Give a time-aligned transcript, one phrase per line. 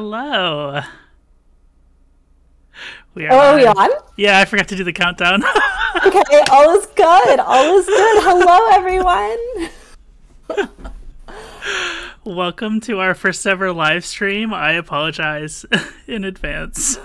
[0.00, 0.80] Hello.
[3.14, 3.90] We are, oh, are we on?
[4.16, 5.42] Yeah, I forgot to do the countdown.
[6.06, 7.40] okay, all is good.
[7.40, 8.22] All is good.
[8.22, 9.36] Hello, everyone.
[12.24, 14.54] Welcome to our first ever live stream.
[14.54, 15.66] I apologize
[16.06, 16.96] in advance.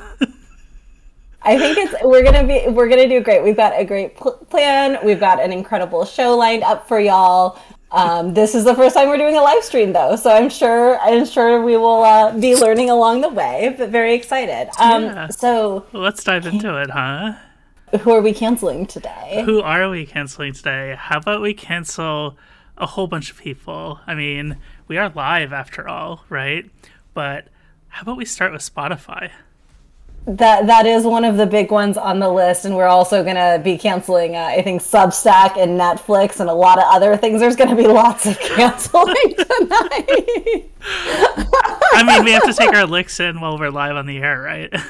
[1.42, 3.42] I think it's we're gonna be we're gonna do great.
[3.42, 5.00] We've got a great pl- plan.
[5.04, 7.58] We've got an incredible show lined up for y'all.
[7.94, 11.00] Um, this is the first time we're doing a live stream though, so I'm sure
[11.00, 13.76] I'm sure we will uh, be learning along the way.
[13.78, 14.70] But very excited.
[14.80, 15.28] Um, yeah.
[15.28, 17.34] So let's dive into it, huh?
[18.00, 19.44] Who are we canceling today?
[19.46, 20.96] Who are we canceling today?
[20.98, 22.36] How about we cancel
[22.76, 24.00] a whole bunch of people?
[24.08, 24.58] I mean,
[24.88, 26.70] we are live after all, right?
[27.14, 27.50] But
[27.90, 29.30] how about we start with Spotify?
[30.26, 33.36] That that is one of the big ones on the list and we're also going
[33.36, 37.42] to be canceling uh, i think substack and netflix and a lot of other things.
[37.42, 40.70] There's going to be lots of canceling tonight.
[41.94, 44.42] I mean we have to take our licks in while we're live on the air
[44.42, 44.74] right?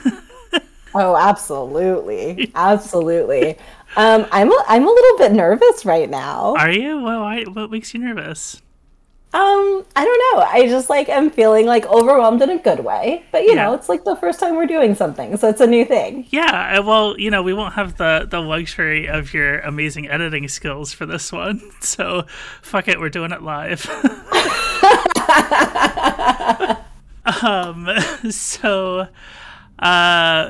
[0.96, 2.52] Oh absolutely.
[2.54, 3.58] Absolutely.
[3.96, 6.56] Um, I'm, a, I'm a little bit nervous right now.
[6.56, 7.02] Are you?
[7.02, 8.62] Well, what makes you nervous
[9.34, 10.44] um, I don't know.
[10.44, 13.26] I just like am feeling like overwhelmed in a good way.
[13.32, 13.64] But you yeah.
[13.64, 16.28] know, it's like the first time we're doing something, so it's a new thing.
[16.30, 20.94] Yeah, well, you know, we won't have the the luxury of your amazing editing skills
[20.94, 21.62] for this one.
[21.84, 22.26] So,
[22.62, 23.90] fuck it, we're doing it live.
[27.44, 27.90] um,
[28.32, 29.08] so
[29.80, 30.50] uh,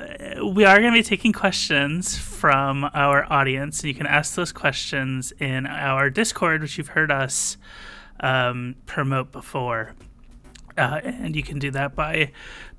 [0.53, 4.51] we are going to be taking questions from our audience, and you can ask those
[4.51, 7.57] questions in our Discord, which you've heard us
[8.23, 9.93] um, promote before.
[10.75, 12.31] Uh, and you can do that by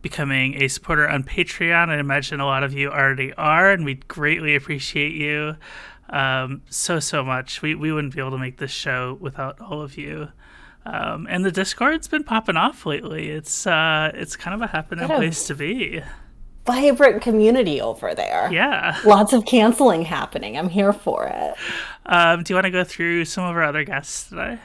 [0.03, 1.91] becoming a supporter on Patreon.
[1.91, 5.54] I imagine a lot of you already are, and we greatly appreciate you
[6.09, 7.62] um, so, so much.
[7.62, 10.28] We, we wouldn't be able to make this show without all of you.
[10.87, 13.31] Um, and the Discord's been popping off lately.
[13.31, 16.03] It's uh, it's kind of a happening place to be.
[16.66, 18.50] Vibrant community over there.
[18.53, 19.00] Yeah.
[19.04, 20.59] Lots of canceling happening.
[20.59, 21.54] I'm here for it.
[22.04, 24.59] Um, do you want to go through some of our other guests today?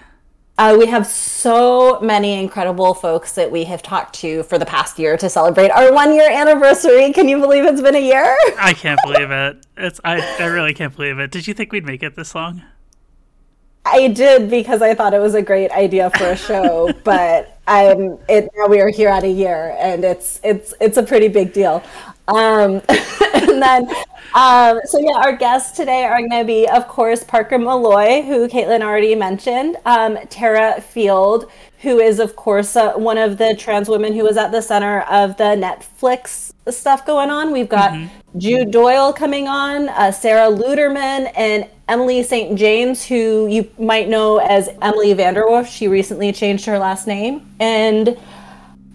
[0.59, 4.99] Uh, we have so many incredible folks that we have talked to for the past
[4.99, 7.13] year to celebrate our one year anniversary.
[7.13, 8.37] Can you believe it's been a year?
[8.59, 9.65] I can't believe it.
[9.77, 11.31] It's I, I really can't believe it.
[11.31, 12.61] Did you think we'd make it this long?
[13.85, 18.17] I did because I thought it was a great idea for a show, but I'm
[18.27, 21.53] it now we are here at a year and it's it's it's a pretty big
[21.53, 21.81] deal.
[22.33, 22.81] Um,
[23.33, 23.89] and then
[24.33, 28.47] um, so yeah, our guests today are going to be, of course, Parker Molloy, who
[28.47, 31.49] Caitlin already mentioned, um, Terra Field,
[31.81, 35.01] who is, of course, uh, one of the trans women who was at the center
[35.01, 37.51] of the Netflix stuff going on.
[37.51, 38.39] We've got mm-hmm.
[38.39, 42.57] Jude Doyle coming on, uh, Sara Luterman, and Emily St.
[42.57, 45.67] James, who you might know as Emily VanDerWerff.
[45.67, 48.09] She recently changed her last name, and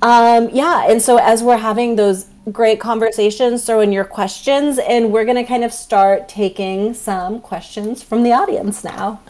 [0.01, 5.13] um, yeah, and so as we're having those great conversations, throw in your questions, and
[5.13, 9.21] we're going to kind of start taking some questions from the audience now.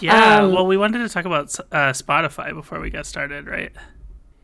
[0.00, 3.72] Yeah, um, well, we wanted to talk about uh, Spotify before we get started, right?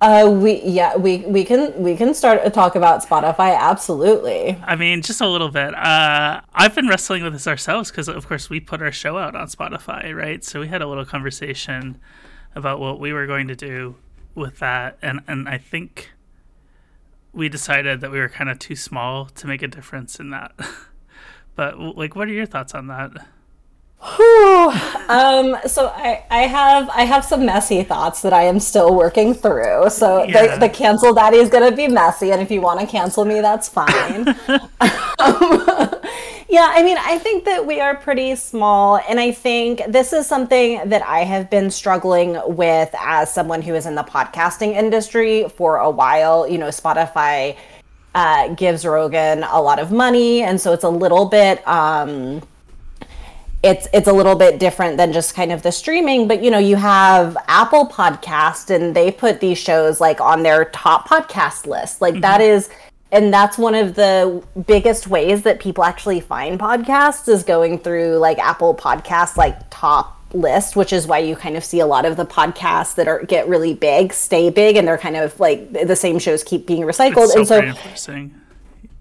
[0.00, 4.56] Uh, we yeah we we can we can start to talk about Spotify absolutely.
[4.62, 5.74] I mean, just a little bit.
[5.74, 9.34] Uh, I've been wrestling with this ourselves because, of course, we put our show out
[9.34, 10.44] on Spotify, right?
[10.44, 11.98] So we had a little conversation
[12.54, 13.96] about what we were going to do
[14.36, 16.12] with that, and and I think
[17.32, 20.52] we decided that we were kind of too small to make a difference in that.
[21.54, 23.12] but like, what are your thoughts on that?
[25.08, 29.34] Um, so I, I have I have some messy thoughts that I am still working
[29.34, 29.90] through.
[29.90, 30.54] So yeah.
[30.54, 33.40] the, the cancel daddy is gonna be messy, and if you want to cancel me,
[33.40, 34.28] that's fine.
[35.18, 35.87] um,
[36.48, 40.26] yeah, I mean, I think that we are pretty small, and I think this is
[40.26, 45.46] something that I have been struggling with as someone who is in the podcasting industry
[45.56, 46.48] for a while.
[46.48, 47.56] You know, Spotify
[48.14, 51.66] uh, gives Rogan a lot of money, and so it's a little bit.
[51.68, 52.40] Um,
[53.62, 56.58] it's it's a little bit different than just kind of the streaming but you know
[56.58, 62.00] you have apple podcast and they put these shows like on their top podcast list
[62.00, 62.20] like mm-hmm.
[62.20, 62.70] that is
[63.10, 68.16] and that's one of the biggest ways that people actually find podcasts is going through
[68.18, 72.04] like Apple Podcasts like top list, which is why you kind of see a lot
[72.04, 75.72] of the podcasts that are get really big stay big, and they're kind of like
[75.72, 77.28] the same shows keep being recycled.
[77.28, 78.34] so and so, interesting.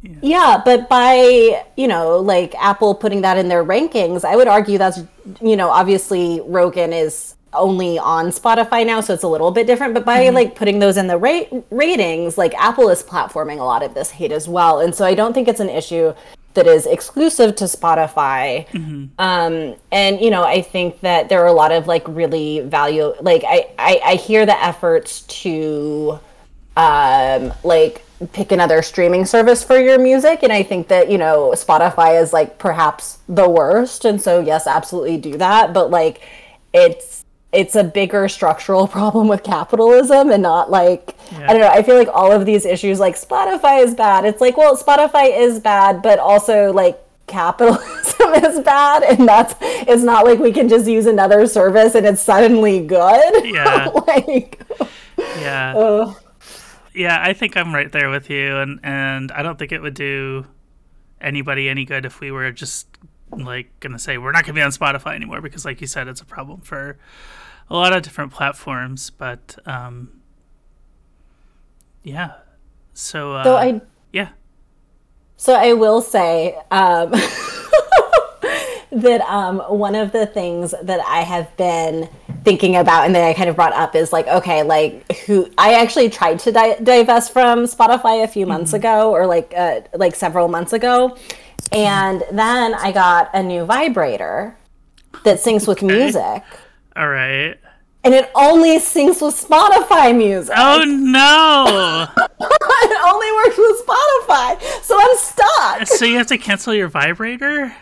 [0.04, 0.16] Yeah.
[0.22, 4.78] yeah, but by you know like Apple putting that in their rankings, I would argue
[4.78, 5.00] that's
[5.42, 9.94] you know obviously Rogan is only on Spotify now, so it's a little bit different.
[9.94, 10.36] But by mm-hmm.
[10.36, 14.12] like putting those in the rate ratings, like Apple is platforming a lot of this
[14.12, 16.14] hate as well, and so I don't think it's an issue
[16.54, 18.68] that is exclusive to Spotify.
[18.70, 19.06] Mm-hmm.
[19.20, 23.14] Um, and you know, I think that there are a lot of like really value.
[23.22, 26.20] Like I, I, I hear the efforts to
[26.76, 31.52] um, like pick another streaming service for your music and i think that you know
[31.56, 36.22] spotify is like perhaps the worst and so yes absolutely do that but like
[36.74, 37.17] it's
[37.54, 41.46] it's a bigger structural problem with capitalism and not like yeah.
[41.50, 44.26] i don't know i feel like all of these issues like spotify is bad.
[44.26, 50.04] It's like well spotify is bad but also like capitalism is bad and that's it's
[50.04, 53.46] not like we can just use another service and it's suddenly good.
[53.58, 53.88] Yeah.
[54.08, 54.62] Like
[55.18, 55.76] yeah.
[55.76, 56.14] uh,
[56.98, 59.94] yeah, I think I'm right there with you, and and I don't think it would
[59.94, 60.46] do
[61.22, 62.88] anybody any good if we were just
[63.32, 66.22] like gonna say we're not gonna be on Spotify anymore because, like you said, it's
[66.22, 66.98] a problem for
[67.70, 69.10] a lot of different platforms.
[69.10, 70.22] But um,
[72.04, 72.34] yeah,
[72.94, 73.82] so uh, so I
[74.12, 74.30] yeah.
[75.38, 76.60] So I will say.
[76.72, 77.14] Um,
[78.92, 82.10] that um, one of the things that I have been
[82.44, 85.74] thinking about and that I kind of brought up is like, okay, like who I
[85.74, 88.54] actually tried to di- divest from Spotify a few mm-hmm.
[88.54, 91.18] months ago or like uh, like several months ago,
[91.72, 94.58] and then I got a new vibrator
[95.24, 95.88] that syncs with okay.
[95.88, 96.44] music.
[96.98, 97.56] All right.
[98.04, 100.56] And it only syncs with Spotify music.
[100.58, 102.08] Oh no!
[102.18, 105.88] it only works with Spotify, so I'm stuck.
[105.88, 107.76] So you have to cancel your vibrator.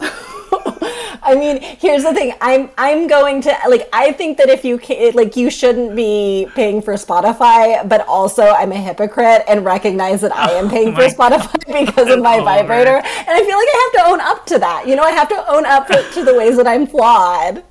[0.00, 2.34] I mean, here's the thing.
[2.40, 6.48] I'm I'm going to like I think that if you can, like you shouldn't be
[6.54, 10.88] paying for Spotify, but also I'm a hypocrite and recognize that I am oh paying
[10.88, 14.20] oh for Spotify because of my vibrator, and I feel like I have to own
[14.20, 14.86] up to that.
[14.86, 17.64] You know, I have to own up to the ways that I'm flawed.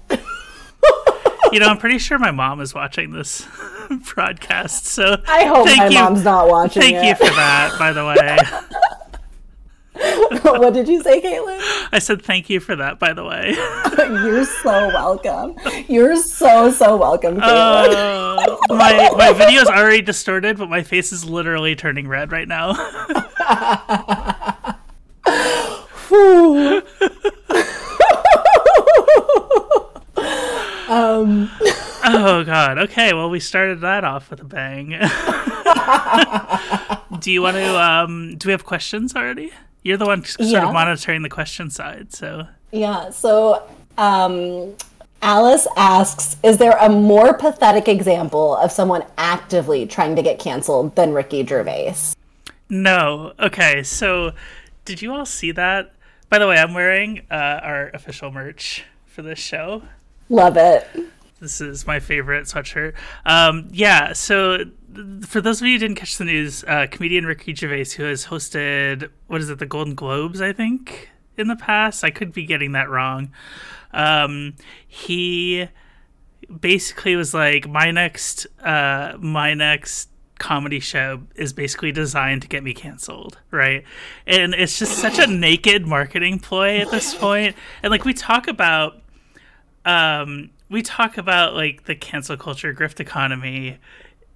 [1.52, 3.48] You know, I'm pretty sure my mom is watching this
[4.14, 5.96] broadcast, so I hope my you.
[5.96, 6.82] mom's not watching.
[6.82, 7.06] Thank it.
[7.06, 8.38] you for that, by the way.
[10.42, 11.60] what did you say, Caitlin?
[11.92, 13.52] I said thank you for that, by the way.
[13.98, 15.56] You're so welcome.
[15.88, 18.48] You're so so welcome, Caitlin.
[18.70, 22.48] Uh, my my video is already distorted, but my face is literally turning red right
[22.48, 22.74] now.
[30.98, 31.50] Um.
[32.04, 32.78] Oh God.
[32.78, 33.14] Okay.
[33.14, 34.90] Well, we started that off with a bang.
[37.20, 37.82] do you want to?
[37.82, 39.52] Um, do we have questions already?
[39.84, 40.68] You're the one sort yeah.
[40.68, 42.48] of monitoring the question side, so.
[42.72, 43.10] Yeah.
[43.10, 43.64] So
[43.98, 44.76] um,
[45.22, 50.96] Alice asks, "Is there a more pathetic example of someone actively trying to get canceled
[50.96, 51.96] than Ricky Gervais?"
[52.70, 53.34] No.
[53.40, 53.84] Okay.
[53.84, 54.32] So,
[54.86, 55.94] did you all see that?
[56.30, 59.84] By the way, I'm wearing uh, our official merch for this show.
[60.30, 60.88] Love it.
[61.40, 62.94] This is my favorite sweatshirt.
[63.26, 64.14] Um, yeah.
[64.14, 64.66] So
[65.26, 68.26] for those of you who didn't catch the news, uh, comedian Ricky Gervais, who has
[68.26, 72.04] hosted what is it, the Golden Globes, I think, in the past.
[72.04, 73.32] I could be getting that wrong.
[73.94, 74.56] Um,
[74.88, 75.70] he
[76.60, 80.10] basically was like, my next, uh, my next
[80.40, 83.84] comedy show is basically designed to get me canceled, right?
[84.26, 87.56] And it's just such a naked marketing ploy at this point.
[87.84, 89.02] And like we talk about,
[89.88, 93.80] um, we talk about like the cancel culture grift economy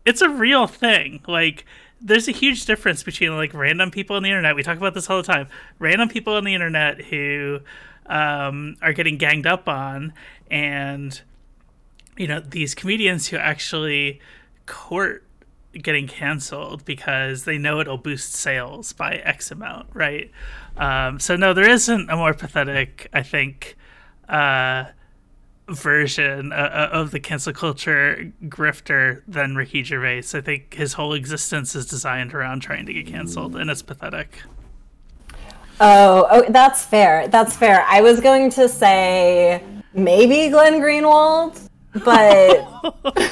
[0.05, 1.21] it's a real thing.
[1.27, 1.65] Like
[1.99, 4.55] there's a huge difference between like random people on the internet.
[4.55, 5.47] We talk about this all the time.
[5.79, 7.59] Random people on the internet who
[8.07, 10.13] um, are getting ganged up on,
[10.49, 11.21] and
[12.17, 14.19] you know these comedians who actually
[14.65, 15.23] court
[15.73, 20.31] getting canceled because they know it'll boost sales by X amount, right?
[20.75, 23.77] Um, so no, there isn't a more pathetic, I think,
[24.27, 24.85] uh,
[25.73, 30.23] version uh, uh, of the cancel culture grifter than Ricky Gervais.
[30.33, 34.41] I think his whole existence is designed around trying to get canceled, and it's pathetic.
[35.79, 37.27] Oh, oh, that's fair.
[37.27, 37.83] That's fair.
[37.87, 39.63] I was going to say
[39.93, 41.59] maybe Glenn Greenwald,
[42.05, 43.31] but.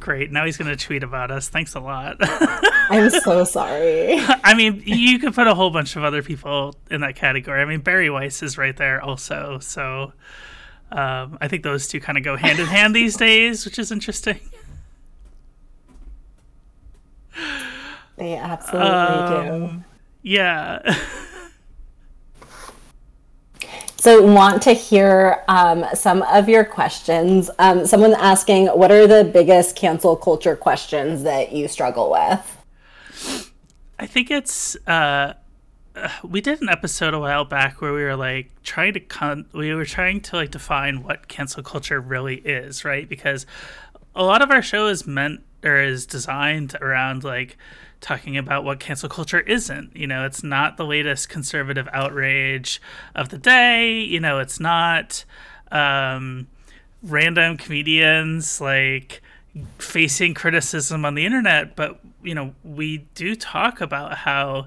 [0.00, 0.30] Great.
[0.30, 1.48] Now he's going to tweet about us.
[1.48, 2.16] Thanks a lot.
[2.20, 4.20] I'm so sorry.
[4.44, 7.60] I mean, you could put a whole bunch of other people in that category.
[7.60, 9.58] I mean, Bari Weiss is right there also.
[9.60, 10.12] So
[10.92, 13.90] um, I think those two kind of go hand in hand these days, which is
[13.90, 14.40] interesting.
[18.16, 19.84] They absolutely um, do.
[20.22, 20.96] Yeah.
[23.96, 27.50] so, want to hear um, some of your questions.
[27.58, 32.56] Um, someone asking, what are the biggest cancel culture questions that you struggle with?
[33.98, 35.34] I think it's uh,
[36.24, 39.74] we did an episode a while back where we were like trying to con- we
[39.74, 43.08] were trying to like define what cancel culture really is, right?
[43.08, 43.46] Because
[44.14, 47.56] a lot of our show is meant or is designed around like
[48.00, 49.94] talking about what cancel culture isn't.
[49.96, 52.80] You know, it's not the latest conservative outrage
[53.14, 54.00] of the day.
[54.00, 55.24] You know, it's not
[55.72, 56.46] um,
[57.02, 59.22] random comedians like
[59.78, 64.66] facing criticism on the internet, but you know, we do talk about how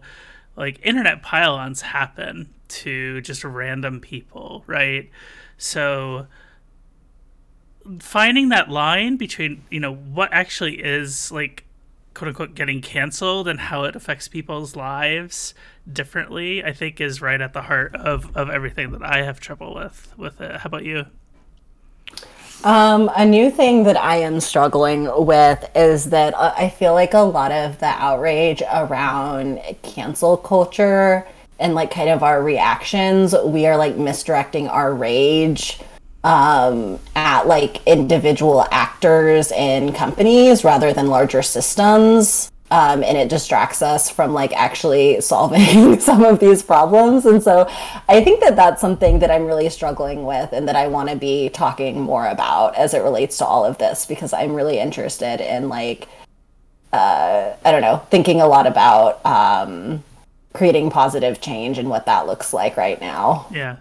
[0.60, 5.10] like internet pylons happen to just random people, right?
[5.58, 6.28] So
[8.00, 11.64] finding that line between, you know, what actually is like
[12.14, 15.54] quote unquote getting canceled and how it affects people's lives
[15.92, 19.74] differently, I think is right at the heart of, of everything that I have trouble
[19.74, 20.58] with with it.
[20.58, 21.06] How about you?
[22.64, 27.14] Um, a new thing that I am struggling with is that uh, I feel like
[27.14, 31.26] a lot of the outrage around cancel culture
[31.58, 35.80] and like kind of our reactions, we are like misdirecting our rage
[36.26, 43.82] um, at like individual actors and companies rather than larger systems um, and it distracts
[43.82, 47.26] us from like actually solving some of these problems.
[47.26, 47.68] And so
[48.10, 51.16] i think that that's something that i'm really struggling with and that i want to
[51.16, 55.40] be talking more about as it relates to all of this because i'm really interested
[55.42, 56.08] in like
[56.92, 60.04] uh, i don't know thinking a lot about um,
[60.54, 63.46] creating positive change and what that looks like right now.
[63.52, 63.78] Yeah.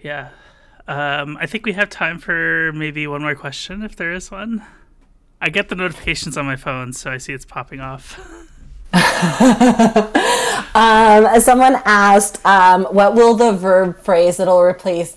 [0.00, 0.30] Yeah.
[0.88, 4.64] Um, i think we have time for maybe one more question if there is one
[5.40, 8.18] I get the notifications on my phone, so I see it's popping off.
[10.74, 15.16] um, someone asked, um, "What will the verb phrase that'll replace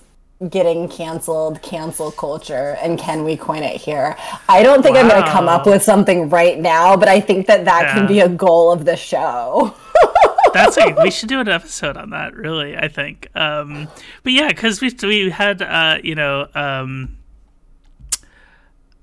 [0.50, 4.16] getting canceled, cancel culture, and can we coin it here?"
[4.48, 5.02] I don't think wow.
[5.02, 7.94] I'm going to come up with something right now, but I think that that yeah.
[7.94, 9.74] can be a goal of the show.
[10.54, 12.36] That's a, we should do an episode on that.
[12.36, 13.30] Really, I think.
[13.36, 13.88] Um,
[14.24, 16.48] but yeah, because we we had uh, you know.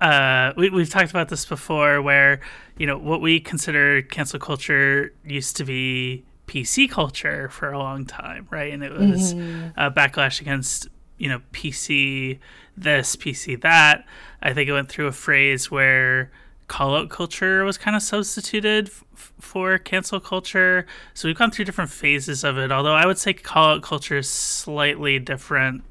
[0.01, 2.39] Uh, we, we've talked about this before where
[2.77, 8.05] you know what we consider cancel culture used to be pc culture for a long
[8.05, 8.73] time right?
[8.73, 9.77] And it was mm-hmm.
[9.77, 10.87] a backlash against
[11.17, 12.39] you know pc
[12.77, 14.05] this pc that.
[14.41, 16.31] I think it went through a phrase where
[16.67, 20.85] call out culture was kind of substituted f- for cancel culture.
[21.13, 24.17] So we've gone through different phases of it although i would say call out culture
[24.17, 25.83] is slightly different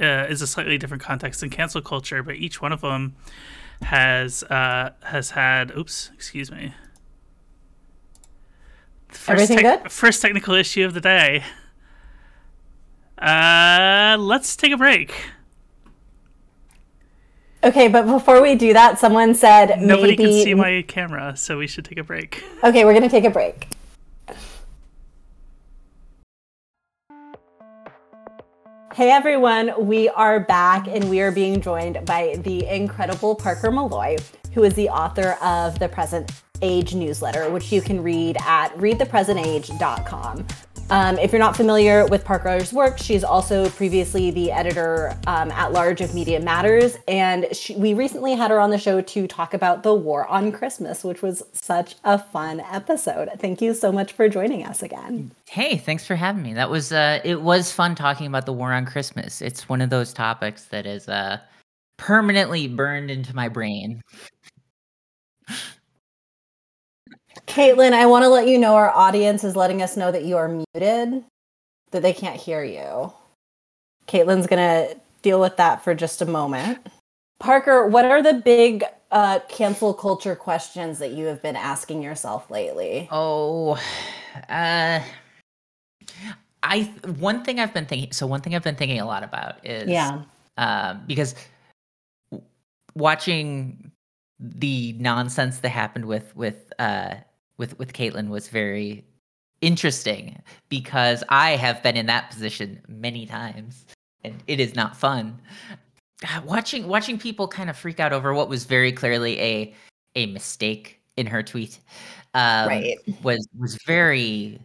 [0.00, 3.16] uh, is a slightly different context than cancel culture, but each one of them
[3.82, 5.76] has uh, has had.
[5.76, 6.74] Oops, excuse me.
[9.08, 9.90] First Everything te- good?
[9.90, 11.44] First technical issue of the day.
[13.18, 15.12] Uh, let's take a break.
[17.62, 20.24] Okay, but before we do that, someone said nobody maybe...
[20.24, 22.42] can see my camera, so we should take a break.
[22.64, 23.68] Okay, we're gonna take a break.
[28.92, 34.18] Hey everyone, we are back and we are being joined by the incredible Parker Molloy,
[34.52, 40.44] who is the author of the Present Age newsletter, which you can read at readthepresentage.com.
[40.90, 45.72] Um, if you're not familiar with Parker's work, she's also previously the editor um, at
[45.72, 46.96] large of Media Matters.
[47.06, 50.50] And she, we recently had her on the show to talk about the war on
[50.50, 53.30] Christmas, which was such a fun episode.
[53.38, 55.30] Thank you so much for joining us again.
[55.48, 56.54] Hey, thanks for having me.
[56.54, 59.40] That was uh, it was fun talking about the war on Christmas.
[59.40, 61.38] It's one of those topics that is uh,
[61.98, 64.00] permanently burned into my brain.
[67.50, 70.36] Caitlin, I want to let you know our audience is letting us know that you
[70.36, 71.24] are muted,
[71.90, 73.12] that they can't hear you.
[74.06, 76.78] Caitlin's going to deal with that for just a moment.
[77.40, 82.48] Parker, what are the big uh, cancel culture questions that you have been asking yourself
[82.52, 83.08] lately?
[83.10, 83.72] Oh,
[84.48, 85.00] uh,
[86.62, 86.82] I
[87.18, 88.12] one thing I've been thinking.
[88.12, 90.22] So one thing I've been thinking a lot about is yeah,
[90.56, 91.34] uh, because
[92.94, 93.90] watching
[94.38, 97.14] the nonsense that happened with with uh,
[97.60, 99.04] with with Caitlin was very
[99.60, 103.84] interesting because I have been in that position many times
[104.24, 105.38] and it is not fun.
[106.44, 109.74] Watching watching people kind of freak out over what was very clearly a
[110.16, 111.78] a mistake in her tweet
[112.34, 112.98] um, right.
[113.22, 114.58] was was very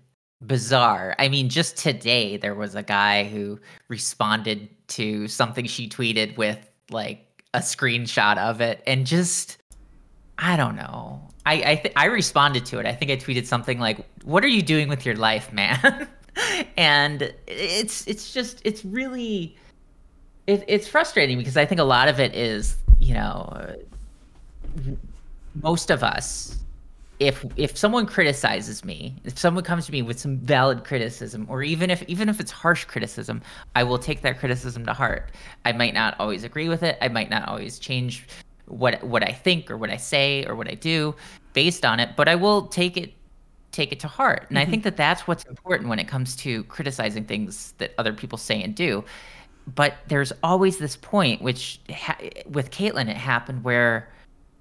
[0.46, 1.16] bizarre.
[1.20, 3.60] I mean, just today there was a guy who
[3.90, 9.58] responded to something she tweeted with like a screenshot of it and just
[10.38, 11.30] I don't know.
[11.46, 12.86] I I, th- I responded to it.
[12.86, 16.08] I think I tweeted something like, "What are you doing with your life, man?"
[16.78, 19.56] and it's it's just it's really
[20.48, 23.76] it, it's frustrating because I think a lot of it is you know
[25.62, 26.58] most of us
[27.20, 31.64] if if someone criticizes me if someone comes to me with some valid criticism or
[31.64, 33.42] even if even if it's harsh criticism
[33.74, 35.32] i will take that criticism to heart
[35.64, 38.28] i might not always agree with it i might not always change
[38.68, 41.16] what what I think or what I say or what I do
[41.54, 43.14] based on it, but I will take it
[43.72, 44.46] take it to heart.
[44.50, 44.68] And mm-hmm.
[44.68, 48.38] I think that that's what's important when it comes to criticizing things that other people
[48.38, 49.04] say and do.
[49.74, 52.18] but there's always this point, which ha-
[52.48, 54.10] with Caitlyn it happened where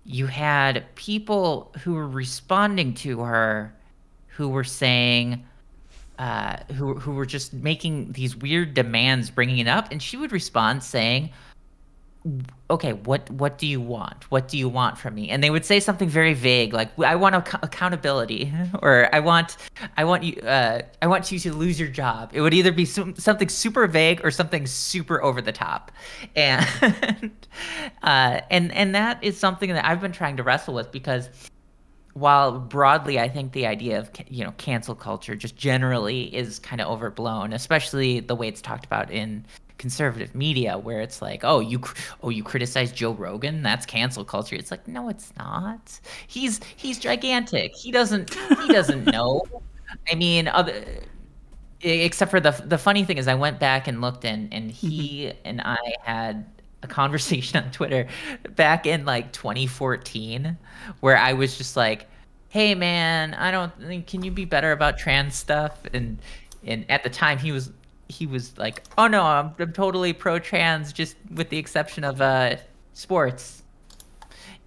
[0.05, 3.75] you had people who were responding to her,
[4.29, 5.45] who were saying,
[6.19, 10.33] uh, who who were just making these weird demands, bringing it up, and she would
[10.33, 11.31] respond saying,
[12.71, 14.31] okay what what do you want?
[14.31, 15.29] What do you want from me?
[15.29, 18.53] And they would say something very vague like i want ac- accountability
[18.83, 19.59] or i want
[19.99, 22.31] i want you uh, i want you to lose your job.
[22.33, 25.93] It would either be some, something super vague or something super over the top.
[26.37, 27.31] And
[28.03, 31.29] uh, and and that is something that i've been trying to wrestle with because
[32.15, 36.81] while broadly i think the idea of you know cancel culture just generally is kind
[36.81, 39.45] of overblown especially the way it's talked about in
[39.79, 41.81] conservative media where it's like, oh, you
[42.23, 44.57] oh you criticize Joe Rogan, that's cancel culture.
[44.57, 46.01] It's like, no, it's not.
[46.27, 47.75] He's he's gigantic.
[47.75, 49.43] He doesn't he doesn't know.
[50.11, 50.85] I mean, other
[51.81, 55.27] except for the the funny thing is I went back and looked and and he
[55.27, 55.39] mm-hmm.
[55.45, 56.47] and I had
[56.83, 58.07] a conversation on Twitter
[58.51, 60.57] back in like 2014
[61.01, 62.07] where I was just like,
[62.49, 66.19] "Hey man, I don't think can you be better about trans stuff?" and
[66.65, 67.71] and at the time he was
[68.15, 72.21] he was like, "Oh no, I'm, I'm totally pro trans, just with the exception of
[72.21, 72.57] uh,
[72.93, 73.63] sports."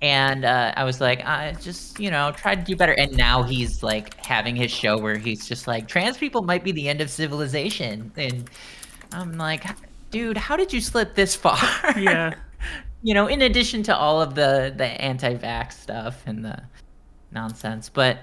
[0.01, 2.93] And uh, I was like, I just you know try to do better.
[2.93, 6.71] And now he's like having his show where he's just like, trans people might be
[6.71, 8.11] the end of civilization.
[8.15, 8.49] And
[9.11, 9.65] I'm like,
[10.11, 11.57] dude, how did you slip this far?
[11.97, 12.35] Yeah.
[13.03, 16.61] you know, in addition to all of the the anti-vax stuff and the
[17.31, 18.19] nonsense, but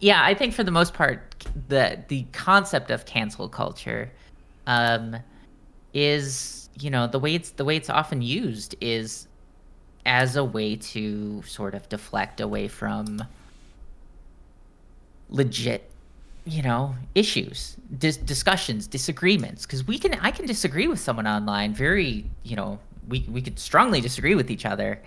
[0.00, 4.10] yeah, I think for the most part, the the concept of cancel culture
[4.68, 5.16] um,
[5.92, 9.26] is you know the way it's the way it's often used is
[10.06, 13.24] as a way to sort of deflect away from
[15.30, 15.90] legit
[16.44, 19.66] you know issues dis- discussions disagreements.
[19.66, 22.78] Because we can i can disagree with someone online very you know
[23.08, 25.00] we, we could strongly disagree with each other.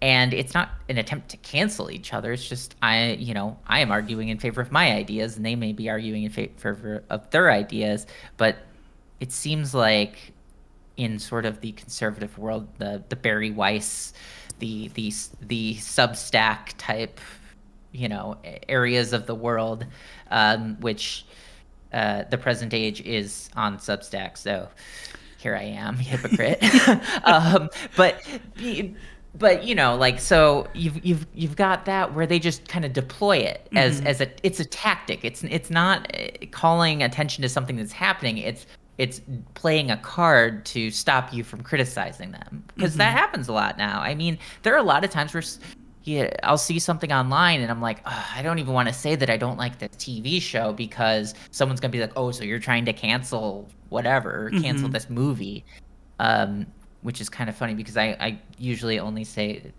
[0.00, 2.32] And it's not an attempt to cancel each other.
[2.32, 5.56] It's just i you know i am arguing in favor of my ideas and they
[5.56, 8.06] may be arguing in favor of their ideas.
[8.36, 8.56] But
[9.20, 10.32] it seems like
[10.96, 14.12] in sort of the conservative world, the the Bari Weiss,
[14.58, 17.20] the the the Substack type,
[17.92, 18.36] you know,
[18.68, 19.86] areas of the world,
[20.30, 21.26] um, which
[21.92, 24.36] uh, the present age is on Substack.
[24.36, 24.68] So
[25.38, 26.62] here I am, hypocrite.
[27.24, 28.22] um, but
[29.38, 32.92] but you know like so you've you've you've got that where they just kind of
[32.92, 34.06] deploy it as mm-hmm.
[34.06, 38.38] as a it's a tactic it's it's not uh, calling attention to something that's happening
[38.38, 38.66] it's
[38.98, 39.20] it's
[39.54, 42.98] playing a card to stop you from criticizing them because mm-hmm.
[42.98, 44.00] that happens a lot now.
[44.00, 45.42] I mean, there are a lot of times where
[46.04, 49.28] yeah, I'll see something online and I'm like, I don't even want to say that
[49.28, 52.84] I don't like this TV show because someone's gonna be like, oh, so you're trying
[52.84, 54.62] to cancel whatever, mm-hmm.
[54.62, 55.64] cancel this movie,
[56.20, 56.64] um,
[57.02, 59.72] which is kind of funny because I, I usually only say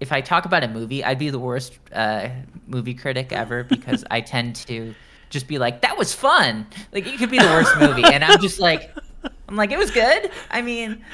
[0.00, 2.28] if I talk about a movie, I'd be the worst uh,
[2.66, 4.94] movie critic ever because I tend to
[5.34, 6.66] just be like, that was fun.
[6.92, 8.90] Like it could be the worst movie, and I'm just like,
[9.48, 10.30] I'm like, it was good.
[10.50, 11.04] I mean,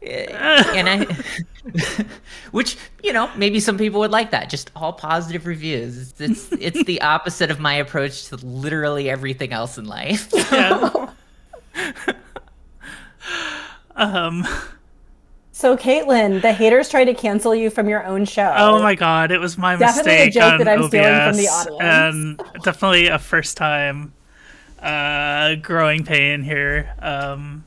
[0.00, 0.26] eh,
[0.74, 2.04] and I,
[2.52, 4.48] which you know, maybe some people would like that.
[4.48, 5.98] Just all positive reviews.
[5.98, 10.28] It's it's, it's the opposite of my approach to literally everything else in life.
[10.32, 11.10] Yeah.
[13.96, 14.46] um.
[15.56, 18.52] So, Caitlyn, the haters tried to cancel you from your own show.
[18.56, 20.34] Oh my god, it was my definitely mistake.
[20.34, 22.40] Definitely a joke that I'm OBS, stealing from the audience.
[22.50, 24.14] And definitely a first time
[24.80, 26.92] uh, growing pain here.
[26.98, 27.64] Um,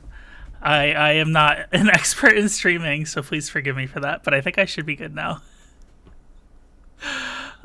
[0.60, 4.22] I I am not an expert in streaming, so please forgive me for that.
[4.22, 5.40] But I think I should be good now.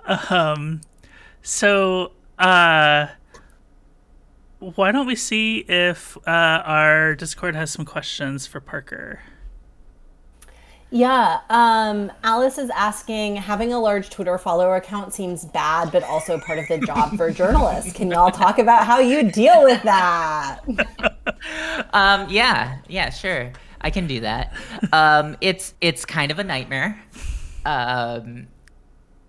[0.05, 0.79] Um,
[1.41, 3.07] so uh,
[4.59, 9.19] why don't we see if uh, our Discord has some questions for Parker?
[10.93, 16.37] Yeah, um, Alice is asking having a large Twitter follower account seems bad, but also
[16.37, 17.93] part of the job for journalists.
[17.93, 20.59] Can y'all talk about how you deal with that?
[21.93, 23.51] um, yeah, yeah, sure.
[23.81, 24.53] I can do that.
[24.91, 27.01] Um, it's it's kind of a nightmare,
[27.65, 28.45] um,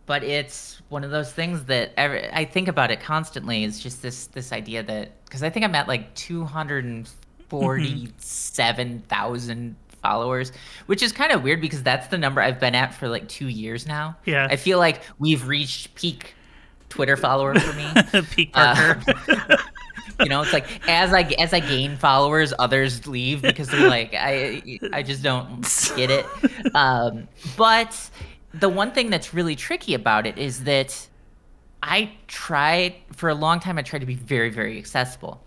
[0.05, 3.65] but it's one of those things that every, I think about it constantly.
[3.65, 7.09] Is just this this idea that because I think I'm at like two hundred and
[7.49, 10.53] forty seven thousand followers,
[10.87, 13.49] which is kind of weird because that's the number I've been at for like two
[13.49, 14.17] years now.
[14.27, 14.47] Yeah.
[14.51, 16.35] I feel like we've reached peak
[16.91, 18.23] Twitter follower for me.
[18.31, 19.03] peak Parker.
[19.29, 19.57] Uh,
[20.21, 24.15] you know, it's like as I as I gain followers, others leave because they're like,
[24.15, 24.63] I
[24.93, 25.63] I just don't
[25.97, 26.27] get it.
[26.75, 28.11] Um, but
[28.53, 31.09] the one thing that's really tricky about it is that
[31.83, 33.79] I tried for a long time.
[33.79, 35.43] I tried to be very very accessible.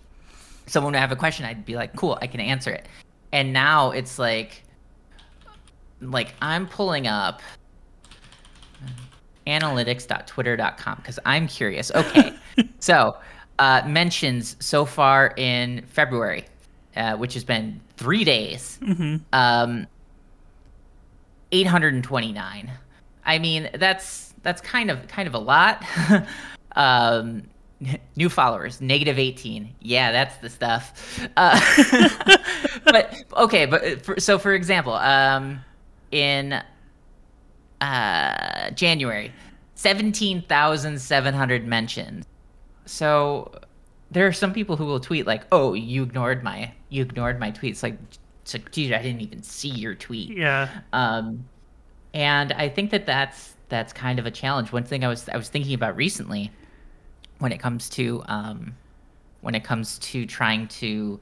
[0.65, 2.87] So when I have a question, I'd be like, "Cool, I can answer it."
[3.37, 4.63] And now it's like
[6.01, 7.41] like I'm pulling up
[9.45, 11.91] analytics.twitter.com because I'm curious.
[11.91, 12.33] Okay,
[12.79, 13.15] so
[13.59, 16.45] uh, mentions so far in February,
[16.95, 19.17] uh, which has been three days, Mm-hmm.
[19.33, 19.85] um,
[21.51, 22.71] 829.
[23.23, 25.85] I mean, that's that's kind of kind of a lot.
[26.75, 27.43] um,
[28.15, 29.75] new followers, negative 18.
[29.81, 31.27] Yeah, that's the stuff.
[31.37, 31.59] Uh,
[32.85, 35.61] but okay, but for, so for example, um,
[36.11, 36.61] in
[37.81, 39.31] uh, January,
[39.75, 42.25] 17,700 mentions.
[42.85, 43.51] So
[44.09, 47.51] there are some people who will tweet like, "Oh, you ignored my you ignored my
[47.51, 47.97] tweets." Like,
[48.41, 50.35] it's like, dude, I didn't even see your tweet.
[50.37, 50.69] Yeah.
[50.93, 51.45] Um,
[52.13, 54.71] and I think that that's that's kind of a challenge.
[54.71, 56.51] One thing I was I was thinking about recently,
[57.39, 58.75] when it comes to um,
[59.41, 61.19] when it comes to trying to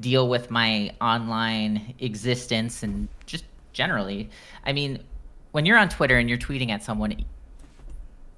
[0.00, 4.30] deal with my online existence and just generally,
[4.64, 5.02] I mean,
[5.52, 7.24] when you're on Twitter and you're tweeting at someone,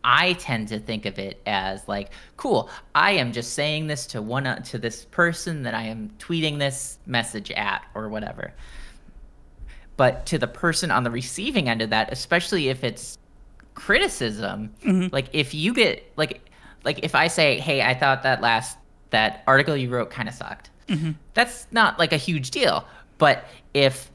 [0.05, 4.23] I tend to think of it as like, cool, I am just saying this to
[4.23, 8.55] one uh, to this person that I am tweeting this message at or whatever.
[9.97, 13.19] But to the person on the receiving end of that, especially if it's
[13.75, 14.73] criticism,
[15.13, 16.48] like if you get like
[16.85, 18.79] like if I say, "Hey, I thought that last
[19.11, 20.71] that article you wrote kind of sucked."
[21.35, 22.87] That's not like a huge deal.
[23.19, 24.11] But if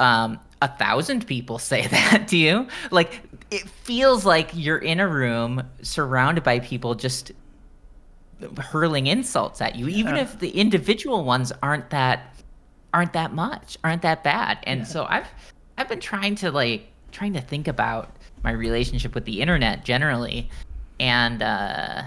[0.00, 5.08] um, a thousand people say that to you, like it feels like you're in a
[5.08, 7.32] room surrounded by people just
[8.58, 12.34] hurling insults at you, even if the individual ones aren't that
[12.92, 14.58] aren't that much, aren't that bad.
[14.64, 15.26] And so I've
[15.76, 20.50] I've been trying to like trying to think about my relationship with the internet generally,
[21.00, 22.02] and uh,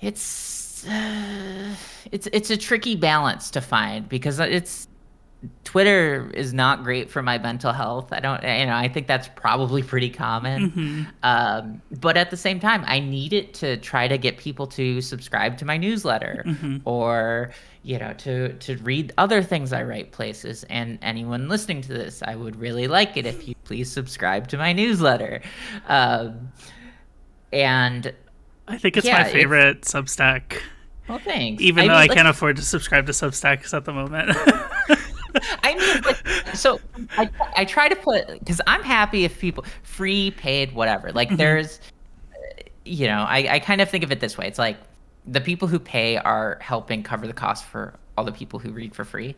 [0.00, 1.74] it's uh,
[2.12, 4.88] it's it's a tricky balance to find because it's
[5.64, 8.12] Twitter is not great for my mental health.
[8.12, 11.06] I don't, you know, I think that's probably pretty common.
[11.22, 15.00] Um, but at the same time, I need it to try to get people to
[15.00, 16.44] subscribe to my newsletter
[16.84, 17.50] or,
[17.82, 20.64] you know, to to read other things I write places.
[20.64, 24.56] And anyone listening to this, I would really like it if you please subscribe to
[24.56, 25.42] my newsletter.
[25.86, 26.50] Um,
[27.62, 28.12] and
[28.68, 30.60] I think it's Yeah, my it's- favorite Substack.
[31.08, 31.62] well, thanks.
[31.62, 34.30] Even I though mean, I like- can't afford to subscribe to Substacks at the moment.
[35.62, 36.80] I mean, like, so
[37.18, 41.12] I, I try to put because I'm happy if people free, paid, whatever.
[41.12, 41.78] Like, there's,
[42.32, 44.46] uh, you know, I, I kind of think of it this way.
[44.46, 44.78] It's like
[45.26, 48.94] the people who pay are helping cover the cost for all the people who read
[48.94, 49.36] for free,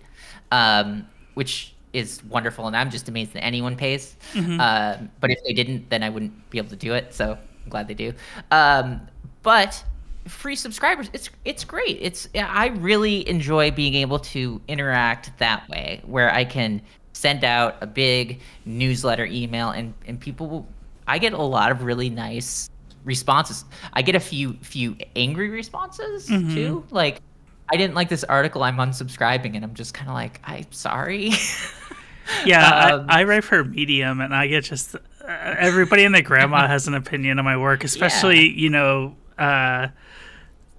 [0.52, 1.04] um,
[1.34, 2.68] which is wonderful.
[2.68, 4.14] And I'm just amazed that anyone pays.
[4.36, 7.12] Um, but if they didn't, then I wouldn't be able to do it.
[7.12, 7.36] So
[7.68, 8.14] I'm glad they do.
[8.50, 9.02] Um,
[9.42, 9.84] but
[10.26, 11.98] free subscribers it's it's great.
[12.00, 17.76] It's i really enjoy being able to interact that way where i can send out
[17.82, 20.66] a big newsletter email and and people will
[21.06, 22.70] i get a lot of really nice
[23.04, 23.64] responses.
[23.92, 26.84] I get a few few angry responses too.
[26.90, 27.20] Like
[27.70, 31.32] i didn't like this article i'm unsubscribing and i'm just kind of like i'm sorry.
[32.44, 34.94] Yeah, Um, I, I write for Medium, and I get just
[35.28, 39.16] everybody and their grandma has an opinion on my work, especially you know.
[39.38, 39.88] Uh,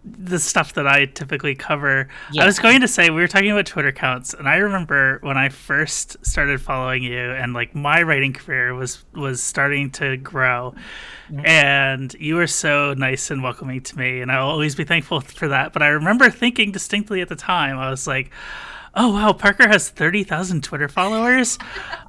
[0.06, 2.08] the stuff that I typically cover.
[2.40, 5.38] I was going to say we were talking about Twitter accounts, and I remember when
[5.38, 10.74] I first started following you, and like my writing career was was starting to grow,
[11.44, 15.50] and you were so nice and welcoming to me, and I'll always be thankful for
[15.50, 15.74] that.
[15.74, 18.32] But I remember thinking distinctly at the time, I was like.
[18.95, 21.58] Oh wow, Parker has 30,000 Twitter followers.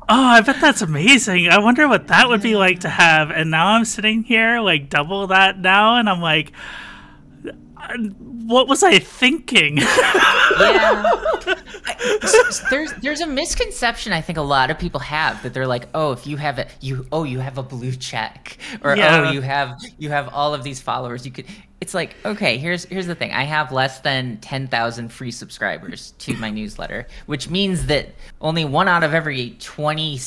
[0.09, 1.49] Oh, I bet that's amazing.
[1.49, 3.31] I wonder what that would be like to have.
[3.31, 6.53] And now I'm sitting here like double that now and I'm like
[8.19, 9.77] what was I thinking?
[9.79, 9.85] yeah.
[10.59, 11.57] I-
[12.71, 16.13] there's there's a misconception I think a lot of people have that they're like, oh,
[16.13, 19.29] if you have a you oh you have a blue check or oh, Yeah.
[19.29, 21.47] oh you have you have all of these followers, you could.
[21.81, 23.33] It's like okay, here's here's the thing.
[23.33, 28.65] I have less than ten thousand free subscribers to my newsletter, which means that only
[28.65, 30.19] one out of every twenty.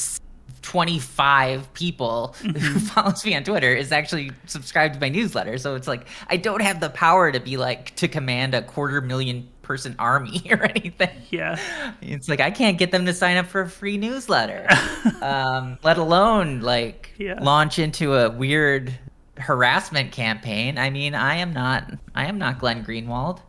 [0.63, 5.57] 25 people who follows me on Twitter is actually subscribed to my newsletter.
[5.57, 8.99] So it's like I don't have the power to be like to command a quarter
[9.01, 11.09] million person army or anything.
[11.29, 11.57] yeah.
[12.01, 14.67] It's like I can't get them to sign up for a free newsletter.
[15.21, 17.39] um, let alone like Yeah.
[17.41, 18.93] launch into a weird
[19.37, 20.77] harassment campaign.
[20.77, 23.39] I mean, I am not I am not Glenn Greenwald.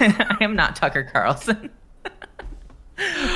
[0.00, 1.70] I, I am not Tucker Carlson.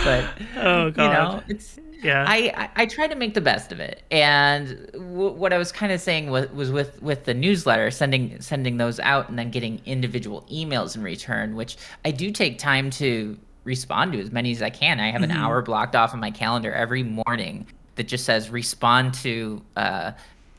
[0.05, 0.97] but Oh god.
[1.05, 2.25] you know, it's yeah.
[2.29, 5.73] I, I I try to make the best of it, and w- what I was
[5.73, 9.51] kind of saying was, was with with the newsletter, sending sending those out, and then
[9.51, 14.53] getting individual emails in return, which I do take time to respond to as many
[14.53, 15.01] as I can.
[15.01, 15.41] I have an mm-hmm.
[15.41, 20.13] hour blocked off on my calendar every morning that just says respond to uh,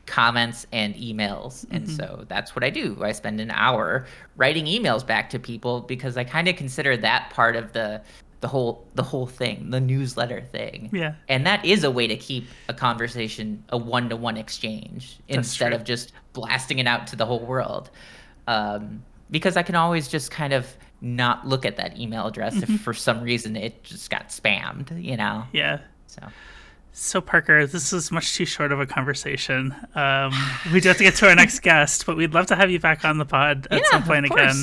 [0.06, 1.64] comments and emails.
[1.66, 1.76] Mm-hmm.
[1.76, 2.98] And so that's what I do.
[3.02, 4.06] I spend an hour
[4.36, 8.00] writing emails back to people because I kind of consider that part of the
[8.40, 10.90] the whole the whole thing, the newsletter thing.
[10.92, 11.14] Yeah.
[11.28, 15.76] And that is a way to keep a conversation a one-to-one exchange that's instead true.
[15.76, 17.90] of just blasting it out to the whole world.
[18.46, 22.74] Um, because I can always just kind of not look at that email address mm-hmm.
[22.74, 25.44] if for some reason it just got spammed, you know.
[25.52, 25.80] Yeah.
[26.06, 26.22] So
[26.98, 29.76] so, Parker, this is much too short of a conversation.
[29.94, 30.32] Um,
[30.72, 32.80] we do have to get to our next guest, but we'd love to have you
[32.80, 34.54] back on the pod at yeah, some point again.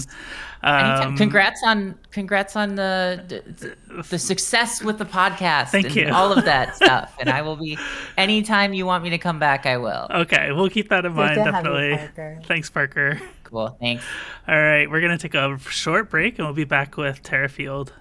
[0.64, 5.70] Um, congrats on congrats on the, the, the success with the podcast.
[5.70, 6.08] Thank you.
[6.08, 7.78] All of that stuff, and I will be
[8.18, 9.66] anytime you want me to come back.
[9.66, 10.08] I will.
[10.10, 11.36] Okay, we'll keep that in Good mind.
[11.36, 11.90] Definitely.
[11.90, 12.40] You, Parker.
[12.46, 13.22] Thanks, Parker.
[13.44, 13.76] Cool.
[13.82, 14.06] Thanks.
[14.48, 17.92] All right, we're gonna take a short break, and we'll be back with Terra Field.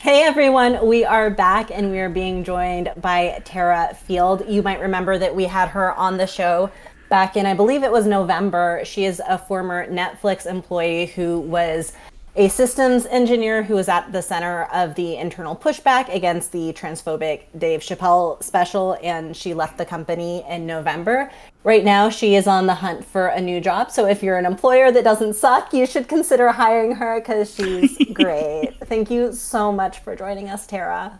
[0.00, 4.44] Hey everyone, we are back and we are being joined by Terra Field.
[4.48, 6.70] You might remember that we had her on the show
[7.08, 8.82] back in, I believe it was November.
[8.84, 11.92] She is a former Netflix employee who was
[12.36, 17.42] a systems engineer who was at the center of the internal pushback against the transphobic
[17.58, 21.32] Dave Chappelle special, and she left the company in November.
[21.64, 23.90] Right now, she is on the hunt for a new job.
[23.90, 27.98] So if you're an employer that doesn't suck, you should consider hiring her because she's
[28.12, 28.74] great.
[28.84, 31.18] Thank you so much for joining us, Tara.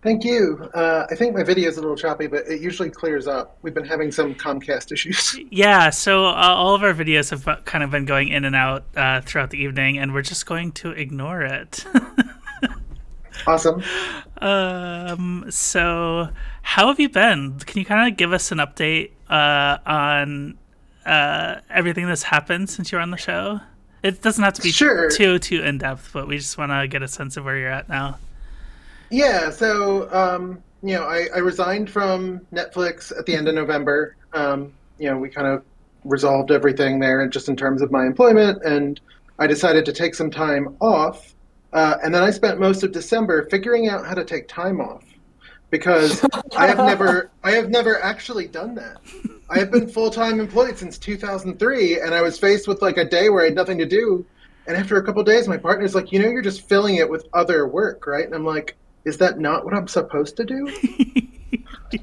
[0.00, 0.70] Thank you.
[0.74, 3.58] Uh, I think my video is a little choppy, but it usually clears up.
[3.62, 5.36] We've been having some Comcast issues.
[5.50, 8.84] Yeah, so uh, all of our videos have kind of been going in and out
[8.96, 11.84] uh, throughout the evening, and we're just going to ignore it.
[13.46, 13.82] awesome.
[14.38, 16.28] Um, so,
[16.62, 17.58] how have you been?
[17.60, 20.58] Can you kind of give us an update uh, on
[21.06, 23.60] uh, everything that's happened since you were on the show?
[24.02, 25.10] It doesn't have to be sure.
[25.10, 27.70] too too in depth, but we just want to get a sense of where you're
[27.70, 28.18] at now.
[29.10, 34.16] Yeah, so um, you know, I, I, resigned from Netflix at the end of November.
[34.32, 35.64] Um, you know, we kind of
[36.04, 39.00] resolved everything there, just in terms of my employment, and
[39.38, 41.34] I decided to take some time off.
[41.72, 45.04] Uh, and then I spent most of December figuring out how to take time off
[45.70, 46.24] because
[46.56, 48.98] I have never, I have never actually done that.
[49.50, 53.04] I have been full time employed since 2003, and I was faced with like a
[53.04, 54.24] day where I had nothing to do.
[54.66, 57.26] And after a couple days, my partner's like, you know, you're just filling it with
[57.32, 58.24] other work, right?
[58.24, 60.68] And I'm like, is that not what I'm supposed to do?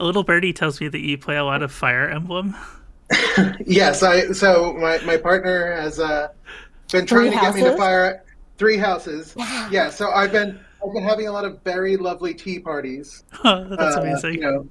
[0.00, 2.54] a little birdie tells me that you play a lot of Fire Emblem.
[3.66, 4.32] yes, I.
[4.32, 6.28] So my my partner has uh,
[6.90, 7.62] been trying three to houses?
[7.62, 8.24] get me to fire
[8.58, 9.34] three houses.
[9.70, 13.22] yeah, so I've been I've been having a lot of very lovely tea parties.
[13.44, 14.34] that's uh, amazing.
[14.34, 14.68] You know,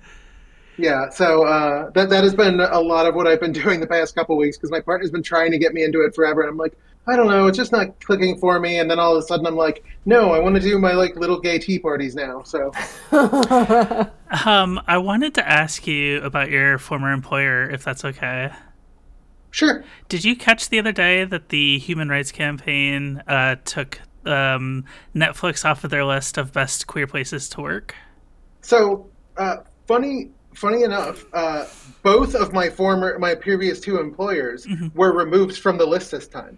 [0.78, 3.88] yeah, so uh, that that has been a lot of what I've been doing the
[3.88, 6.50] past couple weeks because my partner's been trying to get me into it forever, and
[6.50, 8.80] I'm like, I don't know, it's just not clicking for me.
[8.80, 11.16] And then all of a sudden, I'm like, no, I want to do my like
[11.16, 12.42] little gay tea parties now.
[12.44, 12.72] So,
[14.46, 18.52] um, I wanted to ask you about your former employer, if that's okay.
[19.52, 19.84] Sure.
[20.10, 24.84] Did you catch the other day that the Human Rights Campaign uh, took um,
[25.16, 27.96] Netflix off of their list of best queer places to work?
[28.62, 31.66] So, uh, funny funny enough, uh,
[32.02, 34.88] both of my former, my previous two employers mm-hmm.
[34.98, 36.58] were removed from the list this time.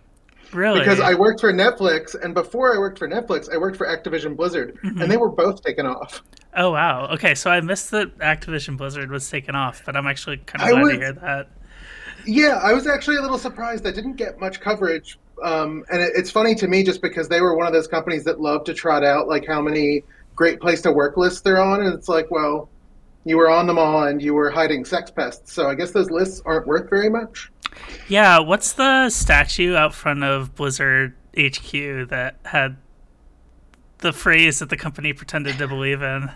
[0.54, 0.80] Really?
[0.80, 4.36] Because I worked for Netflix, and before I worked for Netflix, I worked for Activision
[4.36, 5.02] Blizzard, mm-hmm.
[5.02, 6.24] and they were both taken off.
[6.56, 7.08] Oh wow!
[7.14, 10.70] Okay, so I missed that Activision Blizzard was taken off, but I'm actually kind of
[10.70, 11.50] glad was, to hear that.
[12.26, 13.86] Yeah, I was actually a little surprised.
[13.86, 17.42] I didn't get much coverage, um, and it, it's funny to me just because they
[17.42, 20.04] were one of those companies that love to trot out like how many
[20.36, 22.70] great place to work lists they're on, and it's like, well,
[23.30, 26.10] you were on them all, and you were hiding sex pests, so I guess those
[26.10, 27.52] lists aren't worth very much.
[28.08, 32.78] Yeah, what's the statue out front of Blizzard HQ that had
[34.00, 36.30] the phrase that the company pretended to believe in?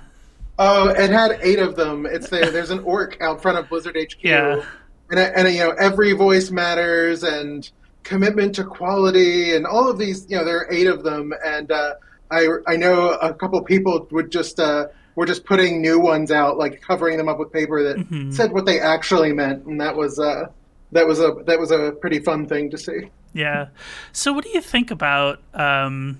[0.59, 2.05] Oh, it had eight of them.
[2.05, 2.51] It's there.
[2.51, 4.23] There's an orc out front of Blizzard HQ.
[4.23, 4.63] Yeah.
[5.09, 7.69] And, and you know, every voice matters and
[8.03, 10.29] commitment to quality and all of these.
[10.29, 11.95] You know, there are eight of them, and uh,
[12.29, 14.59] I I know a couple people would just.
[14.59, 18.31] Uh, were just putting new ones out, like covering them up with paper that mm-hmm.
[18.31, 20.47] said what they actually meant, and that was uh,
[20.91, 23.09] that was a that was a pretty fun thing to see.
[23.33, 23.67] Yeah.
[24.11, 26.19] So, what do you think about um,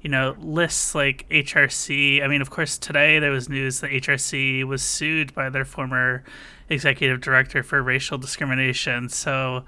[0.00, 2.22] you know lists like HRC?
[2.22, 6.24] I mean, of course, today there was news that HRC was sued by their former
[6.68, 9.08] executive director for racial discrimination.
[9.08, 9.64] So,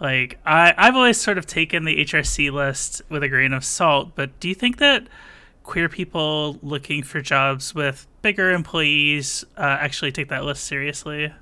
[0.00, 4.12] like, I I've always sort of taken the HRC list with a grain of salt.
[4.14, 5.06] But do you think that
[5.64, 11.32] queer people looking for jobs with bigger employees uh, actually take that list seriously?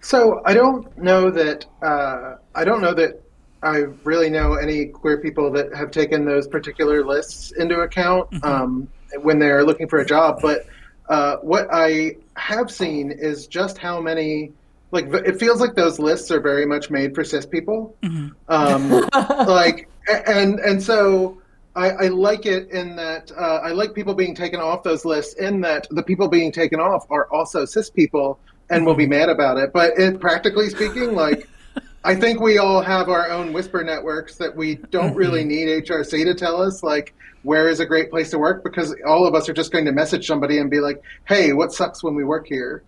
[0.00, 3.20] So I don't know that uh, I don't know that
[3.62, 8.46] I really know any queer people that have taken those particular lists into account mm-hmm.
[8.46, 8.88] um,
[9.22, 10.38] when they're looking for a job.
[10.40, 10.66] But
[11.08, 14.52] uh, what I have seen is just how many
[14.90, 17.96] like it feels like those lists are very much made for cis people.
[18.02, 18.28] Mm-hmm.
[18.48, 19.08] Um,
[19.46, 19.88] like
[20.26, 21.42] and and so
[21.78, 25.34] I, I, like it in that uh, I like people being taken off those lists.
[25.34, 29.10] In that the people being taken off are also cis people and will be mm-hmm.
[29.10, 29.72] mad about it.
[29.72, 31.48] But it, practically speaking, like
[32.04, 35.70] I think we all have our own whisper networks that we don't really mm-hmm.
[35.70, 39.24] need HRC to tell us like where is a great place to work because all
[39.24, 42.16] of us are just going to message somebody and be like, "Hey, what sucks when
[42.16, 42.82] we work here?"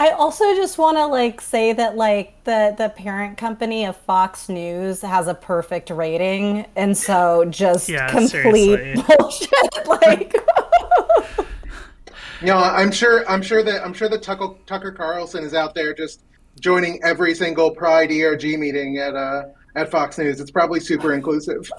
[0.00, 4.48] I also just want to like say that like the the parent company of Fox
[4.48, 9.04] News has a perfect rating, and so just yeah, complete seriously.
[9.18, 9.86] bullshit.
[9.86, 10.34] like,
[12.42, 15.92] no, I'm sure I'm sure that I'm sure that Tucker, Tucker Carlson is out there
[15.92, 16.22] just
[16.58, 20.40] joining every single Pride ERG meeting at uh at Fox News.
[20.40, 21.70] It's probably super inclusive.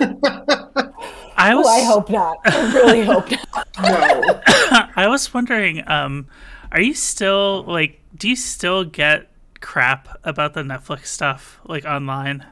[0.00, 1.64] I was.
[1.64, 2.38] Oh, I hope not.
[2.44, 3.68] I really hope not.
[3.80, 4.40] no.
[4.96, 5.88] I was wondering.
[5.88, 6.26] Um,
[6.72, 8.00] are you still like?
[8.14, 9.28] Do you still get
[9.60, 12.46] crap about the Netflix stuff like online?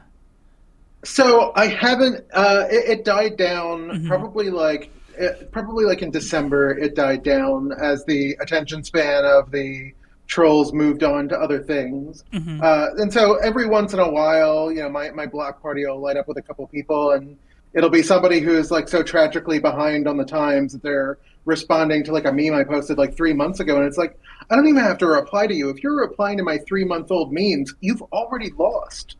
[1.03, 2.25] So I haven't.
[2.33, 4.07] Uh, it, it died down mm-hmm.
[4.07, 6.77] probably like it, probably like in December.
[6.77, 9.93] It died down as the attention span of the
[10.27, 12.23] trolls moved on to other things.
[12.33, 12.61] Mm-hmm.
[12.61, 15.99] Uh, and so every once in a while, you know, my, my block party will
[15.99, 17.37] light up with a couple people and
[17.73, 22.11] it'll be somebody who's like so tragically behind on the times that they're responding to
[22.11, 24.83] like a meme I posted like three months ago, and it's like I don't even
[24.83, 25.69] have to reply to you.
[25.69, 29.15] If you're replying to my three month old memes, you've already lost.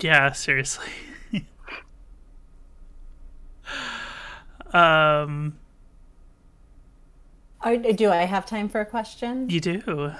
[0.00, 0.88] Yeah, seriously.
[4.72, 5.58] um.
[7.62, 9.48] do I have time for a question?
[9.50, 10.12] You do.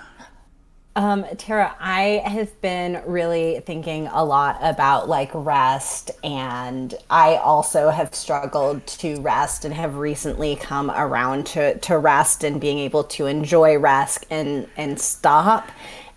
[0.99, 7.91] Um, Terra, I have been really thinking a lot about like rest, and I also
[7.91, 13.05] have struggled to rest and have recently come around to, to rest and being able
[13.05, 15.71] to enjoy rest and, and stop.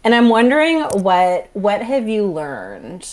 [0.03, 3.07] And I'm wondering what what have you learned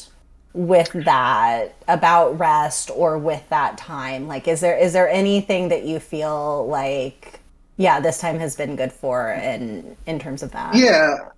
[0.55, 4.27] with that about rest or with that time?
[4.27, 7.41] Like is there is there anything that you feel like
[7.77, 10.75] yeah, this time has been good for in in terms of that?
[10.75, 11.29] Yeah.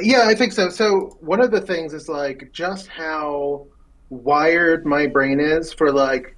[0.00, 0.68] Yeah, I think so.
[0.68, 3.66] So one of the things is like just how
[4.10, 6.36] wired my brain is for like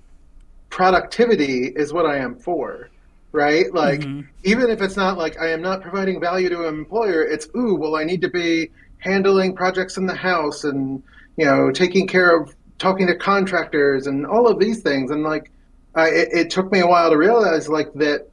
[0.68, 2.90] productivity is what I am for.
[3.32, 3.72] Right?
[3.72, 4.28] Like mm-hmm.
[4.44, 7.76] even if it's not like I am not providing value to an employer, it's ooh,
[7.76, 11.02] well I need to be handling projects in the house and
[11.36, 15.50] you know, taking care of talking to contractors and all of these things and like
[15.94, 18.28] I, it, it took me a while to realize like that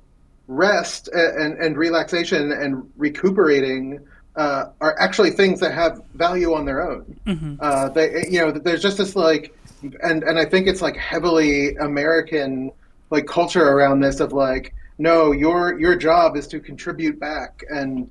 [0.47, 3.99] rest and, and relaxation and recuperating
[4.37, 7.19] uh, are actually things that have value on their own.
[7.25, 7.55] Mm-hmm.
[7.59, 11.75] Uh, they, you know, there's just this like, and and I think it's like heavily
[11.77, 12.71] American
[13.09, 18.09] like culture around this of like, no, your your job is to contribute back, and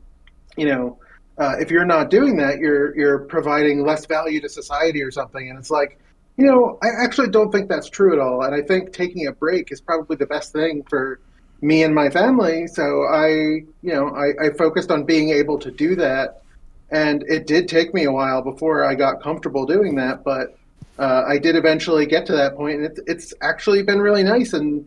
[0.57, 0.99] you know,
[1.39, 5.49] uh, if you're not doing that, you're you're providing less value to society or something,
[5.49, 5.99] and it's like.
[6.39, 9.33] You know, I actually don't think that's true at all, and I think taking a
[9.33, 11.19] break is probably the best thing for
[11.61, 12.67] me and my family.
[12.67, 16.43] So I, you know, I, I, focused on being able to do that.
[16.91, 20.57] And it did take me a while before I got comfortable doing that, but
[20.99, 24.53] uh, I did eventually get to that point, and it's, it's actually been really nice.
[24.53, 24.87] And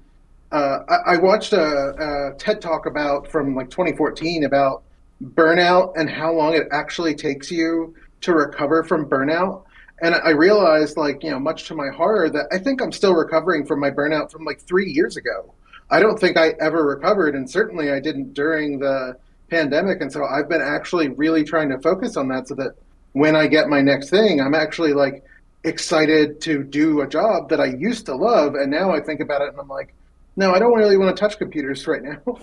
[0.52, 4.84] uh, I, I, watched a, a, TED talk about from like 2014 about
[5.24, 9.64] burnout and how long it actually takes you to recover from burnout.
[10.02, 13.14] And I realized, like, you know, much to my horror, that I think I'm still
[13.14, 15.54] recovering from my burnout from like three years ago.
[15.92, 19.18] I don't think I ever recovered, and certainly I didn't during the
[19.50, 20.02] pandemic.
[20.02, 22.76] And so I've been actually really trying to focus on that so that
[23.14, 25.24] when I get my next thing, I'm actually like
[25.64, 28.56] excited to do a job that I used to love.
[28.56, 29.94] And now I think about it and I'm like,
[30.36, 32.22] no, I don't really want to touch computers right now.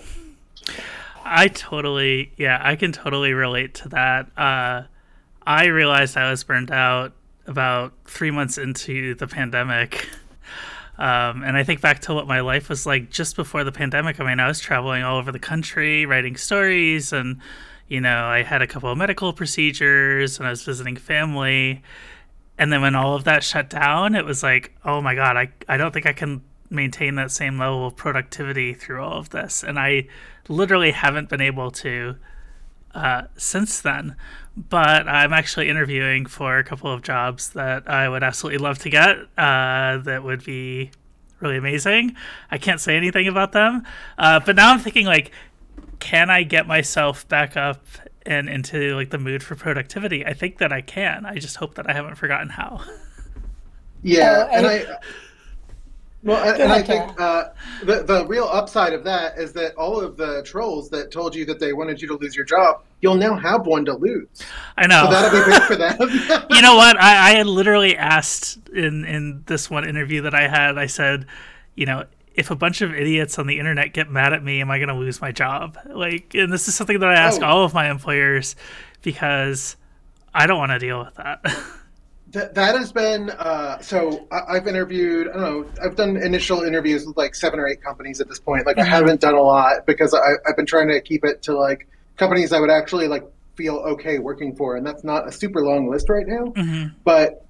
[1.25, 4.27] I totally, yeah, I can totally relate to that.
[4.37, 4.83] Uh,
[5.45, 7.13] I realized I was burned out
[7.47, 10.07] about three months into the pandemic.
[10.97, 14.19] Um, and I think back to what my life was like just before the pandemic.
[14.19, 17.39] I mean, I was traveling all over the country, writing stories, and
[17.87, 21.83] you know, I had a couple of medical procedures, and I was visiting family.
[22.57, 25.49] And then when all of that shut down, it was like, oh my god, I
[25.67, 29.63] I don't think I can maintain that same level of productivity through all of this,
[29.63, 30.07] and I
[30.49, 32.15] literally haven't been able to
[32.95, 34.15] uh, since then
[34.57, 38.89] but I'm actually interviewing for a couple of jobs that I would absolutely love to
[38.89, 39.17] get.
[39.37, 40.89] Uh, that would be
[41.39, 42.15] really amazing.
[42.49, 43.85] I can't say anything about them,
[44.17, 45.31] uh, but now I'm thinking like,
[45.99, 47.85] can I get myself back up
[48.25, 50.25] and into like the mood for productivity?
[50.25, 51.25] I think that I can.
[51.25, 52.81] I just hope that I haven't forgotten how.
[54.03, 54.85] Yeah, and I.
[56.23, 57.49] Well, and, and I think uh,
[57.83, 61.45] the the real upside of that is that all of the trolls that told you
[61.45, 64.27] that they wanted you to lose your job, you'll now have one to lose.
[64.77, 65.05] I know.
[65.05, 65.97] So that'll be great for them.
[66.49, 66.99] you know what?
[66.99, 70.77] I, I had literally asked in in this one interview that I had.
[70.77, 71.27] I said,
[71.75, 74.71] you know, if a bunch of idiots on the internet get mad at me, am
[74.71, 75.77] I going to lose my job?
[75.85, 77.45] Like, and this is something that I ask oh.
[77.45, 78.55] all of my employers
[79.01, 79.75] because
[80.33, 81.41] I don't want to deal with that.
[82.31, 84.27] that, that has been uh, so.
[84.31, 85.29] I, have interviewed.
[85.29, 85.83] I don't know.
[85.83, 88.65] I've done initial interviews with like seven or eight companies at this point.
[88.65, 88.91] Like, mm-hmm.
[88.91, 91.87] I haven't done a lot because I, I've been trying to keep it to like
[92.17, 93.23] companies I would actually like
[93.55, 96.45] feel okay working for, and that's not a super long list right now.
[96.47, 96.97] Mm-hmm.
[97.03, 97.45] But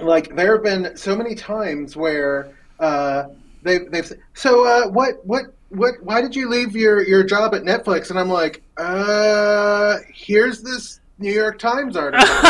[0.00, 2.50] like, there have been so many times where.
[2.78, 3.28] Uh,
[3.62, 7.62] they've they've so uh, what what what why did you leave your your job at
[7.62, 8.10] Netflix?
[8.10, 12.26] And I'm like, uh, here's this New York Times article.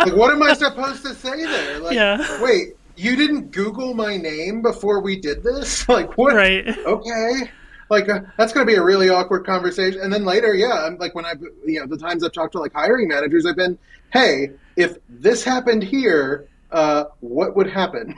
[0.00, 1.78] like, what am I supposed to say there?
[1.80, 2.42] Like, yeah.
[2.42, 5.88] wait, you didn't Google my name before we did this?
[5.88, 6.34] like, what?
[6.34, 6.66] Right.
[6.66, 7.50] Okay.
[7.88, 10.00] Like uh, that's going to be a really awkward conversation.
[10.00, 12.58] And then later, yeah, I'm like when I've you know the times I've talked to
[12.58, 13.78] like hiring managers, I've been,
[14.12, 18.16] hey, if this happened here, uh, what would happen?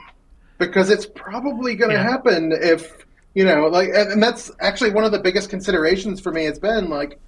[0.59, 2.03] because it's probably going to yeah.
[2.03, 6.43] happen if you know like and, that's actually one of the biggest considerations for me
[6.43, 7.19] has been like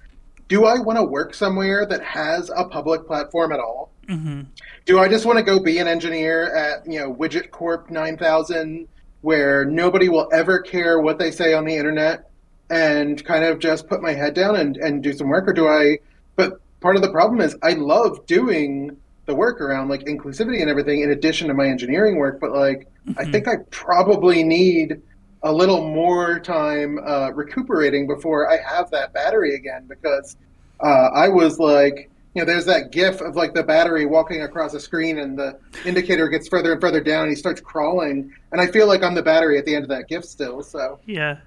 [0.48, 4.42] do i want to work somewhere that has a public platform at all mm-hmm.
[4.84, 8.86] do i just want to go be an engineer at you know widget corp 9000
[9.20, 12.30] where nobody will ever care what they say on the internet
[12.70, 15.68] and kind of just put my head down and, and do some work or do
[15.68, 15.98] i
[16.36, 20.68] but part of the problem is i love doing the work around like inclusivity and
[20.68, 23.18] everything in addition to my engineering work but like mm-hmm.
[23.18, 25.00] i think i probably need
[25.44, 30.36] a little more time uh, recuperating before i have that battery again because
[30.80, 34.72] uh, i was like you know there's that gif of like the battery walking across
[34.74, 38.32] a screen and the indicator gets further and further down and he starts crawling.
[38.52, 40.98] And i feel like i'm the battery at the end of that gif still so.
[41.06, 41.38] Yeah.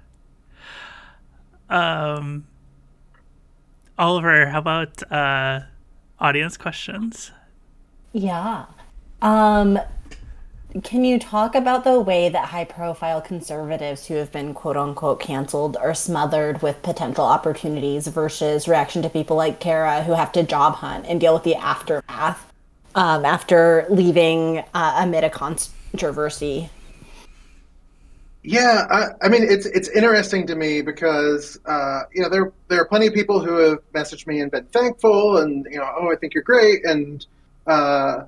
[1.68, 2.46] Um
[3.98, 5.60] oliver how about uh
[6.20, 7.32] audience questions?
[8.12, 8.66] Yeah.
[9.22, 9.78] Um,
[10.82, 15.20] can you talk about the way that high profile conservatives who have been quote unquote
[15.20, 20.42] canceled are smothered with potential opportunities versus reaction to people like Terra who have to
[20.42, 22.52] job hunt and deal with the aftermath
[22.94, 26.70] um, after leaving uh, amid a controversy?
[28.42, 32.80] Yeah, I, I, mean it's it's interesting to me because uh, you know there there
[32.80, 36.12] are plenty of people who have messaged me and been thankful and you know oh
[36.12, 37.26] I think you're great and
[37.66, 38.22] uh,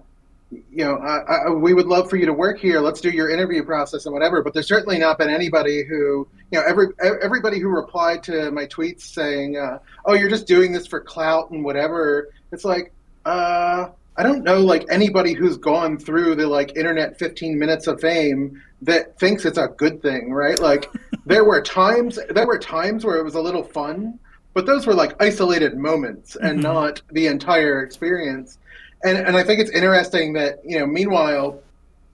[0.50, 2.80] you know, I, I, we would love for you to work here.
[2.80, 4.42] Let's do your interview process and whatever.
[4.42, 6.88] But there's certainly not been anybody who, you know, every
[7.22, 11.50] everybody who replied to my tweets saying, uh, "Oh, you're just doing this for clout
[11.50, 12.92] and whatever." It's like,
[13.26, 18.00] uh, I don't know, like anybody who's gone through the like internet 15 minutes of
[18.00, 20.58] fame that thinks it's a good thing, right?
[20.58, 20.90] Like,
[21.26, 24.18] there were times there were times where it was a little fun,
[24.54, 26.62] but those were like isolated moments and mm-hmm.
[26.62, 28.58] not the entire experience
[29.04, 31.60] and and I think it's interesting that you know, meanwhile,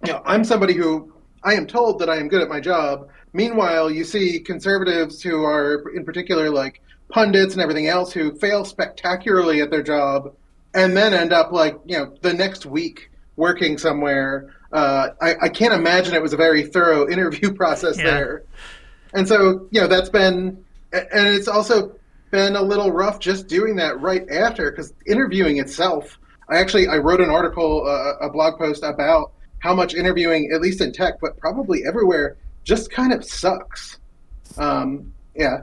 [0.04, 1.12] you know, I'm somebody who
[1.42, 3.08] I am told that I am good at my job.
[3.32, 8.64] Meanwhile, you see conservatives who are, in particular, like pundits and everything else, who fail
[8.64, 10.34] spectacularly at their job,
[10.74, 14.54] and then end up like you know the next week working somewhere.
[14.72, 18.04] Uh, I, I, can't imagine it was a very thorough interview process yeah.
[18.04, 18.42] there,
[19.12, 21.94] and so you know that's been, and it's also
[22.30, 26.18] been a little rough just doing that right after because interviewing itself
[26.48, 30.60] I actually I wrote an article, uh, a blog post about how much interviewing, at
[30.60, 33.98] least in tech, but probably everywhere, just kind of sucks.
[34.58, 35.62] Um, yeah.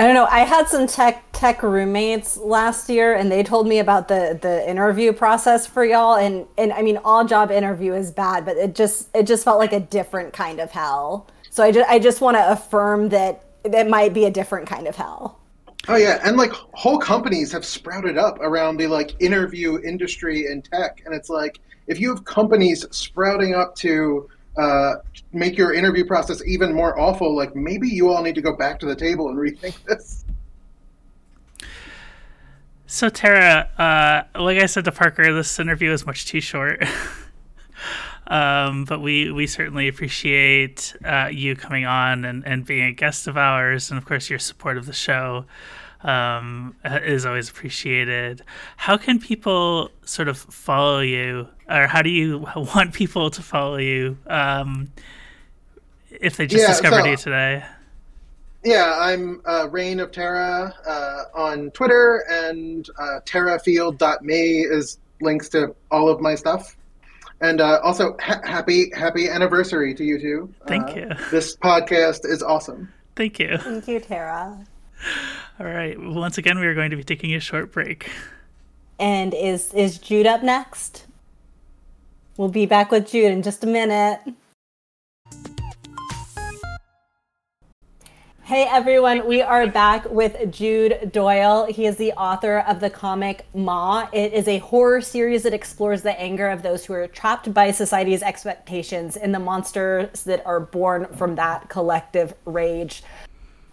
[0.00, 0.26] I don't know.
[0.30, 4.68] I had some tech tech roommates last year, and they told me about the the
[4.68, 6.16] interview process for y'all.
[6.16, 9.58] And and I mean, all job interview is bad, but it just it just felt
[9.58, 11.26] like a different kind of hell.
[11.50, 14.86] So I just I just want to affirm that that might be a different kind
[14.86, 15.39] of hell.
[15.88, 20.64] Oh yeah, and like whole companies have sprouted up around the like interview industry and
[20.64, 24.96] tech, and it's like if you have companies sprouting up to uh,
[25.32, 28.78] make your interview process even more awful, like maybe you all need to go back
[28.80, 30.24] to the table and rethink this.
[32.86, 36.84] So Terra, uh, like I said to Parker, this interview is much too short.
[38.30, 43.26] um, but we we certainly appreciate uh, you coming on and, and being a guest
[43.26, 45.44] of ours, and of course your support of the show
[46.04, 48.42] um, is always appreciated.
[48.76, 53.78] How can people sort of follow you, or how do you want people to follow
[53.78, 54.92] you um,
[56.08, 57.64] if they just yeah, discovered so, you today?
[58.62, 65.74] Yeah, I'm uh, Reign of Terra uh, on Twitter, and uh, TerraField.me is links to
[65.90, 66.76] all of my stuff.
[67.40, 70.54] And uh, also, ha- happy happy anniversary to you two.
[70.66, 71.08] Thank Uh, you.
[71.30, 72.92] This podcast is awesome.
[73.16, 73.56] Thank you.
[73.58, 74.58] Thank you, Terra.
[75.58, 75.98] All right.
[75.98, 78.10] Once again, we are going to be taking a short break.
[78.98, 81.06] And is is Jude up next?
[82.36, 84.20] We'll be back with Jude in just a minute.
[88.50, 91.66] Hey everyone, we are back with Jude Doyle.
[91.66, 94.08] He is the author of the comic Ma.
[94.12, 97.70] It is a horror series that explores the anger of those who are trapped by
[97.70, 103.04] society's expectations and the monsters that are born from that collective rage.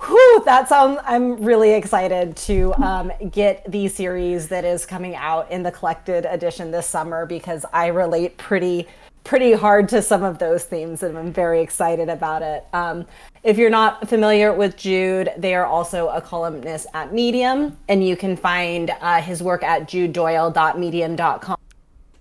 [0.05, 0.99] Whew, that sounds.
[1.05, 6.27] I'm really excited to um, get the series that is coming out in the collected
[6.27, 8.87] edition this summer because I relate pretty
[9.27, 12.65] pretty hard to some of those themes and I'm very excited about it.
[12.73, 13.05] Um,
[13.43, 18.17] if you're not familiar with Jude, they are also a columnist at Medium, and you
[18.17, 21.57] can find uh, his work at judedoyle.medium.com.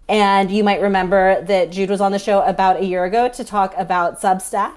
[0.09, 3.44] And you might remember that Jude was on the show about a year ago to
[3.44, 4.74] talk about Substack.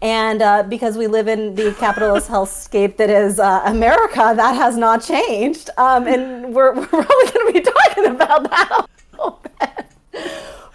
[0.00, 4.76] And uh, because we live in the capitalist hellscape that is uh, America, that has
[4.76, 5.70] not changed.
[5.76, 9.86] Um, and we're, we're probably going to be talking about that a little bit.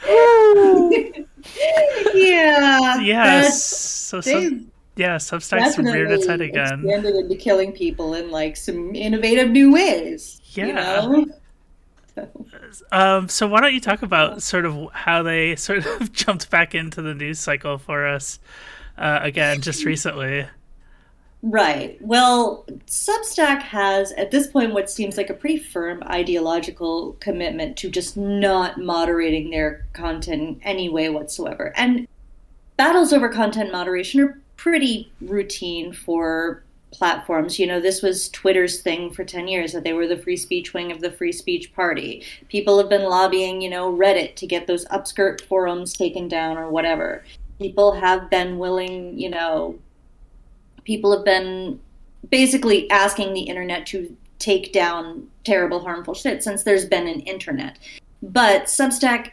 [2.16, 2.99] yeah.
[2.99, 3.66] Yes.
[3.66, 4.66] So, they
[4.99, 6.84] yeah, Substack's reared its head again.
[6.84, 10.41] expanded into killing people in like some innovative new ways.
[10.53, 10.66] Yeah.
[10.66, 11.26] You know?
[12.91, 16.76] Um, so why don't you talk about sort of how they sort of jumped back
[16.76, 18.39] into the news cycle for us
[18.97, 20.45] uh, again just recently?
[21.42, 21.98] Right.
[22.02, 27.90] Well, Substack has, at this point, what seems like a pretty firm ideological commitment to
[27.90, 31.72] just not moderating their content in any way whatsoever.
[31.78, 32.08] And
[32.76, 36.62] battles over content moderation are pretty routine for
[36.92, 37.58] platforms.
[37.58, 40.74] You know, this was Twitter's thing for 10 years that they were the free speech
[40.74, 42.24] wing of the free speech party.
[42.50, 46.70] People have been lobbying, you know, Reddit to get those upskirt forums taken down or
[46.70, 47.24] whatever.
[47.60, 49.80] People have been willing, you know,
[50.84, 51.80] people have been
[52.30, 57.78] basically asking the internet to take down terrible, harmful shit since there's been an internet.
[58.22, 59.32] But Substack,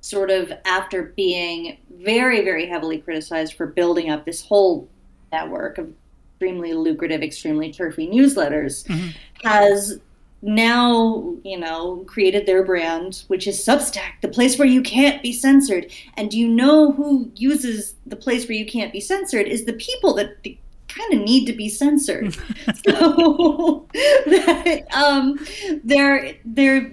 [0.00, 4.88] sort of after being very, very heavily criticized for building up this whole
[5.30, 5.92] network of
[6.34, 9.10] extremely lucrative, extremely turfy newsletters, mm-hmm.
[9.46, 10.00] has
[10.42, 15.32] now, you know, created their brand, which is Substack, the place where you can't be
[15.32, 15.92] censored.
[16.14, 19.46] And do you know who uses the place where you can't be censored?
[19.46, 20.42] Is the people that
[20.94, 22.34] kind of need to be censored.
[22.86, 25.38] so that, um,
[25.84, 26.92] they're they're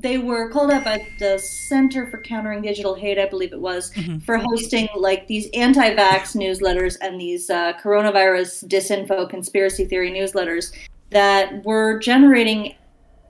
[0.00, 3.92] they were called up at the Center for Countering Digital Hate, I believe it was,
[4.24, 10.72] for hosting like these anti-vax newsletters and these uh, coronavirus disinfo conspiracy theory newsletters
[11.10, 12.76] that were generating,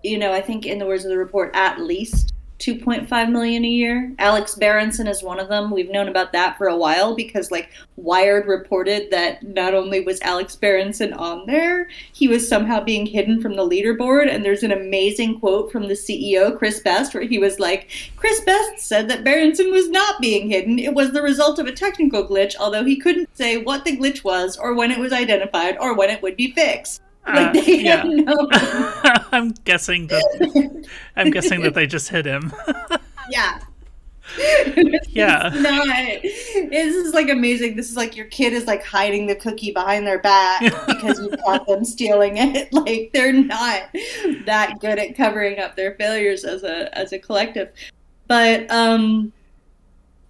[0.02, 3.68] you know, I think in the words of the report, at least 2.5 million a
[3.68, 4.12] year.
[4.18, 5.70] Alex Berenson is one of them.
[5.70, 10.20] We've known about that for a while because like Wired reported that not only was
[10.22, 14.72] Alex Berenson on there, he was somehow being hidden from the leaderboard and there's an
[14.72, 19.24] amazing quote from the CEO Chris Best where he was like, "Chris Best said that
[19.24, 20.78] Berenson was not being hidden.
[20.78, 24.24] It was the result of a technical glitch, although he couldn't say what the glitch
[24.24, 27.80] was or when it was identified or when it would be fixed." Like Uh, they
[27.82, 27.96] yeah.
[27.98, 28.48] had no
[29.32, 32.52] I'm guessing that I'm guessing that they just hit him.
[33.30, 33.60] Yeah.
[35.10, 35.50] Yeah.
[35.52, 36.70] It's not.
[36.70, 37.76] This is like amazing.
[37.76, 41.30] This is like your kid is like hiding the cookie behind their back because you
[41.44, 42.72] caught them stealing it.
[42.72, 43.82] Like they're not
[44.46, 47.70] that good at covering up their failures as a as a collective.
[48.28, 49.32] But um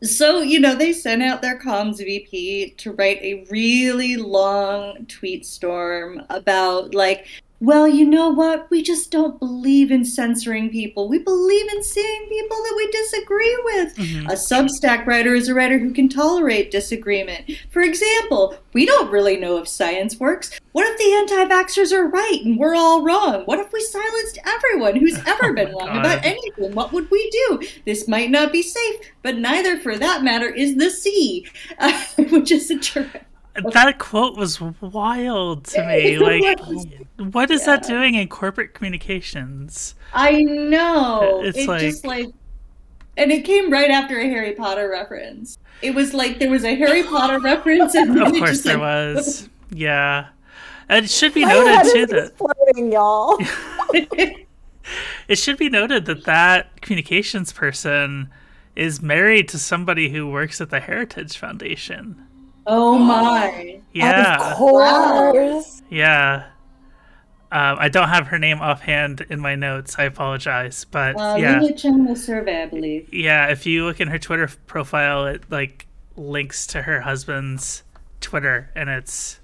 [0.03, 5.45] so you know they sent out their comms VP to write a really long tweet
[5.45, 7.27] storm about like
[7.61, 8.71] well, you know what?
[8.71, 11.09] We just don't believe in censoring people.
[11.09, 13.97] We believe in seeing people that we disagree with.
[13.97, 14.29] Mhm.
[14.29, 17.51] A Substack writer is a writer who can tolerate disagreement.
[17.71, 20.53] For example, we don't really know if science works.
[20.71, 23.43] What if the anti vaxxers are right and we're all wrong?
[23.47, 25.99] What if we silenced everyone who's ever been wrong God.
[25.99, 26.75] about anything?
[26.75, 27.61] What would we do?
[27.85, 31.49] This might not be safe, but neither, for that matter, is the sea,
[31.81, 33.25] uh, which is a terrific.
[33.73, 36.19] That quote was wild to me.
[36.19, 36.87] Like, was.
[37.19, 39.95] What is that doing in corporate communications?
[40.15, 41.41] I know.
[41.45, 42.29] It's It's like- just like,
[43.17, 45.59] and it came right after a Harry Potter reference.
[45.83, 48.65] It was like there was a Harry Potter reference, and then Of it course, just,
[48.65, 49.49] there like, was.
[49.71, 50.29] Yeah,
[50.89, 53.37] and it should be My head noted is too that exploding, y'all.
[55.29, 58.31] it should be noted that that communications person
[58.77, 62.25] is married to somebody who works at the Heritage Foundation.
[62.67, 63.81] Oh my!
[63.93, 65.83] Yeah, Of course.
[65.91, 66.45] yeah.
[67.51, 69.97] Um, I don't have her name offhand in my notes.
[69.99, 73.13] I apologize, but uh, yeah, Lena Chen will survey, I believe.
[73.13, 75.87] Yeah, if you look in her Twitter profile, it like
[76.17, 77.85] links to her husband's
[78.21, 79.41] Twitter, and it's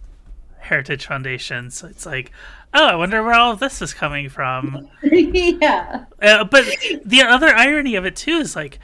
[0.58, 1.70] Heritage Foundation.
[1.70, 2.30] So it's like,
[2.74, 4.88] oh, I wonder where all of this is coming from.
[5.02, 6.04] yeah.
[6.20, 6.64] Uh, but
[7.04, 8.78] the other irony of it too is like,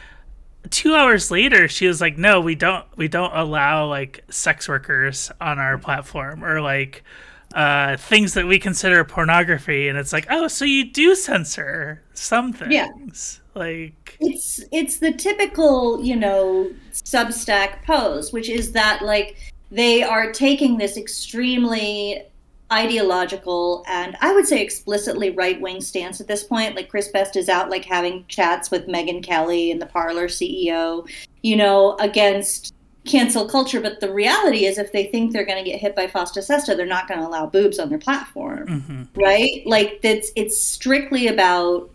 [0.70, 5.30] two hours later, she was like, no, we don't, we don't allow like sex workers
[5.40, 7.02] on our platform, or like
[7.54, 12.52] uh, things that we consider pornography, and it's like, oh, so you do censor some
[12.52, 13.60] things, yeah.
[13.60, 19.36] like it's it's the typical, you know, Substack pose, which is that like
[19.70, 22.24] they are taking this extremely
[22.72, 26.76] ideological and I would say explicitly right wing stance at this point.
[26.76, 31.08] Like Chris Best is out like having chats with Megyn Kelly and the Parler CEO,
[31.42, 32.74] you know, against
[33.04, 33.80] cancel culture.
[33.80, 36.76] But the reality is, if they think they're going to get hit by FOSTA SESTA,
[36.76, 39.20] they're not going to allow boobs on their platform, mm-hmm.
[39.20, 39.62] right?
[39.66, 41.90] Like that's it's strictly about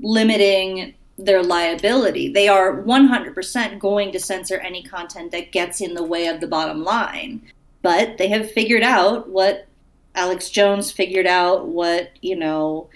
[0.00, 2.32] limiting their liability.
[2.32, 6.46] They are 100% going to censor any content that gets in the way of the
[6.46, 7.42] bottom line.
[7.82, 9.66] But they have figured out what
[10.14, 12.88] Alex Jones figured out, what, you know,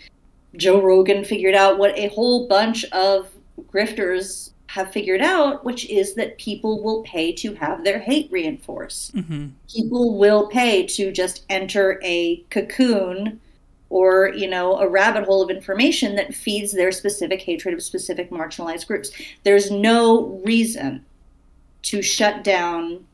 [0.56, 3.28] Joe Rogan figured out, what a whole bunch of
[3.72, 9.16] grifters have figured out, which is that people will pay to have their hate reinforced.
[9.16, 9.48] Mm-hmm.
[9.72, 13.40] People will pay to just enter a cocoon
[13.88, 18.32] or you know a rabbit hole of information that feeds their specific hatred of specific
[18.32, 19.12] marginalized groups
[19.44, 21.04] there's no reason
[21.82, 23.06] to shut down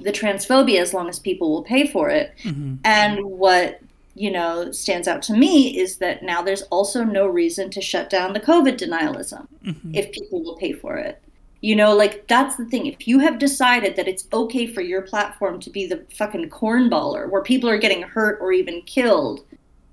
[0.00, 2.74] the transphobia as long as people will pay for it mm-hmm.
[2.82, 3.80] and what
[4.14, 8.08] you know stands out to me is that now there's also no reason to shut
[8.08, 9.94] down the covid denialism mm-hmm.
[9.94, 11.20] if people will pay for it
[11.60, 15.02] you know like that's the thing if you have decided that it's okay for your
[15.02, 19.44] platform to be the fucking cornballer where people are getting hurt or even killed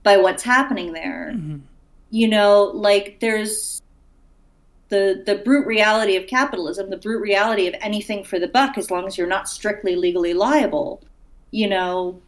[0.03, 1.31] by what's happening there.
[1.35, 1.57] Mm-hmm.
[2.09, 3.81] You know, like there's
[4.89, 8.91] the the brute reality of capitalism, the brute reality of anything for the buck as
[8.91, 11.01] long as you're not strictly legally liable.
[11.51, 12.21] You know,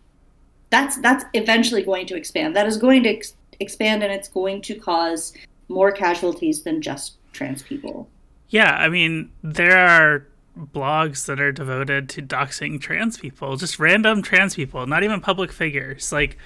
[0.74, 2.56] that's that's eventually going to expand.
[2.56, 5.34] That is going to ex- expand and it's going to cause
[5.70, 8.10] more casualties than just trans people.
[8.50, 14.22] Yeah, I mean, there are blogs that are devoted to doxing trans people, just random
[14.24, 16.12] trans people, not even public figures.
[16.12, 16.38] Like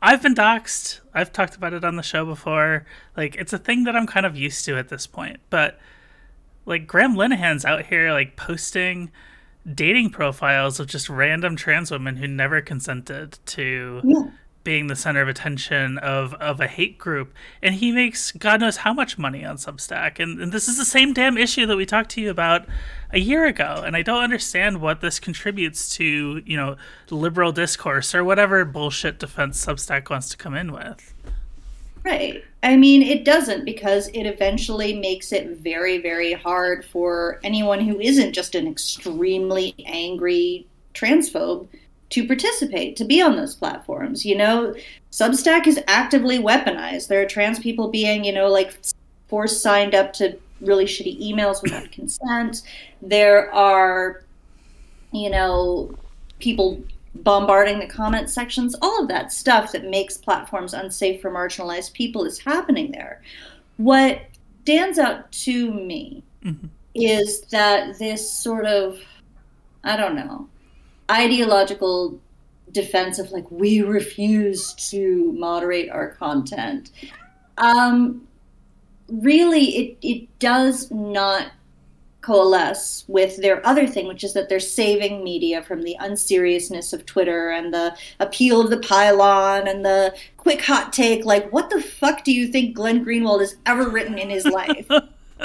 [0.00, 1.00] I've been doxed.
[1.12, 2.86] I've talked about it on the show before.
[3.16, 5.40] Like it's a thing that I'm kind of used to at this point.
[5.50, 5.80] But
[6.66, 9.10] like Graham Linehan's out here like posting
[9.70, 14.30] dating profiles of just random trans women who never consented to yeah
[14.64, 17.32] being the center of attention of, of a hate group.
[17.62, 20.18] And he makes God knows how much money on Substack.
[20.18, 22.66] And, and this is the same damn issue that we talked to you about
[23.10, 23.82] a year ago.
[23.84, 26.76] And I don't understand what this contributes to, you know,
[27.10, 31.11] liberal discourse or whatever bullshit defense Substack wants to come in with.
[32.04, 32.44] Right.
[32.64, 38.00] I mean, it doesn't because it eventually makes it very, very hard for anyone who
[38.00, 41.68] isn't just an extremely angry transphobe
[42.10, 44.24] to participate, to be on those platforms.
[44.26, 44.74] You know,
[45.10, 47.08] Substack is actively weaponized.
[47.08, 48.74] There are trans people being, you know, like
[49.28, 52.62] forced signed up to really shitty emails without consent.
[53.00, 54.24] There are,
[55.12, 55.94] you know,
[56.38, 56.82] people
[57.14, 58.74] bombarding the comment sections.
[58.82, 63.22] All of that stuff that makes platforms unsafe for marginalized people is happening there.
[63.76, 64.22] What
[64.62, 66.66] stands out to me mm-hmm.
[66.94, 68.98] is that this sort of,
[69.84, 70.48] I don't know,
[71.10, 72.20] ideological
[72.70, 76.90] defense of like we refuse to moderate our content
[77.58, 78.26] um,
[79.08, 81.52] really it, it does not
[82.22, 87.04] coalesce with their other thing which is that they're saving media from the unseriousness of
[87.04, 91.82] twitter and the appeal of the pylon and the quick hot take like what the
[91.82, 94.88] fuck do you think glenn greenwald has ever written in his life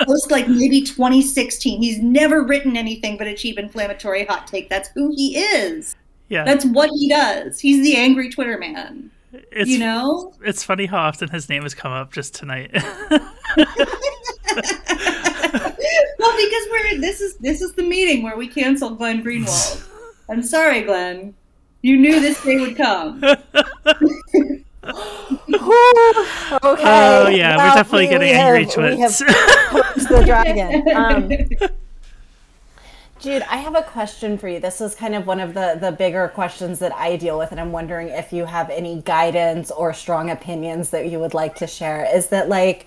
[0.06, 1.82] post like maybe 2016.
[1.82, 4.70] He's never written anything but a cheap inflammatory hot take.
[4.70, 5.96] That's who he is.
[6.30, 6.44] Yeah.
[6.44, 7.60] That's what he does.
[7.60, 9.12] He's the angry Twitter man.
[9.52, 10.34] It's, you know?
[10.44, 12.72] It's funny how often his name has come up just tonight.
[16.20, 19.88] well, because we're this is this is the meeting where we cancel Glenn Greenwald.
[20.30, 21.34] I'm sorry, Glenn.
[21.82, 23.24] You knew this day would come.
[23.28, 24.64] okay.
[26.84, 29.20] Oh yeah, well, we're definitely we, getting we angry have, twits.
[30.08, 30.90] the dragon.
[30.96, 31.30] Um,
[33.20, 34.60] Jude, I have a question for you.
[34.60, 37.60] This is kind of one of the the bigger questions that I deal with, and
[37.60, 41.68] I'm wondering if you have any guidance or strong opinions that you would like to
[41.68, 42.08] share.
[42.14, 42.86] Is that like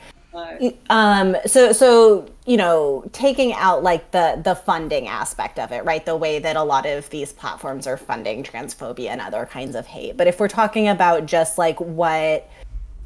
[0.88, 6.04] Um, so so you know, taking out like the the funding aspect of it, right?
[6.04, 9.86] The way that a lot of these platforms are funding transphobia and other kinds of
[9.86, 10.16] hate.
[10.16, 12.48] But if we're talking about just like what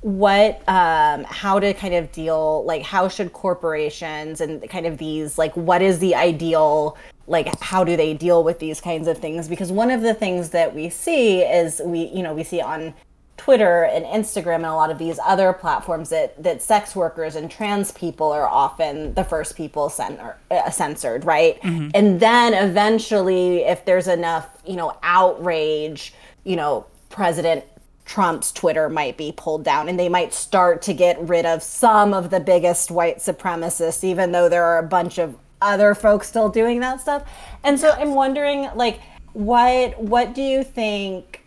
[0.05, 5.39] what um how to kind of deal like how should corporations and kind of these
[5.39, 6.95] like what is the ideal
[7.27, 10.51] like how do they deal with these kinds of things because one of the things
[10.51, 12.93] that we see is we you know we see on
[13.37, 17.51] Twitter and Instagram and a lot of these other platforms that that sex workers and
[17.51, 21.61] trans people are often the first people uh, censored, right?
[21.63, 21.91] Mm-hmm.
[21.95, 26.15] And then eventually, if there's enough, you know, outrage,
[26.45, 27.65] you know, President
[28.05, 32.15] Trump's Twitter might be pulled down, and they might start to get rid of some
[32.15, 36.49] of the biggest white supremacists, even though there are a bunch of other folks still
[36.49, 37.29] doing that stuff.
[37.65, 39.01] And so, I'm wondering, like,
[39.33, 41.44] what what do you think?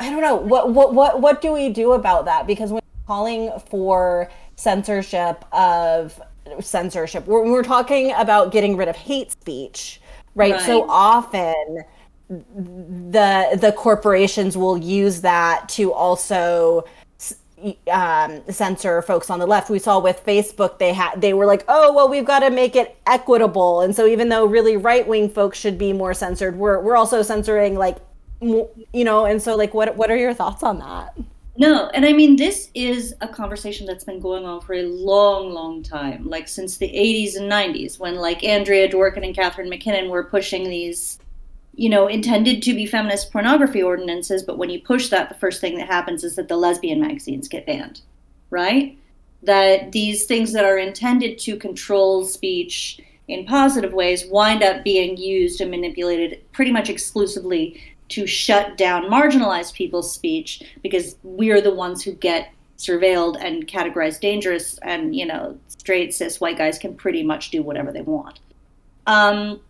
[0.00, 0.34] I don't know.
[0.34, 2.46] What what what what do we do about that?
[2.46, 6.20] Because when calling for censorship of
[6.60, 10.00] censorship, we're, we're talking about getting rid of hate speech,
[10.34, 10.52] right?
[10.52, 10.62] right.
[10.62, 11.84] So often
[12.28, 16.84] the the corporations will use that to also
[17.90, 19.68] um, censor folks on the left.
[19.68, 22.74] We saw with Facebook they had they were like, oh well, we've got to make
[22.74, 26.80] it equitable, and so even though really right wing folks should be more censored, we're
[26.80, 27.98] we're also censoring like
[28.40, 31.14] you know and so like what what are your thoughts on that?
[31.56, 35.50] No and i mean this is a conversation that's been going on for a long
[35.50, 40.08] long time like since the 80s and 90s when like andrea dworkin and catharine mackinnon
[40.08, 41.18] were pushing these
[41.74, 45.60] you know intended to be feminist pornography ordinances but when you push that the first
[45.60, 48.00] thing that happens is that the lesbian magazines get banned
[48.50, 48.98] right?
[49.42, 55.16] That these things that are intended to control speech in positive ways wind up being
[55.16, 57.80] used and manipulated pretty much exclusively
[58.10, 64.20] to shut down marginalized people's speech because we're the ones who get surveilled and categorized
[64.20, 68.40] dangerous and you know straight cis white guys can pretty much do whatever they want.
[69.06, 69.60] Um,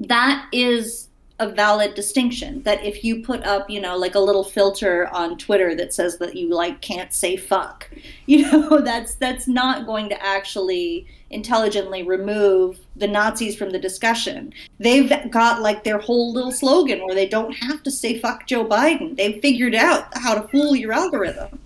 [0.00, 1.07] that is
[1.40, 5.38] a valid distinction that if you put up you know like a little filter on
[5.38, 7.88] twitter that says that you like can't say fuck
[8.26, 14.50] you know that's that's not going to actually intelligently remove the nazis from the discussion.
[14.78, 18.64] They've got like their whole little slogan where they don't have to say fuck joe
[18.64, 19.14] biden.
[19.14, 21.58] They've figured out how to fool your algorithm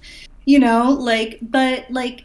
[0.44, 2.24] you know like but like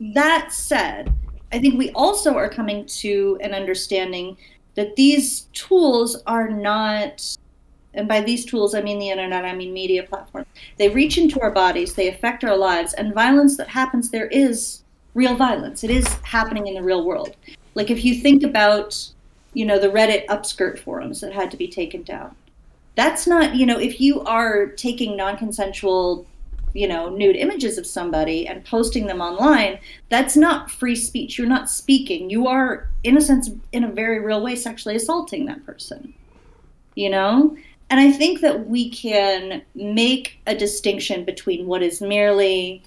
[0.00, 1.12] that said
[1.52, 4.36] i think we also are coming to an understanding
[4.78, 7.36] that these tools are not
[7.94, 10.46] and by these tools i mean the internet i mean media platforms.
[10.76, 14.84] They reach into our bodies they affect our lives and violence that happens there is
[15.14, 15.82] real violence.
[15.82, 17.34] It is happening in the real world.
[17.74, 18.88] Like if you think about
[19.52, 22.36] you know the reddit upskirt forums that had to be taken down
[22.94, 26.24] that's not you know if you are taking non-consensual
[26.78, 31.38] you know nude images of somebody and posting them online that's not free speech.
[31.38, 32.30] You're not speaking.
[32.30, 36.14] You are in a sense in a very real way sexually assaulting that person
[36.94, 37.56] you know?
[37.90, 42.82] And i think that we can make a distinction between what is merely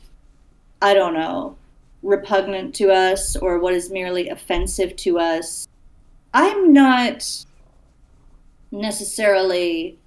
[0.81, 1.57] i don't know
[2.03, 5.67] repugnant to us or what is merely offensive to us.
[6.33, 7.45] I'm not
[8.71, 9.97] necessarily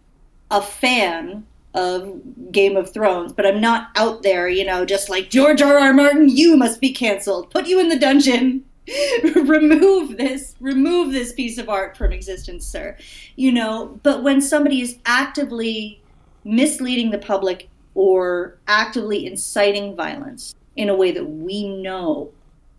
[0.51, 2.21] a fan of
[2.53, 5.79] Game of Thrones, but I'm not out there, you know, just like George R.
[5.79, 5.93] R.
[5.93, 7.51] Martin, you must be canceled.
[7.51, 8.65] Put you in the dungeon.
[9.35, 12.95] remove this remove this piece of art from existence sir
[13.35, 16.03] you know but when somebody is actively
[16.45, 22.31] misleading the public or actively inciting violence in a way that we know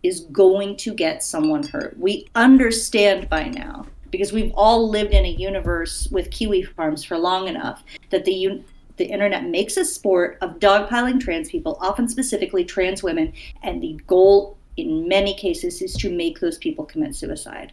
[0.04, 5.24] is going to get someone hurt we understand by now because we've all lived in
[5.24, 8.62] a universe with kiwi farms for long enough that the
[8.96, 13.32] the internet makes a sport of dogpiling trans people, often specifically trans women,
[13.62, 17.72] and the goal in many cases is to make those people commit suicide.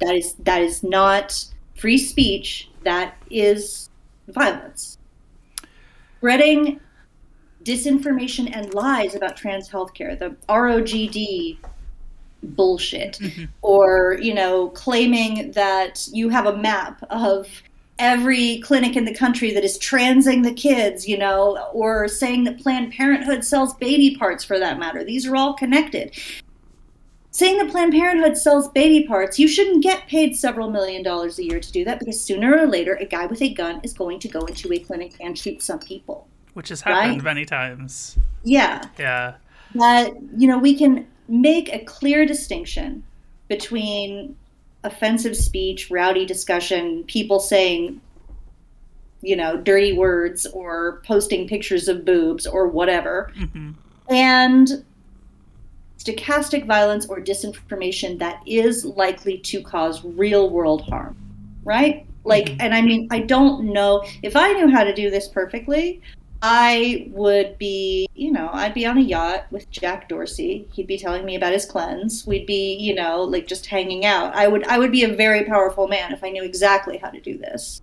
[0.00, 1.44] That is that is not
[1.74, 3.88] free speech, that is
[4.28, 4.98] violence.
[6.18, 6.80] Spreading
[7.62, 11.58] disinformation and lies about trans healthcare, the ROGD
[12.42, 13.44] bullshit, mm-hmm.
[13.62, 17.48] or you know, claiming that you have a map of
[17.98, 22.60] every clinic in the country that is transing the kids, you know, or saying that
[22.60, 25.02] Planned Parenthood sells baby parts for that matter.
[25.02, 26.14] These are all connected.
[27.30, 31.44] Saying that Planned Parenthood sells baby parts, you shouldn't get paid several million dollars a
[31.44, 34.18] year to do that because sooner or later a guy with a gun is going
[34.20, 36.28] to go into a clinic and shoot some people.
[36.54, 37.22] Which has happened right?
[37.22, 38.16] many times.
[38.42, 38.82] Yeah.
[38.98, 39.34] Yeah.
[39.74, 43.04] That, you know, we can make a clear distinction
[43.48, 44.36] between
[44.86, 48.00] offensive speech, rowdy discussion, people saying,
[49.20, 53.72] you know, dirty words or posting pictures of boobs or whatever, mm-hmm.
[54.08, 54.84] and
[55.98, 61.16] stochastic violence or disinformation that is likely to cause real world harm,
[61.64, 62.06] right?
[62.24, 62.60] Like, mm-hmm.
[62.60, 66.00] and I mean, I don't know if I knew how to do this perfectly.
[66.42, 70.68] I would be, you know, I'd be on a yacht with Jack Dorsey.
[70.72, 72.26] He'd be telling me about his cleanse.
[72.26, 74.34] We'd be, you know, like just hanging out.
[74.34, 77.20] I would I would be a very powerful man if I knew exactly how to
[77.20, 77.82] do this.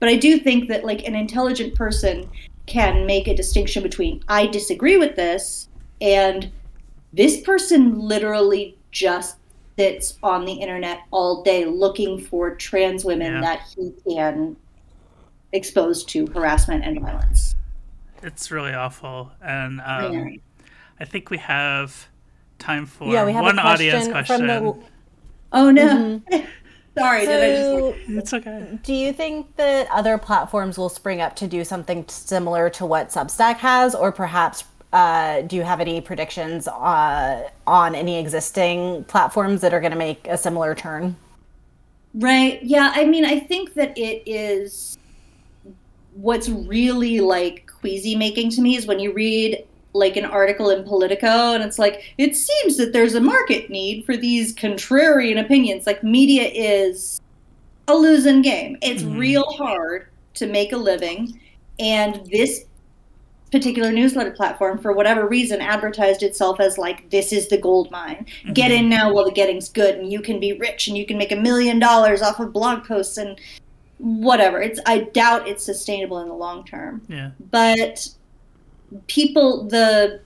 [0.00, 2.30] But I do think that like an intelligent person
[2.66, 5.68] can make a distinction between I disagree with this
[6.00, 6.50] and
[7.12, 9.36] this person literally just
[9.78, 13.40] sits on the internet all day looking for trans women yeah.
[13.40, 14.56] that he can
[15.52, 17.54] expose to harassment and violence.
[18.24, 20.38] It's really awful, and um.
[21.00, 22.06] I think we have
[22.58, 24.46] time for yeah, we have one a question audience question.
[24.46, 24.78] The...
[25.52, 26.22] Oh no.
[26.30, 26.44] Mm-hmm.
[26.98, 28.08] Sorry, so, did I just...
[28.10, 28.78] It's okay.
[28.84, 33.08] Do you think that other platforms will spring up to do something similar to what
[33.08, 39.60] Substack has, or perhaps uh, do you have any predictions uh, on any existing platforms
[39.60, 41.16] that are going to make a similar turn?
[42.14, 42.62] Right.
[42.62, 42.92] Yeah.
[42.94, 44.96] I mean, I think that it is
[46.14, 49.62] what's really like queasy making to me is when you read
[49.92, 54.06] like an article in Politico and it's like, it seems that there's a market need
[54.06, 55.86] for these contrarian opinions.
[55.86, 57.20] Like, media is
[57.86, 58.78] a losing game.
[58.80, 59.18] It's mm-hmm.
[59.18, 61.38] real hard to make a living.
[61.78, 62.64] And this
[63.52, 68.24] particular newsletter platform, for whatever reason, advertised itself as like, this is the gold mine.
[68.44, 68.54] Mm-hmm.
[68.54, 71.18] Get in now while the getting's good, and you can be rich and you can
[71.18, 73.38] make a million dollars off of blog posts and
[74.04, 74.60] whatever.
[74.60, 77.02] It's I doubt it's sustainable in the long term.
[77.08, 77.30] Yeah.
[77.50, 78.06] But
[79.06, 80.20] people the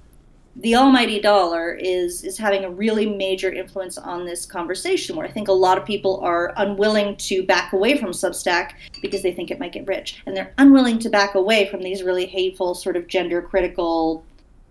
[0.56, 5.30] the almighty dollar is is having a really major influence on this conversation where I
[5.30, 9.52] think a lot of people are unwilling to back away from Substack because they think
[9.52, 12.96] it might get rich and they're unwilling to back away from these really hateful sort
[12.96, 14.24] of gender critical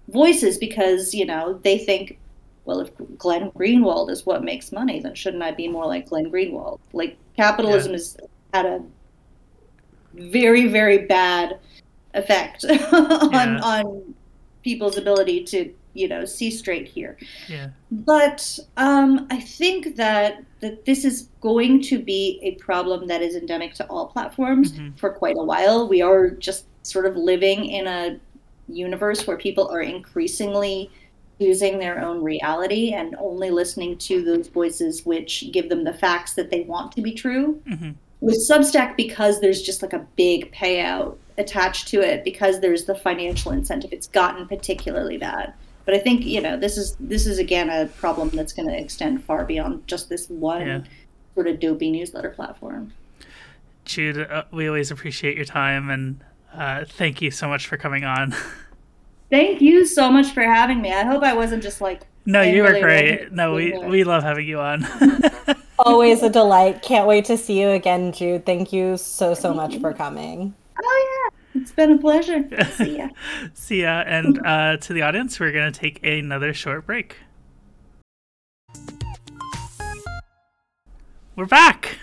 [0.09, 2.19] voices because you know they think
[2.65, 6.29] well if Glenn Greenwald is what makes money then shouldn't I be more like Glenn
[6.29, 7.97] Greenwald like capitalism yeah.
[7.97, 8.17] is
[8.53, 8.83] at a
[10.17, 11.59] very very bad
[12.13, 13.59] effect on yeah.
[13.61, 14.15] on
[14.63, 20.85] people's ability to you know see straight here yeah but um, i think that that
[20.85, 24.95] this is going to be a problem that is endemic to all platforms mm-hmm.
[24.95, 28.19] for quite a while we are just sort of living in a
[28.69, 30.89] universe where people are increasingly
[31.39, 36.33] choosing their own reality and only listening to those voices which give them the facts
[36.33, 37.91] that they want to be true mm-hmm.
[38.21, 42.95] With substack because there's just like a big payout attached to it because there's the
[42.95, 43.93] financial incentive.
[43.93, 45.53] It's gotten particularly bad.
[45.85, 48.77] But I think you know this is this is again a problem that's going to
[48.77, 50.81] extend far beyond just this one yeah.
[51.33, 52.93] sort of dopey newsletter platform.
[53.85, 56.21] Jude, uh, we always appreciate your time and
[56.53, 58.35] uh, thank you so much for coming on.
[59.29, 60.93] Thank you so much for having me.
[60.93, 62.03] I hope I wasn't just like.
[62.25, 63.31] No, you were great.
[63.31, 64.87] No, we we love having you on.
[65.79, 66.81] Always a delight.
[66.81, 68.45] Can't wait to see you again, Jude.
[68.45, 70.55] Thank you so so much for coming.
[70.81, 72.47] Oh yeah, it's been a pleasure.
[72.71, 73.09] See ya.
[73.53, 74.03] See ya.
[74.05, 77.17] And uh, to the audience, we're gonna take another short break.
[81.35, 81.99] We're back.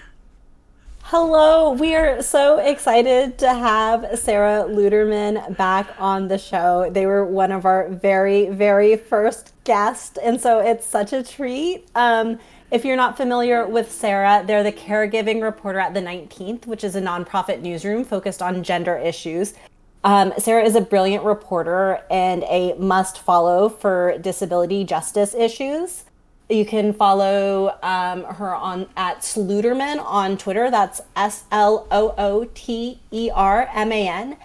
[1.09, 6.89] Hello, we are so excited to have Sara Luterman back on the show.
[6.91, 11.89] They were one of our very, very first guests, and so it's such a treat.
[11.95, 12.39] Um,
[12.75, 16.97] if you're not familiar with Sara, they're the caregiving reporter at the 19th, which is
[16.97, 19.55] a nonprofit newsroom focused on gender issues.
[20.03, 26.03] Um, Sara is a brilliant reporter and a must follow for disability justice issues.
[26.49, 30.69] You can follow um, her on at Slooterman on Twitter.
[30.69, 34.37] That's S L O O T E R M A N.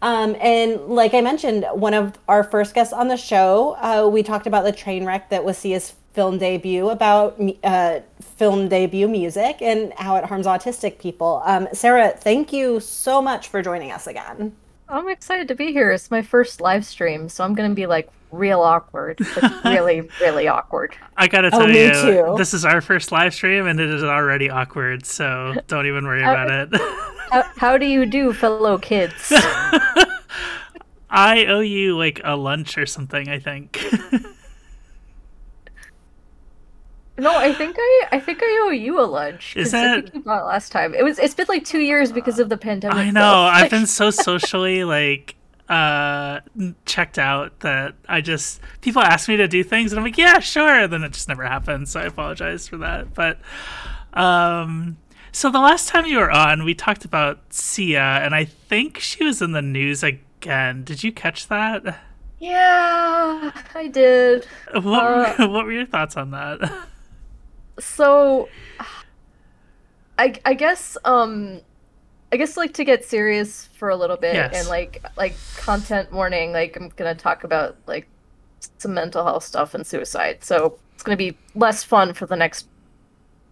[0.00, 4.22] Um, and like I mentioned, one of our first guests on the show, uh, we
[4.22, 9.60] talked about the train wreck that was Sia's film debut about uh, film debut music
[9.60, 11.42] and how it harms autistic people.
[11.44, 14.54] Um, Sara, thank you so much for joining us again.
[14.88, 15.90] I'm excited to be here.
[15.90, 19.18] It's my first live stream, so I'm going to be like real awkward.
[19.20, 20.96] Like, really, really awkward.
[21.16, 22.34] I got to oh, tell oh, you, too.
[22.38, 26.22] this is our first live stream and it is already awkward, so don't even worry
[26.22, 26.80] about it.
[27.30, 29.32] how, how do you do, fellow kids?
[31.10, 33.82] I owe you like a lunch or something, I think.
[37.16, 39.56] No, I think I I think I owe you a lunch.
[39.56, 40.94] Is that I think you bought last time?
[40.94, 42.96] It was it's been like two years because of the pandemic.
[42.98, 43.42] I know.
[43.42, 45.36] I've been so socially like
[45.68, 46.40] uh
[46.84, 50.40] checked out that I just people ask me to do things and I'm like, yeah,
[50.40, 50.80] sure.
[50.80, 51.92] And then it just never happens.
[51.92, 53.14] So I apologize for that.
[53.14, 53.38] But
[54.12, 54.96] um
[55.30, 59.24] so the last time you were on, we talked about Sia and I think she
[59.24, 60.82] was in the news again.
[60.84, 62.00] Did you catch that?
[62.40, 64.46] Yeah, I did.
[64.72, 66.58] What Uh, what were your thoughts on that?
[67.78, 68.48] So
[70.18, 71.60] I I guess um
[72.32, 74.54] I guess like to get serious for a little bit Yes.
[74.56, 78.08] and like like content warning, like I'm gonna talk about like
[78.78, 80.42] some mental health stuff and suicide.
[80.44, 82.68] So it's gonna be less fun for the next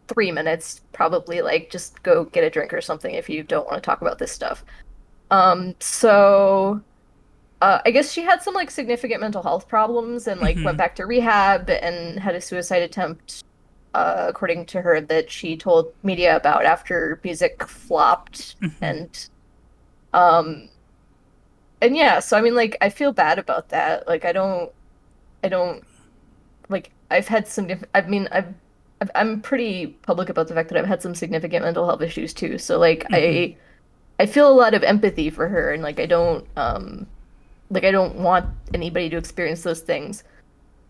[0.08, 0.80] three minutes.
[0.92, 4.00] Probably like just go get a drink or something if you don't want to talk
[4.00, 4.64] about this stuff.
[5.30, 6.80] Um so
[7.60, 10.64] uh, I guess she had some like significant mental health problems and like Mhm.
[10.64, 13.44] went back to rehab and had a suicide attempt
[13.94, 18.74] uh, according to her, that she told media about after music flopped, Mhm.
[18.80, 19.28] and
[20.14, 20.68] um,
[21.80, 22.20] and yeah.
[22.20, 24.06] So I mean, like, I feel bad about that.
[24.06, 24.70] Like, I don't,
[25.44, 25.84] I don't,
[26.68, 27.66] like, I've had some.
[27.68, 28.54] diff- I mean, I've,
[29.00, 32.32] I've, I'm pretty public about the fact that I've had some significant mental health issues
[32.34, 32.58] too.
[32.58, 33.56] So like, I,
[34.20, 37.06] I feel a lot of empathy for her, and like, I don't, um,
[37.70, 40.24] like, I don't want anybody to experience those things.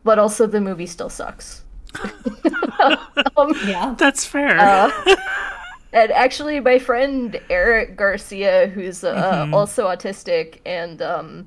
[0.05, 1.62] But also, the movie still sucks.
[3.37, 3.95] um, Yeah.
[3.99, 4.59] That's fair.
[4.59, 4.91] uh,
[5.93, 9.55] and actually, my friend Eric Garcia, who's uh, Mhm.
[9.55, 11.47] also autistic and um,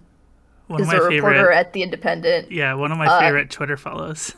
[0.80, 1.56] is a reporter favorite.
[1.56, 4.34] at The Independent, yeah, one of my uh, favorite Twitter follows.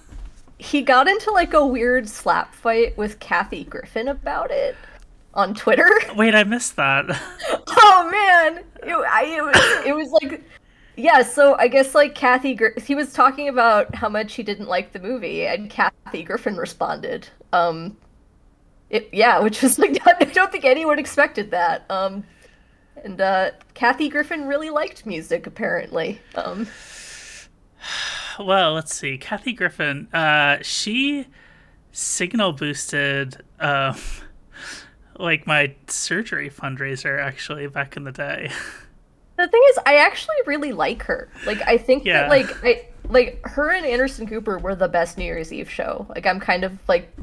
[0.60, 4.76] he got into like a weird slap fight with Kathy Griffin about it
[5.34, 5.90] on Twitter.
[6.16, 7.06] Wait, I missed that.
[7.68, 10.42] oh man, it, I, it was it was like.
[10.98, 14.68] Yeah, so I guess like Kathy, Gr- he was talking about how much he didn't
[14.68, 17.96] like the movie, and Kathy Griffin responded, um,
[18.90, 21.86] it, yeah, which was like I don't think anyone expected that.
[21.90, 22.24] Um,
[23.04, 26.20] and uh, Kathy Griffin really liked music, apparently.
[26.34, 26.68] Um,
[28.40, 29.20] well, let's see.
[29.20, 31.28] Kathy Griffin, uh, she
[31.92, 33.96] signal boosted um,
[35.20, 38.52] like my surgery fundraiser actually back in the day.
[39.38, 41.30] The thing is, I actually really like her.
[41.46, 42.22] Like, I think Yeah.
[42.24, 46.06] that like I like her and Anderson Cooper were the best New Year's Eve show.
[46.10, 47.14] Like, I'm kind of like.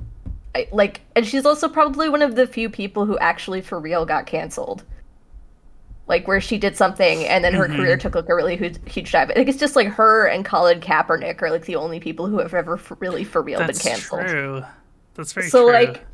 [0.57, 4.07] I, like, and she's also probably one of the few people who actually for real
[4.07, 4.85] got canceled.
[6.07, 7.75] Like where she did something and then her Mhm.
[7.77, 9.31] career took like a really huge, huge dive.
[9.31, 12.39] I think it's just like her and Colin Kaepernick are like the only people who
[12.39, 14.27] have ever for, really for real That's been canceled.
[14.29, 14.63] true.
[15.15, 15.73] That's very so true.
[15.73, 16.05] like,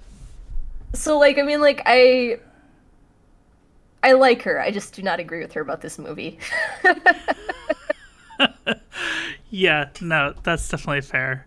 [0.95, 2.39] so like I mean like I,
[4.03, 4.61] I like her.
[4.61, 6.39] I just do not agree with her about this movie.
[9.51, 11.47] yeah, no, that's definitely fair.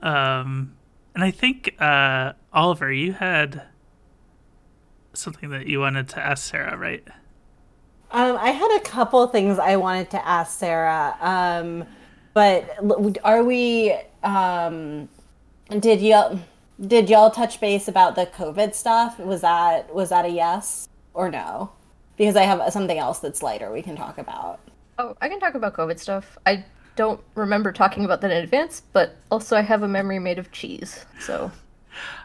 [0.00, 0.76] Um,
[1.14, 3.62] and I think uh, Oliver, you had
[5.12, 7.06] something that you wanted to ask Sara, right?
[8.10, 11.16] Um, I had a couple things I wanted to ask Sara.
[11.20, 11.84] Um,
[12.32, 12.78] but
[13.22, 13.94] are we?
[14.22, 15.08] Um,
[15.68, 16.40] did y'all
[16.80, 19.18] did y'all touch base about the COVID stuff?
[19.18, 21.70] Was that was that a yes or no?
[22.16, 24.60] Because I have something else that's lighter we can talk about.
[24.98, 26.36] oh, I can talk about COVID stuff.
[26.44, 26.64] I
[26.96, 30.52] don't remember talking about that in advance, but also I have a memory made of
[30.52, 31.06] cheese.
[31.20, 31.50] So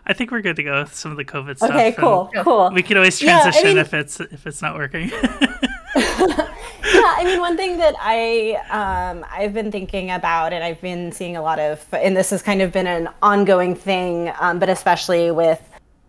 [0.05, 1.69] I think we're good to go with some of the COVID stuff.
[1.69, 2.71] Okay, cool, cool.
[2.73, 5.09] We can always Yeah, I transition mean- if it's if it's not working.
[5.95, 11.11] yeah, I mean, one thing that I um, I've been thinking about, and I've been
[11.11, 14.69] seeing a lot of, and this has kind of been an ongoing thing, um, but
[14.69, 15.61] especially with,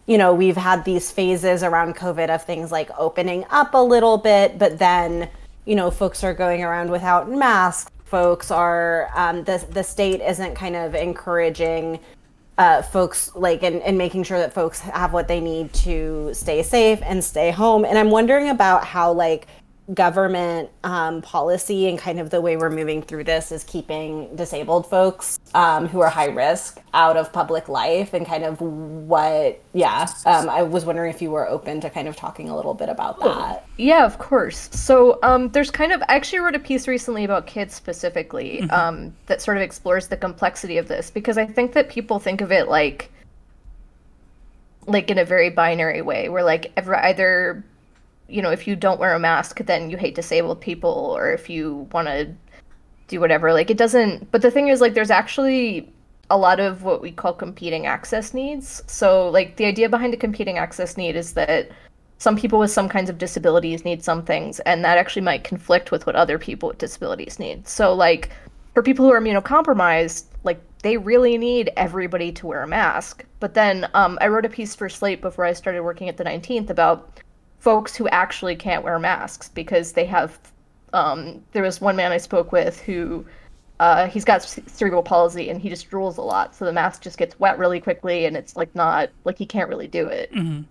[0.07, 4.19] you know, we've had these phases around COVID of things like opening up a little
[4.19, 5.29] bit, but then,
[5.65, 7.91] you know, folks are going around without masks.
[8.05, 11.99] Folks are um, the the state isn't kind of encouraging
[12.59, 16.63] uh, folks like and, and making sure that folks have what they need to stay
[16.63, 19.47] safe and stay home and i'm wondering about how like
[19.95, 24.89] government um, policy and kind of the way we're moving through this is keeping disabled
[24.89, 30.09] folks um, who are high risk out of public life and kind of what yeah
[30.25, 32.89] um, i was wondering if you were open to kind of talking a little bit
[32.89, 33.67] about that.
[33.77, 34.69] Yeah, of course.
[34.73, 39.15] So um, there's kind of I actually wrote a piece recently about kids specifically um,
[39.27, 42.53] that sort of explores the complexity of this because I think that people think of
[42.53, 43.11] it like
[44.87, 47.65] like in a very binary way where like ever either
[48.29, 51.49] you know if you don't wear a mask then you hate disabled people or if
[51.49, 52.33] you want to
[53.09, 55.89] do whatever like it doesn't but the thing is like there's actually
[56.31, 58.83] a lot of what we call competing access needs.
[58.87, 61.71] So like the idea behind a competing access need is that
[62.19, 65.91] some people with some kinds of disabilities need some things and that actually might conflict
[65.91, 67.69] with what other people with disabilities need.
[67.69, 68.31] So like
[68.75, 73.25] for people who are immunocompromised like they really need everybody to wear a mask.
[73.39, 76.25] But then um, i wrote a piece for slate before i started working at the
[76.25, 77.21] 19th about
[77.67, 80.39] folks who actually can't wear masks because they have
[80.93, 83.25] um, there was one man i spoke with who
[83.81, 87.03] uh, he's got c- cerebral palsy and he just drools a lot so the mask
[87.03, 90.33] just gets wet really quickly and it's like not like he can't really do it
[90.33, 90.65] Mhm.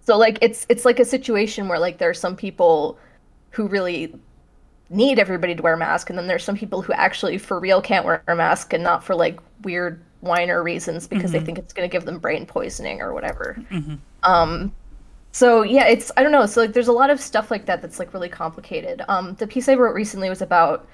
[0.00, 2.98] so like it's it's like a situation where like there are some people
[3.50, 4.12] who really
[4.90, 7.80] need everybody to wear a mask, and then there's some people who actually for real
[7.80, 11.40] can't wear a mask and not for like weird whiner reasons because mm-hmm.
[11.40, 13.56] they think it's going to give them brain poisoning or whatever.
[13.70, 13.94] Mm-hmm.
[14.22, 14.72] Um,
[15.34, 16.46] so yeah, it's I don't know.
[16.46, 19.02] So like, there's a lot of stuff like that that's like really complicated.
[19.08, 20.86] Um, the piece I wrote recently was about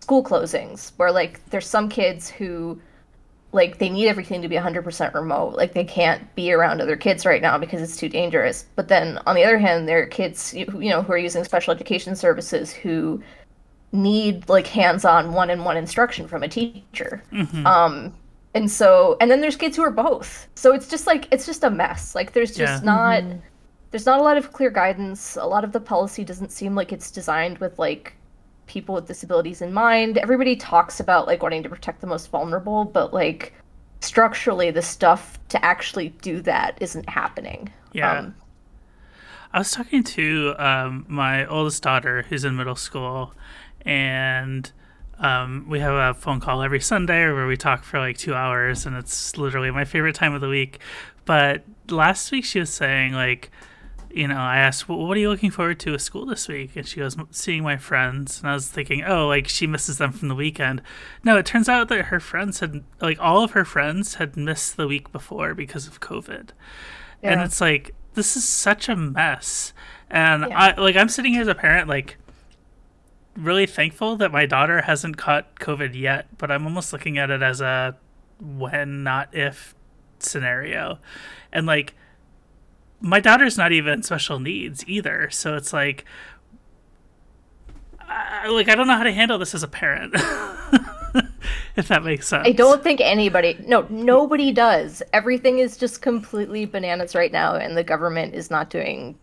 [0.00, 2.80] school closings, where like there's some kids who
[3.52, 7.24] like they need everything to be 100% remote like they can't be around other kids
[7.24, 10.52] right now because it's too dangerous but then on the other hand there are kids
[10.52, 13.22] you know who are using special education services who
[13.92, 17.64] need like hands-on one-on-one instruction from a teacher mm-hmm.
[17.64, 18.12] um
[18.54, 21.62] and so and then there's kids who are both so it's just like it's just
[21.62, 22.84] a mess like there's just yeah.
[22.84, 23.38] not mm-hmm.
[23.94, 26.92] There's not a lot of clear guidance a lot of the policy doesn't seem like
[26.92, 28.16] it's designed with like
[28.66, 30.18] people with disabilities in mind.
[30.18, 33.52] Everybody talks about like wanting to protect the most vulnerable, but like
[34.00, 37.70] structurally the stuff to actually do that isn't happening.
[37.92, 38.18] Yeah.
[38.18, 38.34] Um,
[39.52, 43.34] I was talking to um, my oldest daughter who's in middle school,
[43.82, 44.70] and
[45.20, 48.84] um, we have a phone call every Sunday where we talk for like two hours,
[48.84, 50.80] and it's literally my favorite time of the week.
[51.24, 53.52] But last week she was saying, like,
[54.14, 56.76] you know, I asked, well, what are you looking forward to at school this week?
[56.76, 58.40] And she goes, seeing my friends.
[58.40, 60.82] And I was thinking, oh, like she misses them from the weekend.
[61.24, 64.76] No, it turns out that her friends had, like, all of her friends had missed
[64.76, 66.50] the week before because of COVID.
[67.22, 67.32] Yeah.
[67.32, 69.72] And it's like, this is such a mess.
[70.08, 70.74] And yeah.
[70.76, 72.16] I, like, I'm sitting here as a parent, like,
[73.36, 77.42] really thankful that my daughter hasn't caught COVID yet, but I'm almost looking at it
[77.42, 77.96] as a
[78.40, 79.74] when, not if
[80.20, 81.00] scenario.
[81.52, 81.94] And, like,
[83.04, 86.06] my daughter's not even special needs either, so it's like,
[88.00, 90.14] I, like I don't know how to handle this as a parent.
[91.76, 92.48] if that makes sense.
[92.48, 95.02] I don't think anybody, no, nobody does.
[95.12, 99.18] Everything is just completely bananas right now, and the government is not doing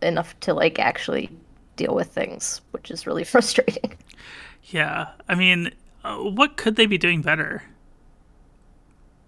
[0.00, 1.28] enough to like actually
[1.76, 3.92] deal with things, which is really frustrating.
[4.64, 5.70] Yeah, I mean,
[6.02, 7.62] uh, what could they be doing better?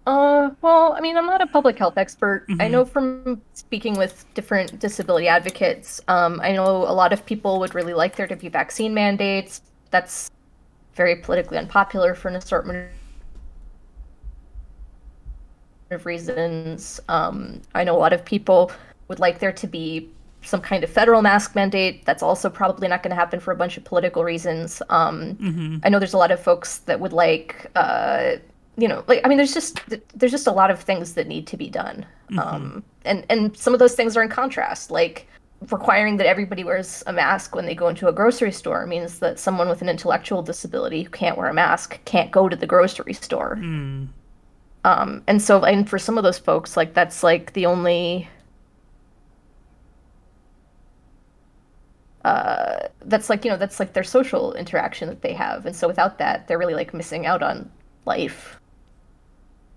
[0.07, 2.48] Uh, well, I mean, I'm not a public health expert.
[2.48, 2.62] Mm-hmm.
[2.62, 7.61] I know from speaking with different disability advocates, um, I know a lot of people
[7.61, 9.62] would really like there to be vaccine mandates.
[9.90, 10.30] That's
[10.94, 12.90] very politically unpopular for an assortment
[15.90, 17.01] of reasons.
[17.09, 18.72] Um, I know a lot of people
[19.09, 20.09] would like there to be
[20.42, 22.05] some kind of federal mask mandate.
[22.07, 24.80] That's also probably not going to happen for a bunch of political reasons.
[24.88, 25.76] Um, mm-hmm.
[25.82, 28.36] I know there's a lot of folks that would like uh,
[28.80, 29.80] you know like i mean there's just
[30.14, 32.06] there's just a lot of things that need to be done.
[32.30, 32.38] Mm-hmm.
[32.38, 34.90] um and and some of those things are in contrast.
[34.90, 35.26] Like
[35.70, 39.38] requiring that everybody wears a mask when they go into a grocery store means that
[39.38, 43.12] someone with an intellectual disability who can't wear a mask can't go to the grocery
[43.12, 43.56] store.
[43.60, 44.08] Mm.
[44.84, 48.28] um and so and for some of those folks like that's like the only
[52.24, 55.66] uh that's like you know that's like their social interaction that they have.
[55.66, 57.70] And so without that they're really like missing out on
[58.06, 58.59] life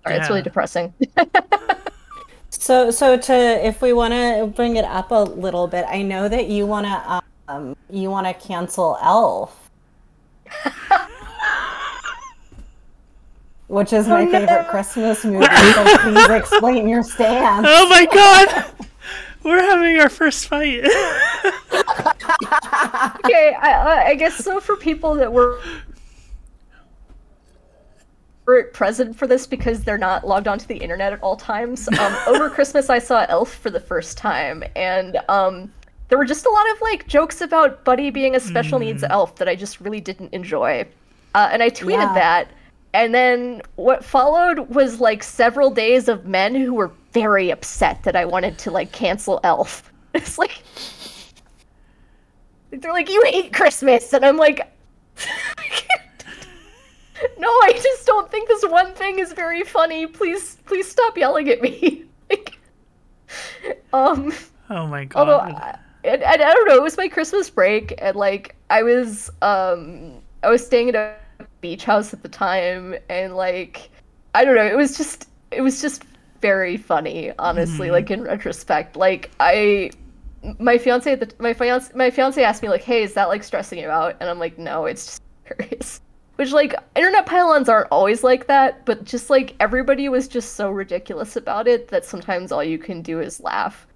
[0.06, 0.16] yeah.
[0.16, 0.92] it's really depressing.
[2.50, 3.34] so, so to
[3.66, 6.86] if we want to bring it up a little bit, I know that you want
[6.86, 9.70] to um, you want to cancel Elf.
[13.66, 15.46] Which is my oh, favorite Christmas movie.
[15.46, 17.66] So please explain your stance.
[17.68, 18.66] Oh my god!
[19.42, 20.84] We're having our first fight.
[23.24, 24.60] okay, I, I guess so.
[24.60, 25.60] For people that were
[28.72, 31.88] present for this because they're not logged onto the internet at all times.
[32.04, 35.72] Um, over Christmas, I saw Elf for the first time, and um,
[36.08, 38.86] there were just a lot of like jokes about Buddy being a special mm.
[38.86, 40.86] needs elf that I just really didn't enjoy.
[41.34, 42.14] Uh, and I tweeted yeah.
[42.14, 42.50] that,
[42.92, 48.16] and then what followed was like several days of men who were very upset that
[48.16, 49.90] I wanted to like cancel Elf.
[50.14, 50.62] It's like
[52.70, 54.60] they're like, "You hate Christmas," and I'm like.
[57.38, 60.06] no, I just don't think this one thing is very funny.
[60.06, 62.04] Please, please stop yelling at me.
[62.30, 62.58] like,
[63.92, 64.32] um.
[64.70, 65.20] Oh my god.
[65.20, 66.76] Although, I, I, I don't know.
[66.76, 70.94] It was my Christmas break, and like I was, um, I was staying at
[71.40, 73.90] a beach house at the time, and like,
[74.34, 74.66] I don't know.
[74.66, 76.04] It was just, it was just
[76.40, 77.88] very funny, honestly.
[77.88, 77.92] Mm.
[77.92, 79.90] Like in retrospect, like I
[80.58, 83.78] my fiance the my fiance my fiance asked me like, "Hey, is that like stressing
[83.78, 86.00] you out?" And I'm like, "No, it's just hilarious."
[86.36, 90.70] Which like internet pylons aren't always like that, but just like everybody was just so
[90.70, 93.86] ridiculous about it that sometimes all you can do is laugh.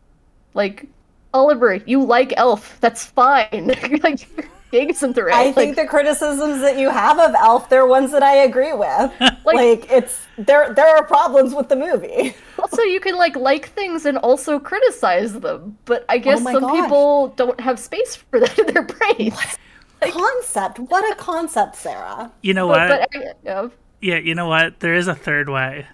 [0.54, 0.86] Like
[1.34, 3.74] Oliver, you like Elf, that's fine.
[4.02, 4.28] like
[4.72, 5.34] isn't the right.
[5.34, 8.72] I like, think the criticisms that you have of Elf, they're ones that I agree
[8.72, 9.12] with.
[9.20, 12.34] like, like it's there there are problems with the movie.
[12.58, 16.52] also you can like like things and also criticize them, but I oh guess oh
[16.52, 16.82] some gosh.
[16.82, 19.34] people don't have space for that in their brains.
[19.34, 19.58] What?
[20.00, 20.78] Concept.
[20.78, 22.30] What a concept, Sara.
[22.42, 22.88] You know what?
[22.88, 23.68] But, but yeah.
[24.00, 24.80] Yeah, you know what?
[24.80, 25.86] There is a third way.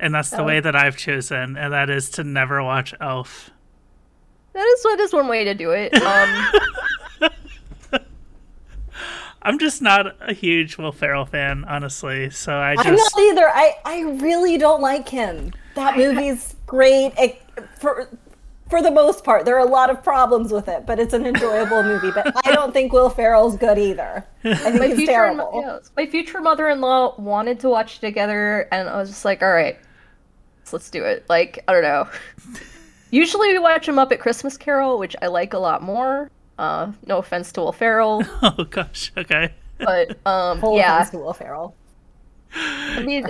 [0.00, 0.44] And that's the Oh.
[0.44, 3.50] way that I've chosen, and that is to never watch Elf.
[4.52, 5.92] that is that is one way to do it.
[7.22, 7.30] Um,
[9.46, 12.30] I'm just not a huge Will Ferrell fan, honestly.
[12.30, 13.46] So I I'm just not either.
[13.48, 15.52] I, I really don't like him.
[15.74, 17.12] That movie's great.
[17.18, 17.42] It,
[17.78, 18.08] for
[18.74, 21.24] for the most part, there are a lot of problems with it, but it's an
[21.26, 22.10] enjoyable movie.
[22.10, 24.26] But I don't think Will Ferrell's good either.
[24.42, 25.62] I think my he's future terrible.
[25.64, 29.52] yeah, my future mother-in-law wanted to watch it together, and I was just like, all
[29.52, 29.78] right,
[30.72, 31.24] let's do it.
[31.28, 32.08] Like I don't know.
[33.12, 36.32] Usually we watch the Muppet Christmas Carol, which I like a lot more.
[36.58, 39.12] Uh, no offense to Will Ferrell, Oh gosh.
[39.16, 39.54] Okay.
[39.78, 41.76] but um, Full yeah, offense to Will Ferrell.
[42.56, 43.26] I mean,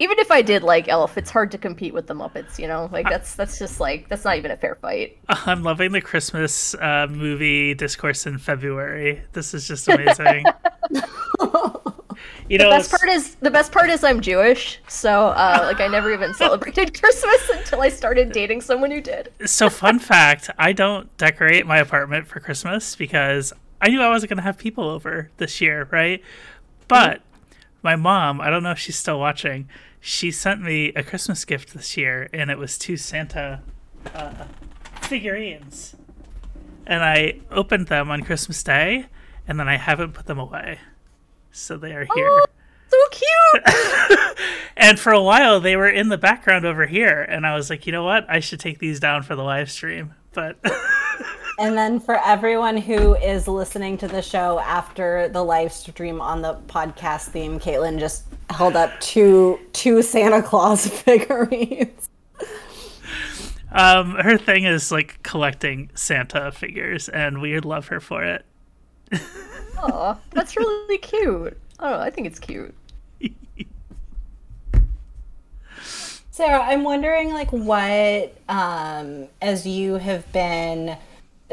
[0.00, 2.58] even if I did like Elf, it's hard to compete with the Muppets.
[2.58, 5.18] You know, like that's that's just like that's not even a fair fight.
[5.28, 9.22] I'm loving the Christmas uh, movie discourse in February.
[9.32, 10.44] This is just amazing.
[12.48, 15.80] you know, The best part is the best part is I'm Jewish, so uh, like
[15.80, 19.32] I never even celebrated Christmas until I started dating someone who did.
[19.46, 24.30] so fun fact: I don't decorate my apartment for Christmas because I knew I wasn't
[24.30, 26.22] going to have people over this year, right?
[26.88, 27.20] But
[27.82, 29.68] my mom, I don't know if she's still watching.
[30.00, 33.62] She sent me a Christmas gift this year, and it was two Santa
[34.14, 34.44] uh,
[35.02, 35.96] figurines.
[36.86, 39.06] And I opened them on Christmas Day,
[39.46, 40.78] and then I haven't put them away.
[41.50, 42.28] So they are here.
[42.28, 42.44] Oh,
[42.88, 44.36] so cute.
[44.78, 47.84] And for a while, they were in the background over here, and I was like,
[47.84, 48.24] you know what?
[48.30, 50.14] I should take these down for the live stream.
[50.32, 50.56] But
[51.58, 56.40] And then for everyone who is listening to the show after the live stream on
[56.40, 62.08] the podcast theme, Caitlin just held up two two Santa Claus figurines.
[63.72, 68.44] um, her thing is like collecting Santa figures, and we would love her for it.
[69.78, 71.58] oh, that's really cute.
[71.80, 71.98] Oh.
[71.98, 72.72] I think it's cute.
[76.30, 80.96] Sara, I'm wondering like what um as you have been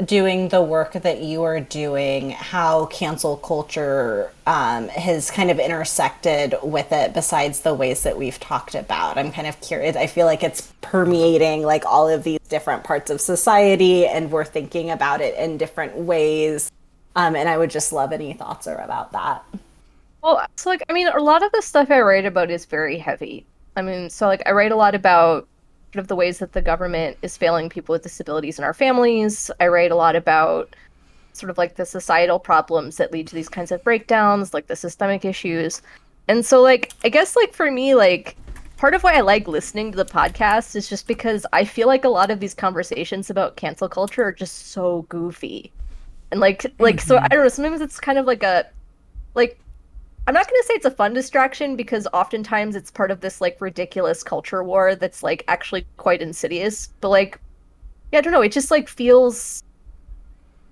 [0.03, 6.55] doing the work that you are doing, how cancel culture um, has kind of intersected
[6.61, 9.17] with it besides the ways that we've talked about.
[9.17, 9.95] I'm kind of curious.
[9.95, 14.43] I feel like it's permeating like all of these different parts of society and we're
[14.43, 16.71] thinking about it in different ways.
[17.15, 19.45] Um, and I would just love any thoughts or about that.
[20.21, 22.97] Well, so like I mean, a lot of the stuff I write about is very
[22.97, 23.45] heavy.
[23.77, 25.47] I mean, so like I write a lot about
[25.99, 29.51] of the ways that the government is failing people with disabilities in our families.
[29.59, 30.75] I write a lot about
[31.33, 34.75] sort of like the societal problems that lead to these kinds of breakdowns, like the
[34.75, 35.81] systemic issues.
[36.27, 38.37] And so like I guess like for me like
[38.77, 42.05] part of why I like listening to the podcast is just because I feel like
[42.05, 45.71] a lot of these conversations about cancel culture are just so goofy.
[46.31, 47.25] And like like so mm-hmm.
[47.25, 48.65] I don't know, sometimes it's kind of like a
[49.33, 49.59] like
[50.27, 53.41] I'm not going to say it's a fun distraction because oftentimes it's part of this
[53.41, 56.89] like ridiculous culture war that's like actually quite insidious.
[56.99, 57.39] But like,
[58.11, 58.41] yeah, I don't know.
[58.41, 59.63] It just like feels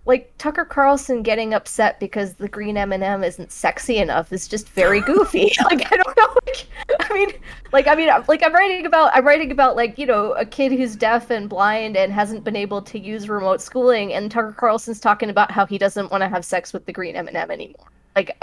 [0.05, 5.01] like Tucker Carlson getting upset because the green M&M isn't sexy enough is just very
[5.05, 5.51] goofy.
[5.65, 6.38] like I don't know.
[6.47, 6.67] Like,
[6.99, 7.30] I mean,
[7.71, 10.71] like I mean, like I'm writing about I'm writing about like you know a kid
[10.71, 14.99] who's deaf and blind and hasn't been able to use remote schooling, and Tucker Carlson's
[14.99, 17.88] talking about how he doesn't want to have sex with the green M&M anymore.
[18.15, 18.35] Like.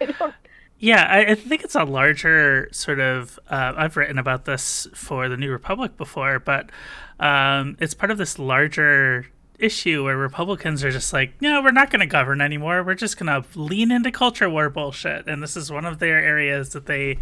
[0.20, 0.32] I-
[0.78, 3.38] Yeah, I, I think it's a larger sort of.
[3.50, 6.70] Uh, I've written about this for the New Republic before, but
[7.18, 9.26] um, it's part of this larger
[9.58, 12.84] issue where Republicans are just like, no, we're not going to govern anymore.
[12.84, 16.18] We're just going to lean into culture war bullshit, and this is one of their
[16.22, 17.18] areas that they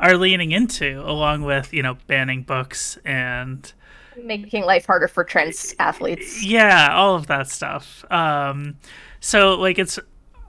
[0.00, 3.70] are leaning into, along with you know banning books and
[4.16, 6.42] making life harder for trans athletes.
[6.44, 8.74] yeah all of that stuff um
[9.20, 9.96] so like it's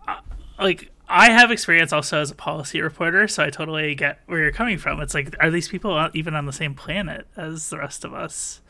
[0.08, 0.16] uh,
[0.60, 4.52] like i have experience also as a policy reporter so i totally get where you're
[4.52, 8.06] coming from it's like are these people even on the same planet as the rest
[8.06, 8.62] of us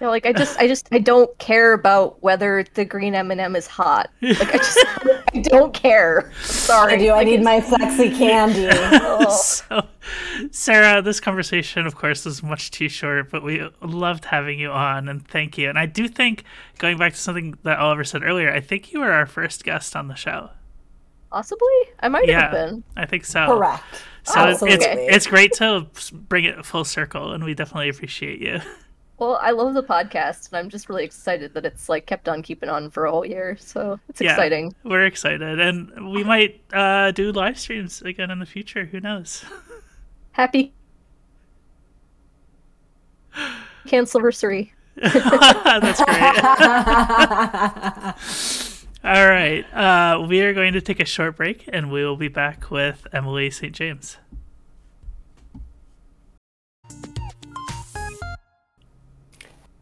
[0.00, 3.30] You know, like I just, I just, I don't care about whether the green M
[3.30, 4.10] and m is hot.
[4.20, 4.84] Like I just,
[5.34, 6.32] I don't care.
[6.42, 6.94] Sorry.
[6.94, 7.12] I do.
[7.12, 8.68] I need my sexy candy.
[9.30, 9.86] so
[10.50, 15.08] sara this conversation of course was much too short but we loved having you on
[15.08, 16.44] and thank you and i do think
[16.78, 19.96] going back to something that oliver said earlier i think you were our first guest
[19.96, 20.50] on the show
[21.34, 21.66] Possibly,
[21.98, 22.84] I might yeah have been.
[22.96, 23.82] i think so Correct.
[24.22, 28.60] So it's it's great to bring it full circle, and we definitely appreciate you.
[29.18, 32.42] Well, I love the podcast, and I'm just really excited that it's like kept on
[32.42, 33.56] keeping on for a whole year.
[33.60, 34.32] So it's Yeah.
[34.32, 34.74] exciting.
[34.84, 38.84] We're excited, and we might uh, do live streams again in the future.
[38.86, 39.44] Who knows?
[40.32, 40.72] Happy
[43.86, 44.70] cancelversary.
[44.96, 46.44] That's great.
[49.04, 49.66] All right.
[49.74, 53.06] Uh, we are going to take a short break and we will be back with
[53.12, 53.74] Emily St.
[53.74, 54.16] James.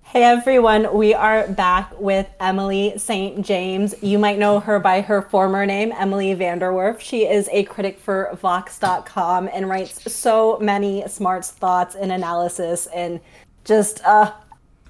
[0.03, 3.47] Hey everyone, we are back with Emily St.
[3.47, 3.95] James.
[4.03, 6.99] You might know her by her former name, Emily VanDerWerff.
[6.99, 13.21] She is a critic for Vox.com and writes so many smart thoughts and analysis and
[13.65, 14.33] just uh,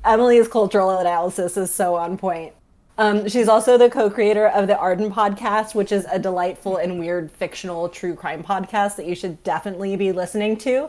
[0.06, 2.54] Emily's cultural analysis is so on point.
[3.02, 7.32] Um, she's also the co-creator of the Arden podcast, which is a delightful and weird
[7.32, 10.88] fictional true crime podcast that you should definitely be listening to.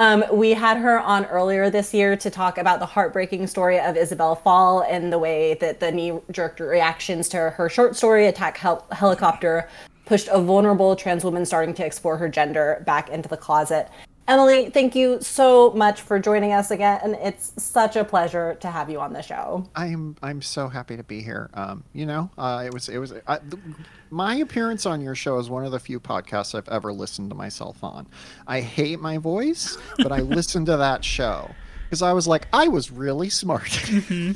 [0.00, 3.96] Um, we had her on earlier this year to talk about the heartbreaking story of
[3.96, 8.56] Isabel Fall and the way that the knee jerk reactions to her short story, Attack
[8.56, 9.68] Hel- Helicopter,
[10.04, 13.88] pushed a vulnerable trans woman starting to explore her gender back into the closet.
[14.28, 18.70] Emily, thank you so much for joining us again, and it's such a pleasure to
[18.70, 19.68] have you on the show.
[19.74, 21.50] I'm I'm so happy to be here.
[21.54, 23.62] Um, you know, uh, it was it was I, th-
[24.10, 27.36] my appearance on your show is one of the few podcasts I've ever listened to
[27.36, 28.06] myself on.
[28.46, 31.50] I hate my voice, but I listened to that show
[31.92, 33.64] because I was like, I was really smart.
[33.64, 34.32] mm-hmm.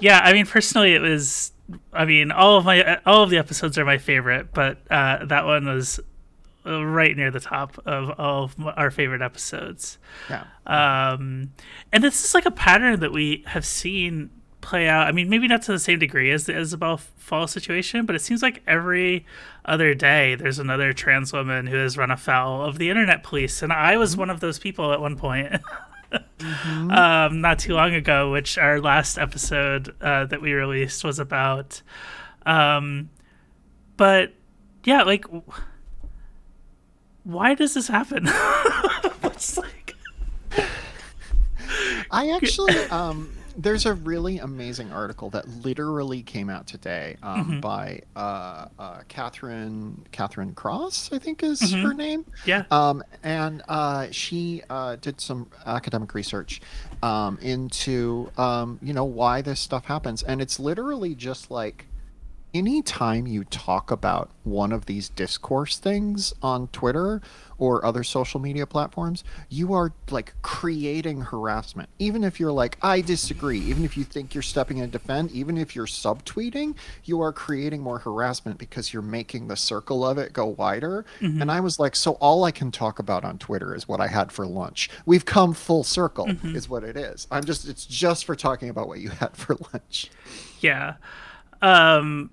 [0.00, 1.52] Yeah, I mean, personally, it was.
[1.92, 5.46] I mean, all of my all of the episodes are my favorite, but uh, that
[5.46, 6.00] one was
[6.64, 9.98] right near the top of all of our favorite episodes.
[10.30, 10.44] Yeah.
[10.66, 11.52] Um,
[11.92, 14.30] and this is like a pattern that we have seen
[14.60, 15.06] play out.
[15.06, 18.20] I mean, maybe not to the same degree as the Isabel Fall situation, but it
[18.20, 19.26] seems like every
[19.64, 23.62] other day there's another trans woman who has run afoul of the internet police.
[23.62, 24.20] And I was mm-hmm.
[24.20, 25.52] one of those people at one point.
[26.12, 26.90] mm-hmm.
[26.90, 31.82] um, not too long ago, which our last episode uh, that we released was about.
[32.46, 33.10] Um,
[33.96, 34.32] but
[34.84, 35.24] yeah, like
[37.24, 38.24] why does this happen?
[39.24, 39.94] it's like
[42.10, 47.60] I actually um there's a really amazing article that literally came out today um, mm-hmm.
[47.60, 51.82] by uh, uh, Katherine Katherine Cross, I think is mm-hmm.
[51.82, 52.24] her name.
[52.46, 52.64] Yeah.
[52.70, 56.60] Um, and uh, she uh, did some academic research
[57.02, 61.86] um, into um, you know why this stuff happens, and it's literally just like
[62.54, 67.22] anytime you talk about one of these discourse things on Twitter
[67.58, 71.88] or other social media platforms, you are like creating harassment.
[71.98, 75.30] Even if you're like, I disagree, even if you think you're stepping in to defend,
[75.30, 76.74] even if you're subtweeting,
[77.04, 81.04] you are creating more harassment because you're making the circle of it go wider.
[81.20, 81.40] Mm-hmm.
[81.40, 84.08] And I was like, so all I can talk about on Twitter is what I
[84.08, 84.90] had for lunch.
[85.06, 86.56] We've come full circle, mm-hmm.
[86.56, 87.26] is what it is.
[87.30, 90.10] I'm just, it's just for talking about what you had for lunch.
[90.60, 90.94] Yeah.
[91.62, 92.30] Um,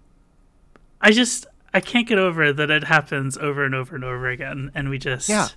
[1.02, 4.72] I just I can't get over that it happens over and over and over again,
[4.74, 5.48] and we just yeah.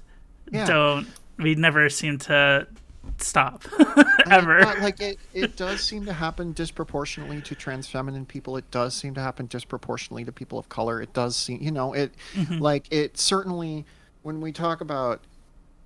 [0.51, 0.67] Yeah.
[0.67, 1.07] don't.
[1.39, 2.67] We never seem to
[3.19, 3.65] stop
[4.31, 4.61] ever.
[4.81, 8.57] like it, it does seem to happen disproportionately to trans feminine people.
[8.57, 11.01] It does seem to happen disproportionately to people of color.
[11.01, 12.59] It does seem, you know, it mm-hmm.
[12.59, 13.85] like it certainly
[14.23, 15.21] when we talk about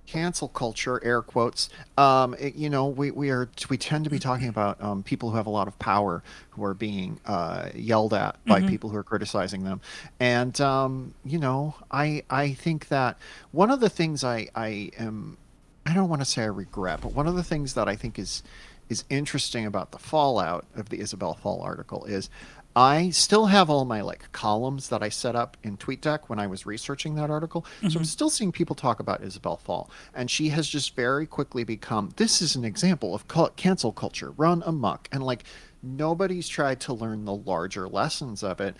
[0.07, 4.17] cancel culture air quotes um, it, you know we, we are we tend to be
[4.17, 8.13] talking about um, people who have a lot of power who are being uh, yelled
[8.13, 8.69] at by mm-hmm.
[8.69, 9.81] people who are criticizing them
[10.19, 13.17] and um, you know i i think that
[13.51, 15.37] one of the things i i am
[15.85, 18.17] i don't want to say i regret but one of the things that i think
[18.17, 18.41] is
[18.89, 22.29] is interesting about the fallout of the isabel fall article is
[22.77, 26.45] I still have all my like columns that I set up in TweetDeck when I
[26.45, 27.63] was researching that article.
[27.63, 27.89] Mm-hmm.
[27.89, 28.03] So I'm mm-hmm.
[28.03, 32.39] still seeing people talk about Isabel Fall, and she has just very quickly become this
[32.39, 35.43] is an example of cancel culture run amok, and like
[35.81, 38.75] nobody's tried to learn the larger lessons of it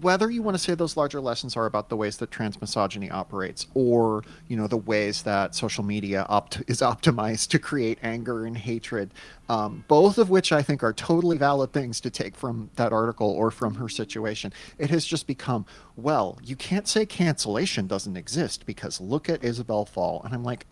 [0.00, 3.66] whether you want to say those larger lessons are about the ways that transmisogyny operates
[3.74, 8.58] or you know the ways that social media opt- is optimized to create anger and
[8.58, 9.10] hatred
[9.48, 13.30] um, both of which i think are totally valid things to take from that article
[13.30, 14.52] or from her situation.
[14.78, 15.66] It has just become
[15.96, 20.22] well you can't say cancellation doesn't exist because look at isabel fall.
[20.24, 20.66] And i'm like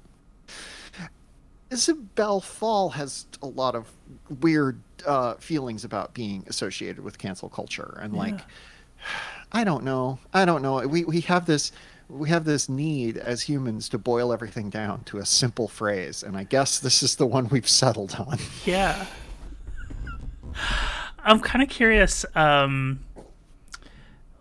[1.71, 3.91] isabel fall has a lot of
[4.41, 7.99] weird uh, feelings about being associated with cancel culture.
[8.03, 8.45] And like yeah
[9.53, 10.19] I don't know.
[10.33, 10.87] I don't know.
[10.87, 11.73] We we have this
[12.09, 16.37] we have this need as humans to boil everything down to a simple phrase, and
[16.37, 18.39] I guess this is the one we've settled on.
[18.65, 19.07] Yeah.
[21.23, 22.25] I'm kind of curious.
[22.35, 23.01] Um,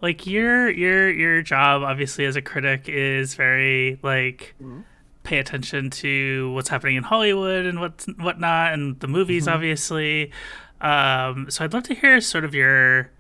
[0.01, 4.81] like your your your job, obviously as a critic, is very like mm-hmm.
[5.23, 9.55] pay attention to what's happening in Hollywood and what's whatnot, and the movies, mm-hmm.
[9.55, 10.31] obviously.
[10.81, 13.11] Um, so I'd love to hear sort of your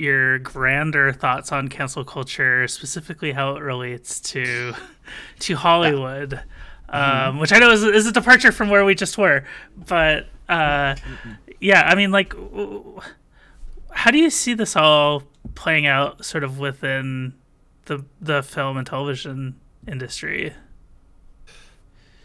[0.00, 4.72] your grander thoughts on cancel culture, specifically how it relates to
[5.40, 7.24] to Hollywood, yeah.
[7.26, 7.40] um, mm-hmm.
[7.40, 9.44] which I know is, is, a departure from where we just were.
[9.76, 11.32] But uh, mm-hmm.
[11.60, 12.34] yeah, I mean, like,
[13.92, 15.22] how do you see this all
[15.54, 17.34] playing out sort of within
[17.84, 19.56] the the film and television
[19.86, 20.54] industry?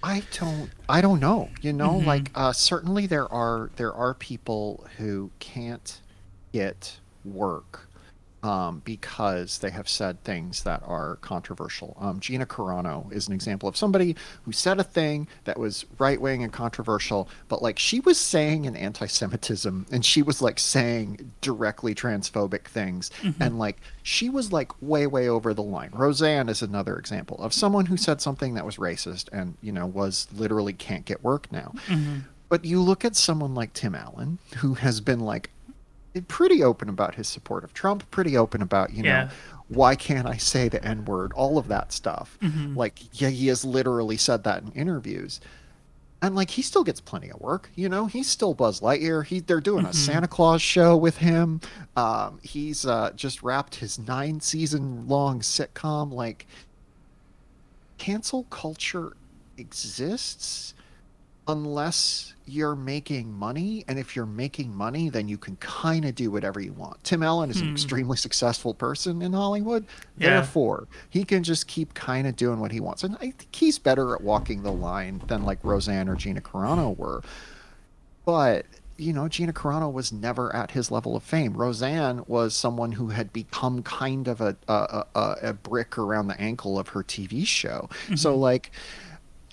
[0.02, 1.50] I don't I don't know.
[1.62, 2.08] You know, mm-hmm.
[2.08, 6.00] like uh, certainly there are there are people who can't
[6.54, 7.90] get work
[8.46, 11.98] um, because they have said things that are controversial.
[12.00, 16.22] Um, Gina Carano is an example of somebody who said a thing that was right
[16.22, 20.60] wing and controversial, but like she was saying an anti Semitism and she was like
[20.60, 23.10] saying directly transphobic things.
[23.24, 23.42] Mm-hmm.
[23.42, 25.90] And like she was like way, way over the line.
[25.92, 29.88] Roseanne is another example of someone who said something that was racist and, you know,
[29.88, 31.74] was literally can't get work now.
[31.88, 32.20] Mm-hmm.
[32.48, 35.50] But you look at someone like Tim Allen, who has been like
[36.22, 39.26] pretty open about his support of Trump, pretty open about, you yeah.
[39.26, 39.30] know,
[39.68, 42.38] why can't I say the N word, all of that stuff.
[42.42, 42.78] Mm-hmm.
[42.78, 45.42] Like, yeah, he has literally said that in interviews.
[46.22, 48.06] And like he still gets plenty of work, you know.
[48.06, 49.26] He's still Buzz Lightyear.
[49.26, 49.92] He they're doing mm-hmm.
[49.92, 51.62] a Santa Claus show with him.
[51.96, 56.12] Um, he's uh, just wrapped his nine season long sitcom.
[56.12, 56.48] Like,
[57.98, 59.14] cancel culture
[59.58, 60.74] exists
[61.48, 66.30] unless you're making money and if you're making money then you can kind of do
[66.30, 67.68] whatever you want tim allen is hmm.
[67.68, 69.86] an extremely successful person in hollywood
[70.18, 70.30] yeah.
[70.30, 73.80] therefore he can just keep kind of doing what he wants and i think he's
[73.80, 77.22] better at walking the line than like roseanne or gina carano were
[78.26, 78.66] but
[78.98, 83.10] you know gina carano was never at his level of fame roseanne was someone who
[83.10, 87.46] had become kind of a a, a, a brick around the ankle of her tv
[87.46, 88.16] show mm-hmm.
[88.16, 88.72] so like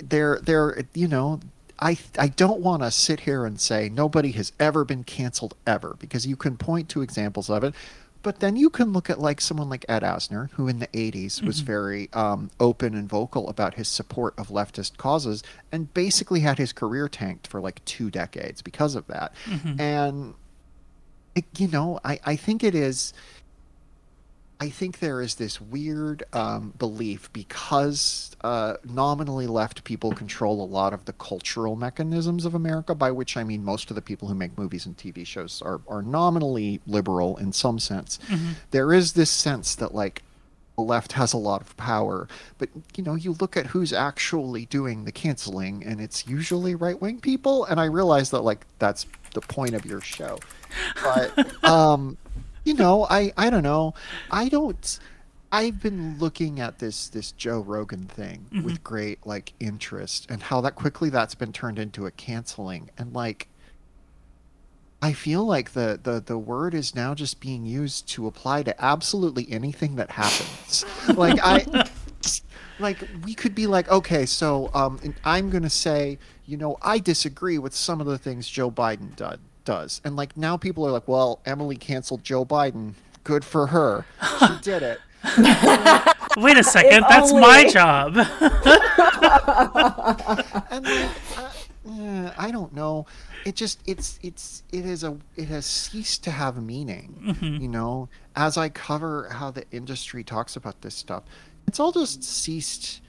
[0.02, 1.40] they're they're you know
[1.82, 5.96] I I don't want to sit here and say nobody has ever been canceled ever
[5.98, 7.74] because you can point to examples of it.
[8.22, 11.26] But then you can look at like someone like Ed Asner, who in the 80s
[11.26, 11.46] mm-hmm.
[11.46, 15.42] was very um, open and vocal about his support of leftist causes
[15.72, 19.34] and basically had his career tanked for like two decades because of that.
[19.46, 19.80] Mm-hmm.
[19.80, 20.34] And,
[21.34, 23.12] it, you know, I, I think it is
[24.62, 30.64] I think there is this weird um, belief because uh, nominally left people control a
[30.64, 34.28] lot of the cultural mechanisms of America, by which I mean most of the people
[34.28, 38.20] who make movies and TV shows are, are nominally liberal in some sense.
[38.28, 38.52] Mm-hmm.
[38.70, 40.22] There is this sense that, like,
[40.76, 42.28] the left has a lot of power,
[42.58, 47.02] but you know, you look at who's actually doing the canceling, and it's usually right
[47.02, 47.64] wing people.
[47.64, 50.38] And I realize that, like, that's the point of your show.
[51.02, 52.16] But um,
[52.64, 53.94] you know, I I don't know.
[54.30, 54.98] I don't.
[55.50, 58.64] I've been looking at this this Joe Rogan thing mm-hmm.
[58.64, 63.12] with great like interest, and how that quickly that's been turned into a canceling, and
[63.12, 63.48] like.
[65.04, 68.84] I feel like the, the, the word is now just being used to apply to
[68.84, 70.84] absolutely anything that happens.
[71.16, 71.88] like I,
[72.78, 77.58] like we could be like, okay, so um, I'm gonna say, you know, I disagree
[77.58, 80.00] with some of the things Joe Biden did does.
[80.04, 82.94] And like now people are like, well, Emily canceled Joe Biden.
[83.24, 84.04] Good for her.
[84.38, 85.00] She did it.
[86.36, 87.42] Wait a second, if that's only...
[87.42, 88.16] my job.
[90.70, 91.10] and like,
[91.88, 93.06] uh, I don't know.
[93.44, 97.22] It just it's it's it is a it has ceased to have meaning.
[97.24, 97.62] Mm-hmm.
[97.62, 101.24] You know, as I cover how the industry talks about this stuff,
[101.66, 103.00] it's all just ceased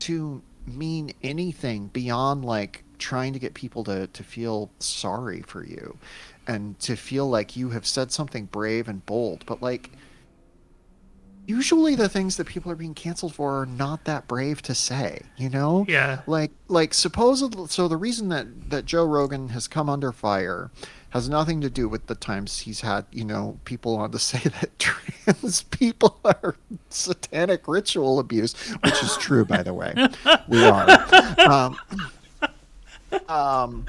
[0.00, 5.98] to mean anything beyond like trying to get people to, to feel sorry for you
[6.46, 9.44] and to feel like you have said something brave and bold.
[9.46, 9.90] But like,
[11.46, 15.22] usually the things that people are being canceled for are not that brave to say,
[15.36, 15.86] you know?
[15.88, 16.20] Yeah.
[16.26, 20.70] Like, like supposedly, so the reason that, that Joe Rogan has come under fire
[21.10, 24.38] has nothing to do with the times he's had, you know, people on to say
[24.38, 26.56] that trans people are
[26.90, 28.52] satanic ritual abuse,
[28.84, 29.94] which is true, by the way.
[30.48, 30.88] We are.
[31.40, 31.78] Um,
[33.28, 33.86] um,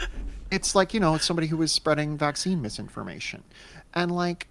[0.52, 3.44] it's like you know, it's somebody who was spreading vaccine misinformation,
[3.94, 4.48] and like,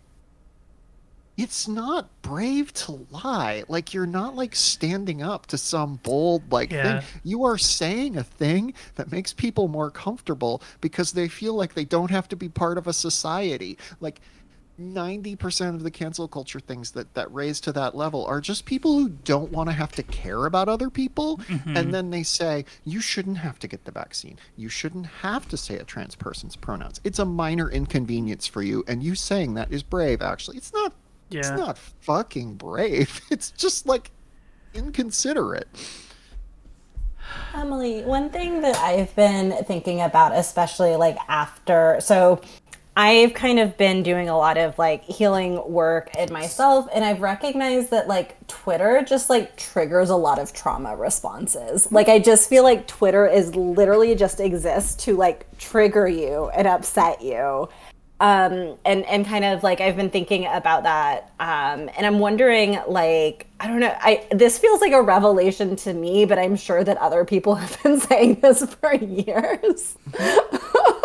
[1.36, 3.64] it's not brave to lie.
[3.68, 7.00] Like you're not like standing up to some bold like yeah.
[7.00, 7.08] thing.
[7.24, 11.84] You are saying a thing that makes people more comfortable because they feel like they
[11.84, 13.78] don't have to be part of a society.
[14.00, 14.20] Like
[14.80, 18.98] 90% of the cancel culture things that that raise to that level are just people
[18.98, 21.38] who don't want to have to care about other people.
[21.48, 21.76] Mm-hmm.
[21.76, 24.38] and then they say you shouldn't have to get the vaccine.
[24.56, 27.00] You shouldn't have to say a trans person's pronouns.
[27.04, 28.84] It's a minor inconvenience for you.
[28.86, 30.58] And you saying that is brave actually.
[30.58, 30.92] It's not
[31.30, 31.40] yeah.
[31.40, 33.20] it's not fucking brave.
[33.30, 34.10] It's just like
[34.74, 35.68] inconsiderate.
[37.54, 42.40] Emily, one thing that I've been thinking about, especially like after, so
[43.00, 47.20] I've kind of been doing a lot of like healing work in myself, and I've
[47.20, 51.92] recognized that like Twitter just like triggers a lot of trauma responses.
[51.92, 56.66] Like, I just feel like Twitter is literally just exists to like trigger you and
[56.66, 57.68] upset you.
[58.20, 62.80] um, and and kind of like I've been thinking about that, um, and I'm wondering,
[62.88, 66.82] like, I don't know, I this feels like a revelation to me, but I'm sure
[66.82, 69.96] that other people have been saying this for years.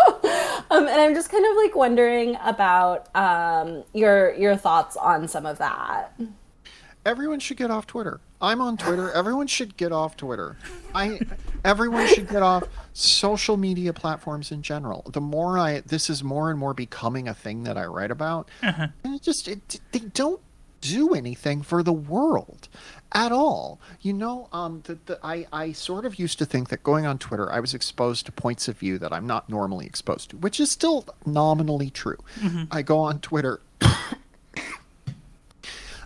[0.73, 5.45] um, and I'm just kind of like wondering about um, your your thoughts on some
[5.45, 6.13] of that.
[7.05, 8.21] Everyone should get off Twitter.
[8.41, 9.11] I'm on Twitter.
[9.11, 10.57] Everyone should get off Twitter.
[10.95, 11.19] I
[11.63, 12.63] everyone should get off
[12.93, 15.03] social media platforms in general.
[15.11, 18.49] The more I this is more and more becoming a thing that I write about.
[18.61, 18.87] Uh-huh.
[19.03, 20.41] And it just it, they don't
[20.81, 22.67] do anything for the world
[23.13, 23.79] at all.
[24.01, 27.17] You know, um, the, the, I, I sort of used to think that going on
[27.17, 30.59] Twitter, I was exposed to points of view that I'm not normally exposed to, which
[30.59, 32.17] is still nominally true.
[32.39, 32.63] Mm-hmm.
[32.71, 33.61] I go on Twitter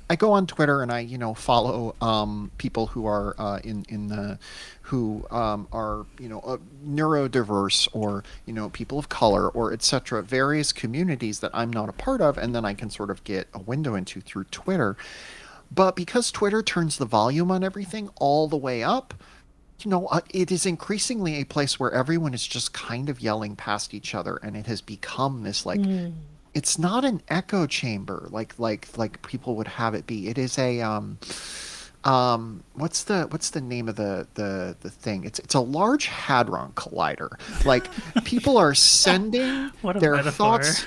[0.10, 3.86] I go on Twitter and I, you know, follow um, people who are uh, in
[3.90, 4.40] in the
[4.84, 10.24] who um, are, you know, uh, neurodiverse or you know people of color or etc.
[10.24, 13.50] Various communities that I'm not a part of, and then I can sort of get
[13.54, 14.96] a window into through Twitter.
[15.72, 19.14] But because Twitter turns the volume on everything all the way up,
[19.82, 23.56] you know, uh, it is increasingly a place where everyone is just kind of yelling
[23.56, 25.80] past each other, and it has become this like.
[25.80, 26.14] Mm
[26.54, 30.28] it's not an echo chamber like like like people would have it be.
[30.28, 31.20] It is a um
[32.04, 36.06] um what's the what's the name of the the the thing it's it's a large
[36.06, 37.30] hadron collider
[37.66, 37.86] like
[38.24, 40.32] people are sending their metaphor.
[40.32, 40.86] thoughts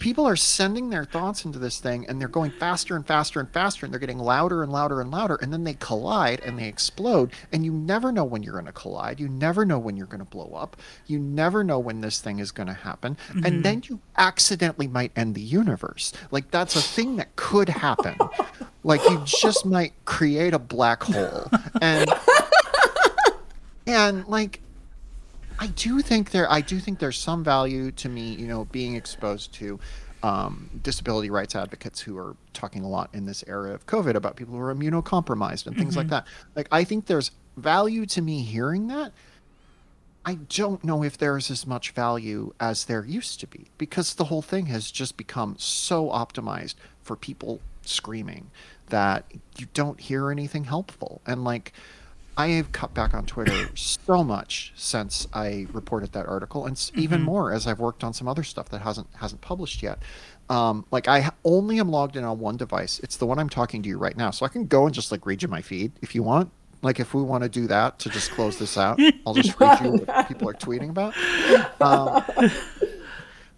[0.00, 3.48] people are sending their thoughts into this thing and they're going faster and faster and
[3.50, 6.66] faster and they're getting louder and louder and louder and then they collide and they
[6.66, 9.20] explode and you never know when you're going to collide.
[9.20, 10.76] You never know when you're going to blow up.
[11.06, 13.44] You never know when this thing is going to happen mm-hmm.
[13.44, 16.12] and then you accidentally might end the universe.
[16.30, 18.16] Like that's a thing that could happen.
[18.82, 21.50] Like you just might create a black hole.
[21.82, 22.10] And
[23.86, 24.60] and like
[25.60, 28.96] I do think there I do think there's some value to me, you know, being
[28.96, 29.78] exposed to
[30.22, 34.36] um, disability rights advocates who are talking a lot in this era of COVID about
[34.36, 35.98] people who are immunocompromised and things mm-hmm.
[35.98, 36.26] like that.
[36.56, 39.12] Like I think there's value to me hearing that.
[40.24, 44.24] I don't know if there's as much value as there used to be because the
[44.24, 48.50] whole thing has just become so optimized for people screaming
[48.88, 49.24] that
[49.58, 51.20] you don't hear anything helpful.
[51.26, 51.72] And like
[52.36, 57.00] I have cut back on Twitter so much since I reported that article, and mm-hmm.
[57.00, 59.98] even more as I've worked on some other stuff that hasn't hasn't published yet.
[60.48, 62.98] Um, like I only am logged in on one device.
[63.00, 65.12] It's the one I'm talking to you right now, so I can go and just
[65.12, 66.50] like read you my feed if you want.
[66.82, 69.80] Like if we want to do that to just close this out, I'll just read
[69.80, 71.14] you what people are tweeting about.
[71.80, 72.50] Um,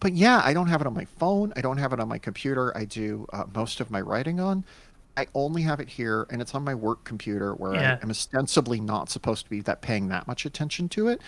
[0.01, 1.53] but yeah, I don't have it on my phone.
[1.55, 2.77] I don't have it on my computer.
[2.77, 4.65] I do uh, most of my writing on.
[5.17, 7.99] I only have it here, and it's on my work computer where yeah.
[8.01, 11.21] I am ostensibly not supposed to be that paying that much attention to it.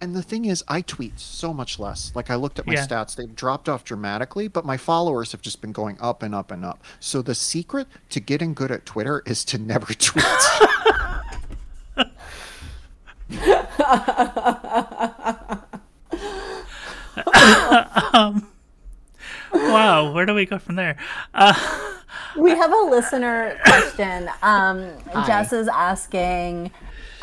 [0.00, 2.12] And the thing is, I tweet so much less.
[2.14, 2.86] Like I looked at my yeah.
[2.86, 6.50] stats; they've dropped off dramatically, but my followers have just been going up and up
[6.50, 6.82] and up.
[7.00, 10.24] So the secret to getting good at Twitter is to never tweet.
[18.12, 18.46] um,
[19.52, 20.96] wow, where do we go from there?
[21.34, 21.90] Uh,
[22.36, 24.30] we have a listener question.
[24.42, 24.90] Um,
[25.26, 26.70] Jess is asking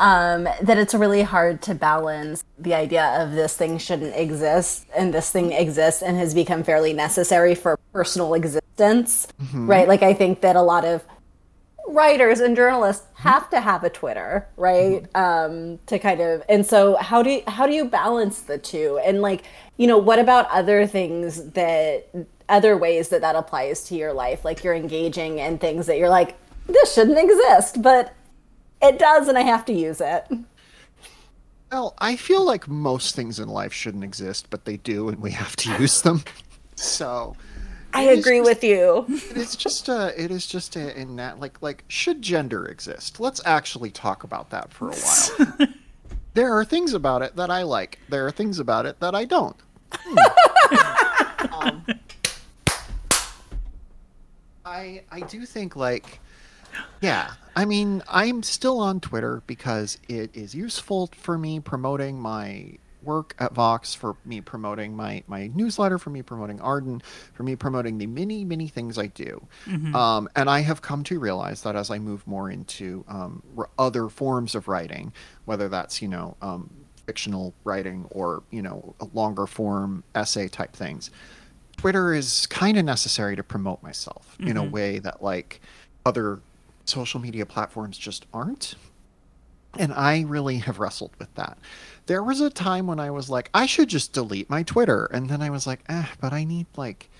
[0.00, 5.12] um, that it's really hard to balance the idea of this thing shouldn't exist and
[5.12, 9.68] this thing exists and has become fairly necessary for personal existence, mm-hmm.
[9.68, 9.88] right?
[9.88, 11.04] Like, I think that a lot of
[11.88, 15.02] writers and journalists have to have a Twitter, right?
[15.02, 15.16] Mm-hmm.
[15.16, 19.00] Um, to kind of, and so how do you, how do you balance the two?
[19.04, 19.44] And like,
[19.76, 22.08] you know, what about other things that
[22.48, 26.08] other ways that that applies to your life like you're engaging in things that you're
[26.08, 26.36] like
[26.66, 28.14] this shouldn't exist but
[28.82, 30.26] it does and i have to use it.
[31.72, 35.32] Well i feel like most things in life shouldn't exist but they do and we
[35.32, 36.22] have to use them.
[36.76, 37.36] So
[37.94, 39.06] i agree just, with you.
[39.08, 43.18] it's just uh it is just a, in that like like should gender exist?
[43.18, 45.68] Let's actually talk about that for a while.
[46.36, 47.98] There are things about it that i like.
[48.10, 49.56] There are things about it that i don't.
[50.68, 51.05] Hmm.
[54.66, 56.20] I I do think like
[57.00, 62.72] yeah, I mean, I'm still on Twitter because it is useful for me promoting my
[63.02, 67.00] work at Vox, for me promoting my my newsletter, for me promoting Arden,
[67.32, 69.46] for me promoting the many many things I do.
[69.66, 69.94] Mm-hmm.
[69.94, 73.70] Um, and I have come to realize that as I move more into um, r-
[73.78, 75.12] other forms of writing,
[75.44, 76.68] whether that's you know um,
[77.06, 81.10] fictional writing or you know longer form essay type things,
[81.76, 84.50] Twitter is kind of necessary to promote myself mm-hmm.
[84.50, 84.70] in a mm-hmm.
[84.70, 85.60] way that like
[86.04, 86.40] other
[86.84, 88.74] social media platforms just aren't.
[89.78, 91.58] And I really have wrestled with that.
[92.06, 95.06] There was a time when I was like, I should just delete my Twitter.
[95.06, 97.10] And then I was like, eh, but I need like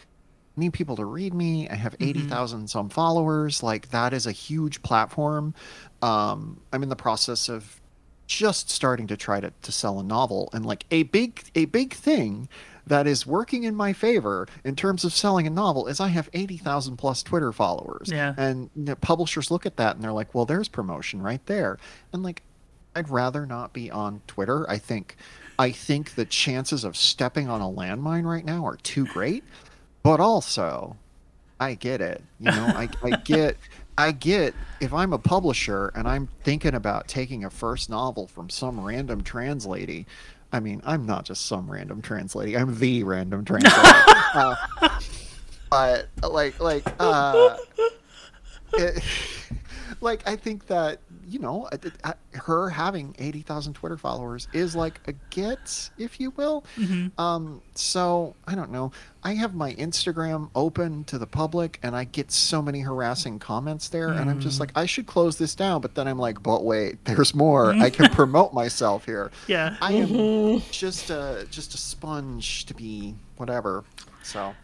[0.57, 1.69] I need people to read me.
[1.69, 2.21] I have Mm-hmm.
[2.21, 3.63] 80,000 some followers.
[3.63, 5.55] Like that is a huge platform.
[6.03, 7.81] Um, I'm in the process of
[8.27, 11.95] just starting to try to, to sell a novel and like a big a big
[11.95, 12.49] thing
[12.87, 16.29] that is working in my favor in terms of selling a novel is I have
[16.33, 18.09] 80,000 plus Twitter followers.
[18.11, 18.35] Yeah.
[18.37, 21.79] And you know, publishers look at that and they're like, "Well, there's promotion right there."
[22.13, 22.43] And like
[22.95, 24.69] I'd rather not be on Twitter.
[24.71, 25.17] I think
[25.59, 29.45] I think the chances of stepping on a landmine right now are too great.
[30.03, 30.97] But also,
[31.59, 32.23] I get it.
[32.39, 33.57] You know, I, I get
[33.99, 38.51] I get if I'm a publisher and I'm thinking about taking a first novel from
[38.51, 40.07] some random trans lady.
[40.53, 42.57] I mean, I'm not just some random trans lady.
[42.57, 43.77] I'm the random trans lady.
[44.35, 44.55] uh,
[45.71, 47.57] but like like uh
[48.75, 49.03] it,
[50.01, 53.97] like I think that you know uh, I- I- uh, her having eighty thousand Twitter
[53.97, 56.65] followers is like a get, if you will.
[56.77, 57.21] Mm-hmm.
[57.21, 58.93] Um, so I don't know.
[59.23, 63.89] I have my Instagram open to the public, and I get so many harassing comments
[63.89, 64.61] there, and I'm just mm.
[64.61, 65.81] like, I should close this down.
[65.81, 67.73] But then I'm like, but wait, there's more.
[67.73, 69.33] I can promote myself here.
[69.49, 69.77] Yeah.
[69.81, 70.71] I am mm-hmm.
[70.71, 73.85] just a just a sponge to be whatever.
[74.23, 74.55] So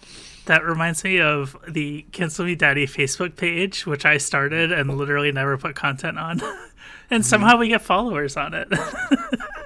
[0.47, 5.31] That reminds me of the Cancel Me Daddy Facebook page, which I started and literally
[5.31, 6.41] never put content on.
[7.11, 8.69] and somehow we get followers on it.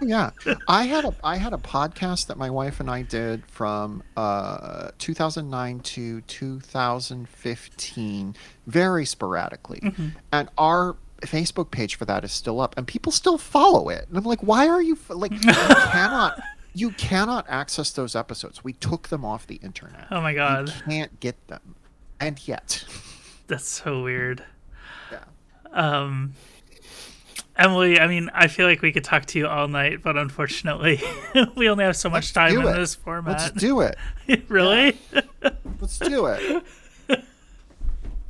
[0.02, 0.30] yeah
[0.68, 4.90] i had a i had a podcast that my wife and i did from uh
[4.98, 8.34] 2009 to 2015
[8.66, 9.80] very sporadically
[10.32, 14.18] and our facebook page for that is still up and people still follow it and
[14.18, 16.38] i'm like why are you f- like you cannot
[16.76, 20.68] you cannot access those episodes we took them off the internet oh my god.
[20.68, 21.74] you can't get them
[22.20, 22.84] and yet
[23.48, 24.42] That's so weird.
[25.10, 25.24] yeah
[25.72, 26.34] Um
[27.58, 31.00] Emily, I mean, I feel like we could talk to you all night, but unfortunately,
[31.56, 32.76] we only have so much time in it.
[32.76, 33.40] this format.
[33.40, 33.96] let's do it
[34.48, 34.98] really?
[35.80, 36.62] Let's do it.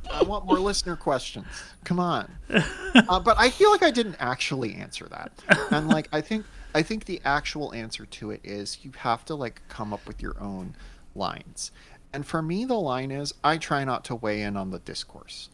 [0.09, 1.45] I want more listener questions.
[1.83, 2.31] Come on.
[2.49, 5.31] Uh, but I feel like I didn't actually answer that.
[5.71, 9.35] And like I think I think the actual answer to it is you have to
[9.35, 10.75] like come up with your own
[11.15, 11.71] lines.
[12.13, 15.49] And for me the line is I try not to weigh in on the discourse.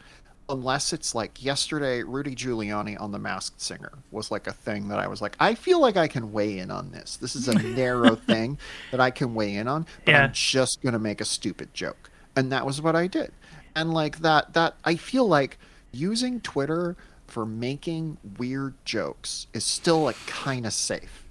[0.50, 5.00] Unless it's like yesterday Rudy Giuliani on The Masked Singer was like a thing that
[5.00, 7.16] I was like I feel like I can weigh in on this.
[7.18, 8.58] This is a narrow thing
[8.92, 10.24] that I can weigh in on, but Yeah.
[10.26, 12.10] I'm just going to make a stupid joke.
[12.36, 13.32] And that was what I did.
[13.76, 15.58] And like that that I feel like
[15.92, 16.98] using Twitter
[17.34, 21.24] for making weird jokes is still like kind of safe.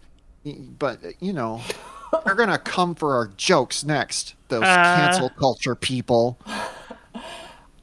[0.45, 1.63] But you know,
[2.25, 4.35] they're going to come for our jokes next.
[4.49, 4.97] Those Uh.
[4.97, 6.41] cancel culture people.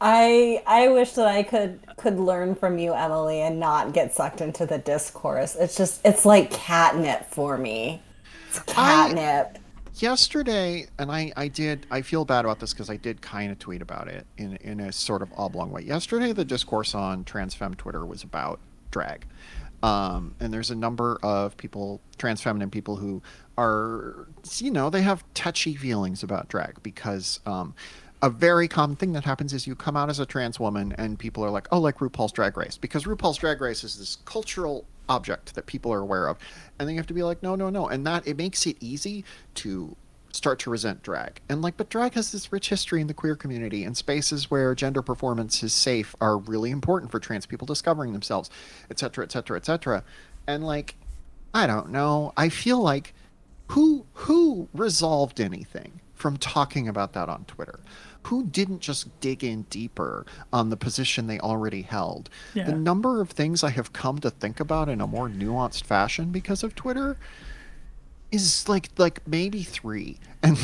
[0.02, 4.42] I I wish that I could could learn from you, Emily, and not get sucked
[4.42, 5.56] into the discourse.
[5.56, 8.02] It's just it's like catnip for me.
[8.50, 9.58] It's catnip.
[10.02, 13.60] Yesterday and I, I did i feel bad about this because i did kind of
[13.60, 15.82] tweet about it in, in a sort of oblong way.
[15.82, 18.60] Yesterday the discourse on trans transfem twitter was about
[18.92, 19.26] drag.
[19.82, 23.22] Um, and there's a number of people trans feminine people who
[23.58, 24.28] are
[24.58, 27.74] you know they have touchy feelings about drag because um,
[28.22, 31.18] a very common thing that happens is you come out as a trans woman and
[31.18, 34.86] people are like oh like rupaul's drag race because rupaul's drag race is this cultural
[35.10, 36.38] object that people are aware of.
[36.78, 37.88] And then you have to be like no no no.
[37.88, 39.26] And that it makes it easy
[39.56, 39.96] to
[40.32, 41.42] start to resent drag.
[41.50, 44.76] And like but drag has this rich history in the queer community and spaces where
[44.76, 48.50] gender performance is safe are really important for trans people discovering themselves
[48.92, 50.04] etc etc etc
[50.48, 50.96] and like
[51.54, 52.32] i don't know.
[52.38, 53.14] I feel like
[53.70, 57.80] who who resolved anything from talking about that on Twitter?
[58.24, 62.30] Who didn't just dig in deeper on the position they already held?
[62.54, 62.66] Yeah.
[62.66, 66.32] The number of things I have come to think about in a more nuanced fashion
[66.32, 67.18] because of Twitter
[68.32, 70.58] is like like maybe 3 and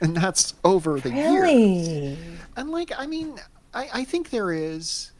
[0.00, 1.42] and that's over the years.
[1.42, 2.18] Really?
[2.56, 3.38] And like, I mean,
[3.74, 5.12] I, I think there is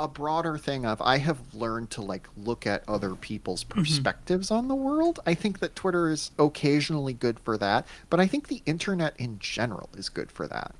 [0.00, 3.80] a broader thing of I have learned to like look at other people's mm-hmm.
[3.80, 5.20] perspectives on the world.
[5.26, 9.38] I think that Twitter is occasionally good for that, but I think the internet in
[9.38, 10.74] general is good for that.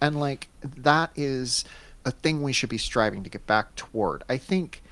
[0.00, 1.64] And like that is
[2.04, 4.24] a thing we should be striving to get back toward.
[4.28, 4.82] I think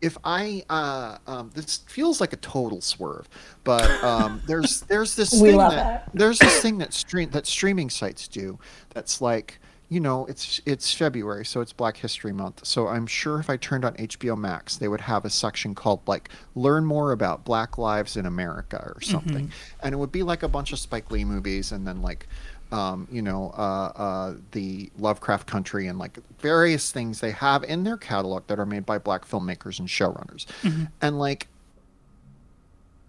[0.00, 3.28] if I uh, um, this feels like a total swerve,
[3.64, 6.18] but um, there's there's this thing that it.
[6.18, 8.58] there's this thing that stream that streaming sites do
[8.94, 9.58] that's like
[9.90, 12.66] you know, it's it's February, so it's Black History Month.
[12.66, 16.06] So I'm sure if I turned on HBO Max, they would have a section called
[16.06, 19.80] like "Learn More About Black Lives in America" or something, mm-hmm.
[19.82, 22.28] and it would be like a bunch of Spike Lee movies, and then like,
[22.72, 27.84] um, you know, uh, uh, the Lovecraft Country, and like various things they have in
[27.84, 30.84] their catalog that are made by Black filmmakers and showrunners, mm-hmm.
[31.00, 31.48] and like.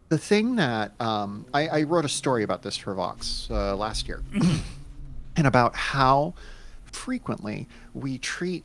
[0.09, 4.07] The thing that um, I, I, wrote a story about this for Vox uh, last
[4.07, 4.57] year, mm-hmm.
[5.35, 6.33] and about how
[6.91, 8.63] frequently we treat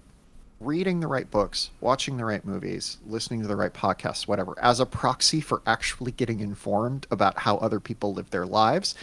[0.60, 4.80] reading the right books, watching the right movies, listening to the right podcasts, whatever, as
[4.80, 8.94] a proxy for actually getting informed about how other people live their lives.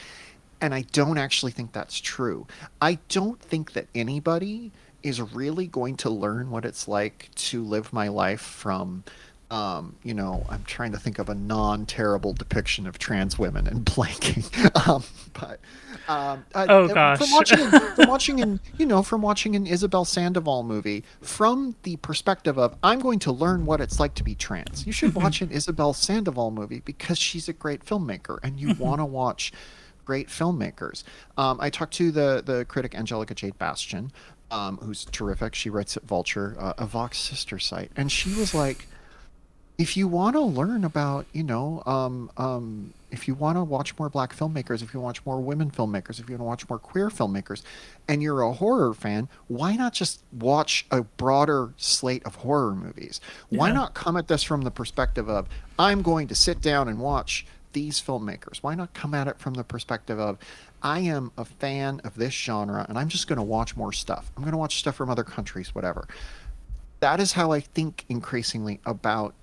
[0.62, 2.48] And I don't actually think that's true.
[2.80, 4.72] I don't think that anybody
[5.04, 9.04] is really going to learn what it's like to live my life from
[9.52, 13.86] um, you know, I'm trying to think of a non-terrible depiction of trans women and
[13.86, 14.48] blanking.
[14.88, 15.60] um, but
[16.08, 20.06] um, uh, oh gosh, from watching, from watching an, you know, from watching an Isabel
[20.06, 24.36] Sandoval movie from the perspective of I'm going to learn what it's like to be
[24.36, 24.88] trans.
[24.88, 25.22] You should mm-hmm.
[25.22, 28.82] watch an Isabel Sandoval movie because she's a great filmmaker, and you mm-hmm.
[28.82, 29.52] want to watch
[30.06, 31.04] great filmmakers.
[31.38, 34.12] Um, I talked to the the critic Angelica Jade Bastién,
[34.50, 35.56] um, who's terrific.
[35.56, 38.88] She writes at Vulture, uh, a Vox sister site, and she was like
[39.82, 43.98] if you want to learn about, you know, um, um, if you want to watch
[43.98, 46.78] more black filmmakers, if you watch more women filmmakers, if you want to watch more
[46.78, 47.64] queer filmmakers,
[48.08, 53.20] and you're a horror fan, why not just watch a broader slate of horror movies?
[53.50, 55.50] Why not come at this from the perspective of,
[55.80, 58.58] I'm going to sit down and watch these filmmakers?
[58.62, 60.38] Why not come at it from the perspective of,
[60.82, 64.32] I am a fan of this genre and I'm just going to watch more stuff.
[64.36, 66.08] I'm going to watch stuff from other countries, whatever.
[67.00, 69.34] That is how I think increasingly about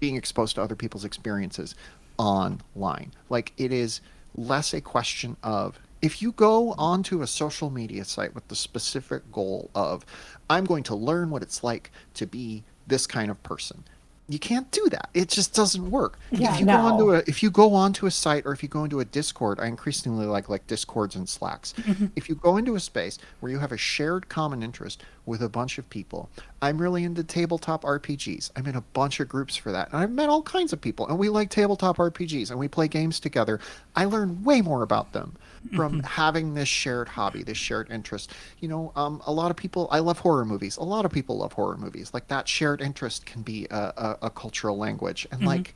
[0.00, 1.74] being exposed to other people's experiences
[2.18, 3.12] online.
[3.28, 4.00] Like it is
[4.34, 9.30] less a question of if you go onto a social media site with the specific
[9.32, 10.04] goal of
[10.48, 13.84] I'm going to learn what it's like to be this kind of person
[14.28, 15.08] you can't do that.
[15.14, 16.18] It just doesn't work.
[16.32, 16.76] Yeah, if you no.
[16.76, 19.04] go onto a if you go onto a site or if you go into a
[19.04, 21.74] Discord, I increasingly like like Discords and Slacks.
[21.74, 22.06] Mm-hmm.
[22.16, 25.48] If you go into a space where you have a shared common interest with a
[25.48, 26.28] bunch of people,
[26.60, 28.50] I'm really into tabletop RPGs.
[28.56, 29.92] I'm in a bunch of groups for that.
[29.92, 32.88] And I've met all kinds of people and we like tabletop RPGs and we play
[32.88, 33.60] games together.
[33.94, 35.36] I learn way more about them
[35.74, 36.06] from mm-hmm.
[36.06, 38.32] having this shared hobby, this shared interest.
[38.60, 40.76] You know, um, a lot of people, I love horror movies.
[40.76, 42.12] A lot of people love horror movies.
[42.12, 45.26] Like that shared interest can be a, a, a cultural language.
[45.30, 45.48] And mm-hmm.
[45.48, 45.74] like,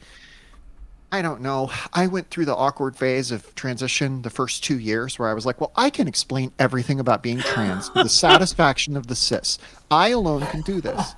[1.12, 1.70] I don't know.
[1.92, 5.44] I went through the awkward phase of transition the first two years where I was
[5.44, 9.58] like, well, I can explain everything about being trans to the satisfaction of the cis.
[9.90, 11.14] I alone can do this.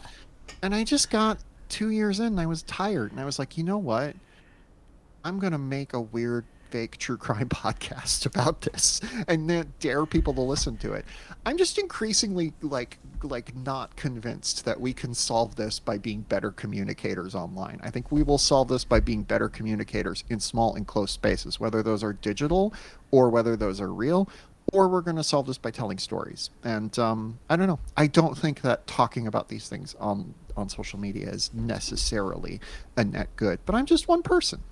[0.63, 1.39] And I just got
[1.69, 3.11] two years in and I was tired.
[3.11, 4.15] And I was like, you know what?
[5.25, 10.07] I'm going to make a weird fake true crime podcast about this and then dare
[10.07, 11.05] people to listen to it.
[11.45, 16.51] I'm just increasingly like like not convinced that we can solve this by being better
[16.51, 17.79] communicators online.
[17.85, 21.61] I think we will solve this by being better communicators in small and close spaces,
[21.61, 22.75] whether those are digital
[23.13, 24.29] or whether those are real,
[24.73, 26.51] or we're going to solve this by telling stories.
[26.65, 27.79] And um, I don't know.
[27.97, 32.61] I don't think that talking about these things on on social media is necessarily
[32.97, 33.59] a net good.
[33.65, 34.63] But I'm just one person.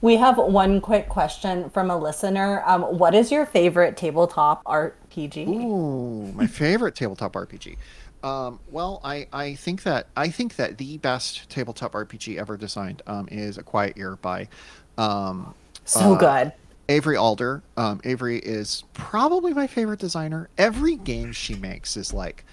[0.00, 2.62] We have one quick question from a listener.
[2.66, 5.48] Um, what is your favorite tabletop RPG?
[5.48, 7.76] Ooh, my favorite tabletop RPG.
[8.22, 13.02] Um, well, I, I think that I think that the best tabletop RPG ever designed
[13.06, 14.48] um, is A Quiet Year by
[14.96, 15.54] um,
[15.84, 16.52] so uh, good.
[16.88, 17.62] Avery Alder.
[17.76, 20.48] Um, Avery is probably my favorite designer.
[20.56, 22.44] Every game she makes is like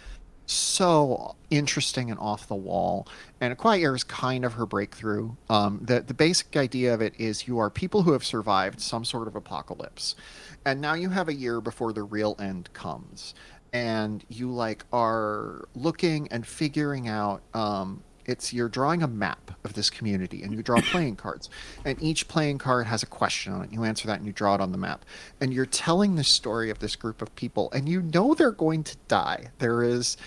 [0.46, 3.08] so interesting and off the wall.
[3.42, 5.32] And A Quiet Year is kind of her breakthrough.
[5.50, 9.06] Um, the the basic idea of it is you are people who have survived some
[9.06, 10.16] sort of apocalypse,
[10.66, 13.34] and now you have a year before the real end comes,
[13.74, 19.73] and you like are looking and figuring out um, it's you're drawing a map of
[19.73, 21.49] this community and you draw playing cards
[21.84, 24.56] and each playing card has a question on it you answer that and you draw
[24.56, 25.06] it on the map
[25.41, 28.84] and you're telling the story of this group of people and you know they're going
[28.84, 30.18] to die there is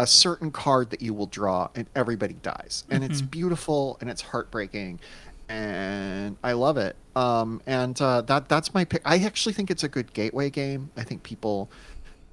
[0.00, 3.10] a certain card that you will draw and everybody dies and mm-hmm.
[3.10, 5.00] it's beautiful and it's heartbreaking
[5.48, 6.96] and I love it.
[7.16, 9.02] Um, and uh, that that's my pick.
[9.04, 10.90] I actually think it's a good gateway game.
[10.96, 11.70] I think people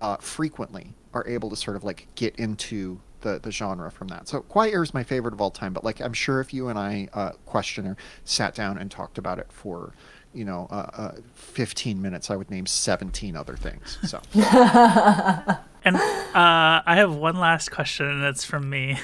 [0.01, 4.29] uh, frequently are able to sort of like get into the the genre from that.
[4.29, 6.69] So Quiet Year is my favorite of all time, but like I'm sure if you
[6.69, 9.93] and I uh, questioner sat down and talked about it for
[10.33, 13.97] you know uh, uh, 15 minutes, I would name 17 other things.
[14.03, 14.21] So.
[14.33, 18.99] and uh, I have one last question, and it's from me.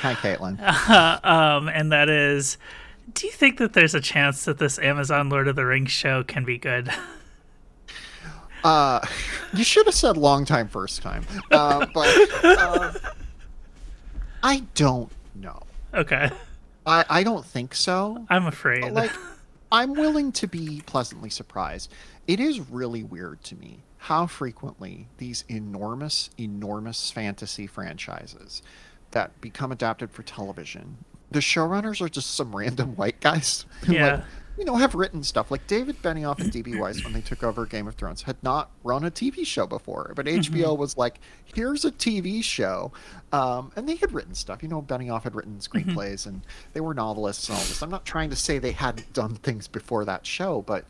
[0.00, 0.58] Hi, Caitlin.
[1.24, 2.56] um, and that is,
[3.14, 6.22] do you think that there's a chance that this Amazon Lord of the Rings show
[6.22, 6.90] can be good?
[8.64, 9.00] Uh,
[9.52, 11.24] you should have said long time first time.
[11.50, 12.08] Uh, but
[12.44, 12.92] uh,
[14.42, 15.62] I don't know.
[15.94, 16.30] Okay.
[16.86, 18.24] I, I don't think so.
[18.28, 18.82] I'm afraid.
[18.82, 19.12] But, like,
[19.70, 21.92] I'm willing to be pleasantly surprised.
[22.26, 28.62] It is really weird to me how frequently these enormous, enormous fantasy franchises
[29.10, 30.98] that become adapted for television,
[31.30, 34.16] the showrunners are just some random white guys Yeah.
[34.16, 34.24] like,
[34.58, 35.50] you know, have written stuff.
[35.50, 36.76] Like David Benioff and D.B.
[36.76, 40.12] Weiss, when they took over Game of Thrones, had not run a TV show before,
[40.16, 42.92] but HBO was like, "Here's a TV show,"
[43.32, 44.62] um, and they had written stuff.
[44.62, 47.82] You know, Benioff had written screenplays, and they were novelists and all this.
[47.82, 50.84] I'm not trying to say they hadn't done things before that show, but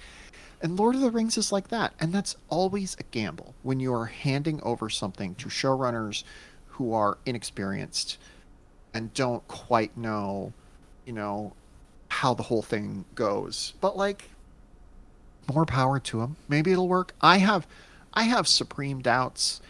[0.60, 1.94] and Lord of the Rings is like that.
[2.00, 6.24] And that's always a gamble when you are handing over something to showrunners
[6.66, 8.18] who are inexperienced
[8.92, 10.52] and don't quite know,
[11.04, 11.52] you know,
[12.08, 13.74] how the whole thing goes.
[13.80, 14.30] But like
[15.52, 16.36] more power to them.
[16.48, 17.14] Maybe it'll work.
[17.20, 17.66] I have
[18.14, 19.60] I have supreme doubts,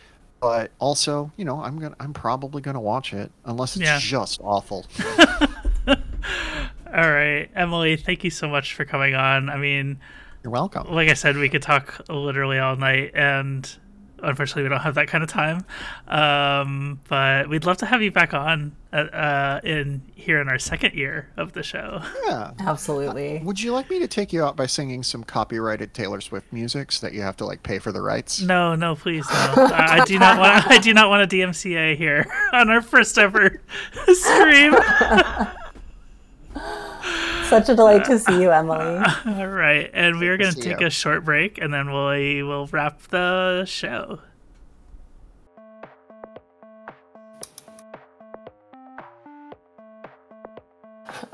[0.41, 3.85] but also, you know, I'm going to I'm probably going to watch it unless it's
[3.85, 3.99] Yeah.
[4.01, 4.87] just awful.
[5.87, 9.51] All right, Emily, thank you so much for coming on.
[9.51, 9.99] I mean,
[10.43, 10.87] You're welcome.
[10.93, 13.71] like I said, we could talk literally all night, and
[14.23, 15.65] unfortunately, we don't have that kind of time.
[16.07, 20.59] Um, but we'd love to have you back on uh, uh, in here in our
[20.59, 22.01] second year of the show.
[22.27, 22.53] Yeah.
[22.59, 23.41] Absolutely.
[23.45, 26.93] Would you like me to take you out by singing some copyrighted Taylor Swift music
[26.93, 28.41] so that you have to like pay for the rights?
[28.41, 29.35] No, no, please, no.
[29.57, 30.67] I, I do not want.
[30.69, 33.61] I do not want a DMCA here on our first ever
[34.07, 34.75] stream.
[37.49, 39.03] Such a delight to see you, Emily.
[39.27, 40.87] All right, and we are going to take you.
[40.87, 44.21] a short break, and then we will wrap the show.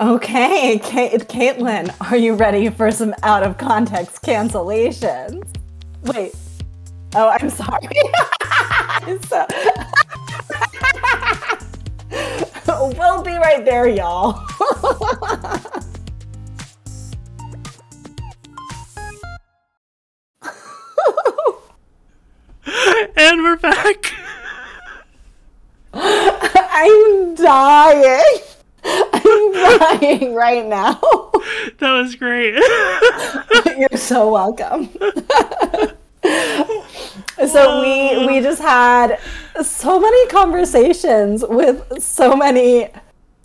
[0.00, 5.42] Okay, Kate, Caitlin, are you ready for some out of context cancellations?
[6.02, 6.34] Wait.
[7.14, 7.88] Oh, I'm sorry.
[9.28, 9.46] so,
[12.98, 14.44] we'll be right there, y'all.
[23.16, 24.12] And we're back.
[25.94, 28.40] I'm dying.
[28.84, 30.98] I'm dying right now.
[31.78, 32.54] That was great.
[33.78, 34.88] You're so welcome.
[37.46, 39.20] so we we just had
[39.62, 42.88] so many conversations with so many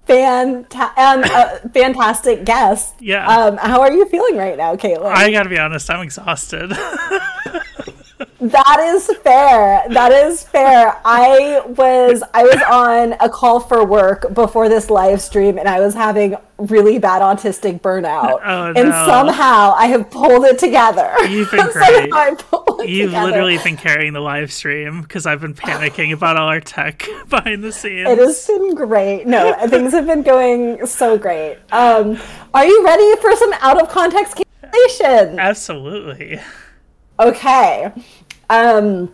[0.08, 2.96] fanta- and, uh, fantastic guests.
[3.00, 3.28] Yeah.
[3.28, 5.14] Um, how are you feeling right now, Caitlin?
[5.14, 6.74] I got to be honest, I'm exhausted.
[8.42, 9.84] That is fair.
[9.90, 10.96] That is fair.
[11.04, 15.82] I was I was on a call for work before this live stream and I
[15.82, 18.40] was having really bad autistic burnout.
[18.50, 18.82] Oh, no.
[18.82, 21.12] and somehow I have pulled it together.
[21.28, 22.14] You've been great.
[22.14, 23.28] I pulled it You've together.
[23.32, 27.62] literally been carrying the live stream because I've been panicking about all our tech behind
[27.64, 28.08] the scenes.
[28.10, 29.28] It has been great.
[29.28, 31.58] No, things have been going so great.
[31.72, 32.18] Um,
[32.54, 35.38] are you ready for some out of context cancellations?
[35.38, 36.40] Absolutely.
[37.20, 37.92] Okay.
[38.50, 39.14] Um,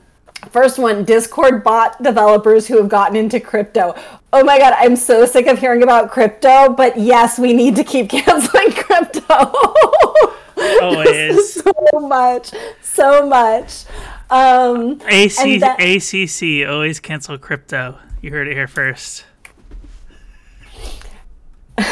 [0.49, 3.95] first one Discord bot developers who have gotten into crypto.
[4.31, 7.83] Oh my god, I'm so sick of hearing about crypto, but yes, we need to
[7.83, 9.53] keep canceling crypto.
[10.81, 11.53] Always.
[11.63, 12.51] so much,
[12.81, 13.83] so much.
[14.29, 17.97] Um, AC, that- ACC, always cancel crypto.
[18.21, 19.25] You heard it here first.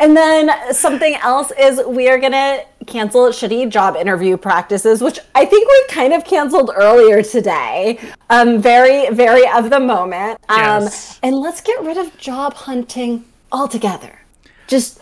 [0.00, 5.44] And then something else is we are gonna cancel shitty job interview practices, which I
[5.44, 7.98] think we kind of canceled earlier today.
[8.30, 10.38] Um, very, very of the moment.
[10.48, 11.18] Um, Yes.
[11.22, 14.20] and let's get rid of job hunting altogether.
[14.68, 15.00] Just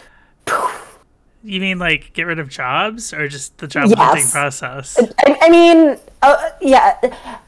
[1.44, 3.98] You mean like get rid of jobs or just the job Yes.
[3.98, 4.98] hunting process?
[5.24, 6.96] I, I mean, uh, yeah,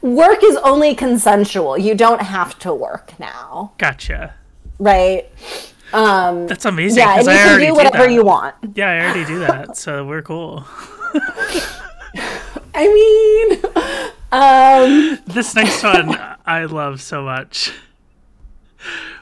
[0.01, 1.77] work is only consensual.
[1.77, 4.35] You don't have to work now, Gotcha.
[4.77, 5.27] right?
[5.93, 6.99] Um, That's amazing.
[6.99, 8.11] yeah, and you I can do whatever that.
[8.11, 8.55] you want.
[8.75, 10.63] Yeah, I already do that, so we're cool.
[12.75, 12.87] I
[13.51, 13.61] mean,
[14.31, 17.73] um, This next one I love so much.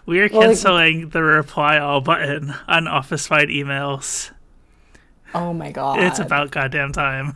[0.05, 4.31] We are Well, canceling the reply all button on office wide emails.
[5.33, 7.35] oh my god, It's about goddamn time.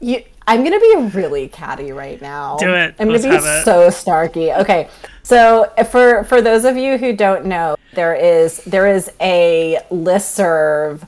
[0.00, 2.56] You, I'm gonna be really catty right now.
[2.58, 2.94] Do it.
[3.00, 4.56] I'm Let's gonna be so snarky.
[4.60, 4.88] Okay,
[5.28, 11.06] so for for those of you who don't know, there is there is a listserv.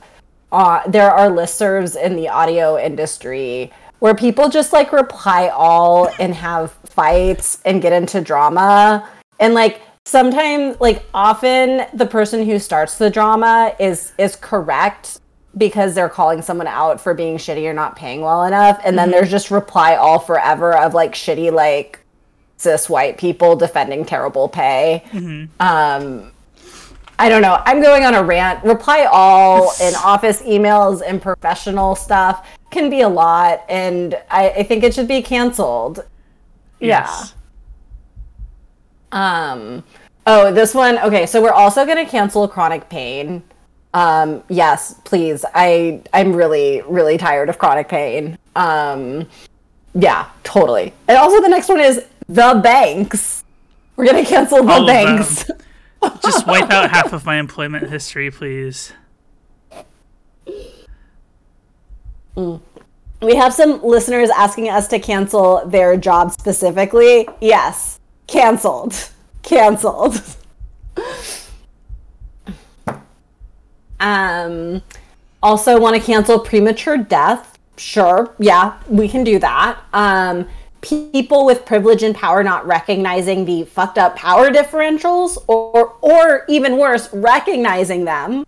[0.51, 6.35] Uh, there are listservs in the audio industry where people just like reply all and
[6.35, 12.99] have fights and get into drama and like sometimes like often the person who starts
[12.99, 15.19] the drama is is correct
[15.57, 18.79] because they're calling someone out for being shitty or not paying well enough.
[18.85, 22.00] And then there's just reply all forever of like shitty, like
[22.61, 25.03] cis white people defending terrible pay.
[25.59, 26.31] Um,
[27.17, 27.61] I don't know.
[27.65, 28.63] I'm going on a rant.
[28.63, 33.63] Reply all in office emails and professional stuff can be a lot.
[33.69, 36.05] And I, I think it should be canceled.
[36.79, 37.35] Yes.
[39.11, 39.51] Yeah.
[39.51, 39.83] Um,
[40.25, 40.97] oh, this one.
[40.99, 43.43] Okay, so we're also going to cancel chronic pain.
[43.93, 45.43] Um, yes, please.
[45.53, 48.37] I I'm really really tired of chronic pain.
[48.55, 49.27] Um,
[49.93, 50.93] yeah, totally.
[51.07, 53.43] And also the next one is the banks.
[53.95, 55.49] We're going to cancel the All banks.
[56.23, 58.93] Just wipe out half of my employment history, please.
[62.35, 67.27] We have some listeners asking us to cancel their job specifically.
[67.39, 69.11] Yes, canceled.
[69.43, 70.21] Canceled.
[73.99, 74.81] um
[75.43, 77.59] also want to cancel premature death.
[77.77, 78.33] Sure.
[78.39, 79.77] Yeah, we can do that.
[79.93, 80.47] Um
[80.81, 86.77] people with privilege and power not recognizing the fucked up power differentials or or even
[86.77, 88.45] worse, recognizing them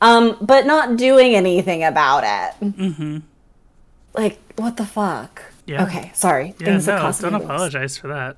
[0.00, 2.64] um but not doing anything about it.
[2.64, 3.18] Mm-hmm.
[4.14, 5.42] Like, what the fuck?
[5.66, 5.84] Yeah.
[5.84, 6.54] Okay, sorry.
[6.58, 8.36] Yeah, Things that no, cost don't apologize for that.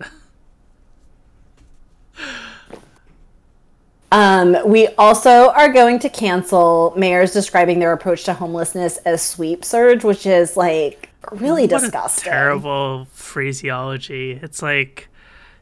[4.12, 9.64] Um, we also are going to cancel mayors describing their approach to homelessness as sweep
[9.64, 12.31] surge, which is like really What disgusting.
[12.31, 14.32] terrible phraseology.
[14.43, 15.09] It's like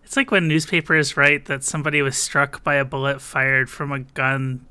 [0.04, 4.00] it's like when newspapers write that somebody was struck by a bullet fired from a
[4.00, 4.66] gun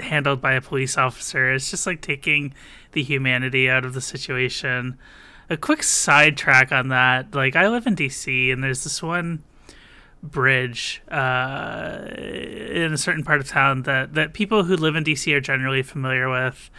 [0.00, 1.52] handled by a police officer.
[1.52, 2.54] It's just like taking
[2.92, 4.98] the humanity out of the situation.
[5.50, 7.34] A quick sidetrack on that.
[7.34, 9.42] Like I live in DC and there's this one
[10.22, 15.32] bridge uh, in a certain part of town that, that people who live in DC
[15.34, 16.70] are generally familiar with,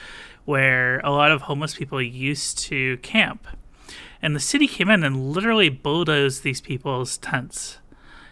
[0.45, 3.47] where a lot of homeless people used to camp.
[4.21, 7.79] And the city came in and literally bulldozed these people's tents.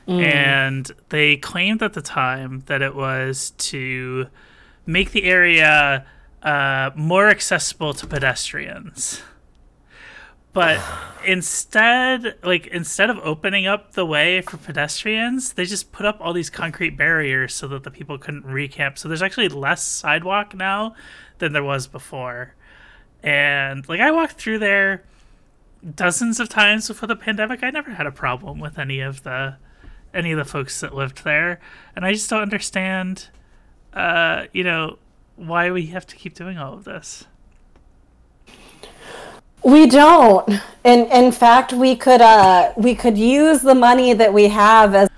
[0.07, 4.27] And they claimed at the time that it was to
[4.85, 6.05] make the area
[6.43, 9.21] uh, more accessible to pedestrians
[10.53, 10.81] but
[11.25, 16.33] instead like instead of opening up the way for pedestrians they just put up all
[16.33, 20.95] these concrete barriers so that the people couldn't recamp so there's actually less sidewalk now
[21.41, 22.53] than there was before.
[23.21, 25.03] And like i walked through there
[25.95, 27.61] dozens of times before the pandemic.
[27.63, 29.57] I never had a problem with any of the
[30.13, 31.59] any of the folks that lived there.
[31.95, 33.27] And i just don't understand
[33.93, 34.97] uh you know
[35.35, 37.25] why we have to keep doing all of this.
[39.63, 40.49] We don't.
[40.83, 45.09] In in fact, we could uh we could use the money that we have as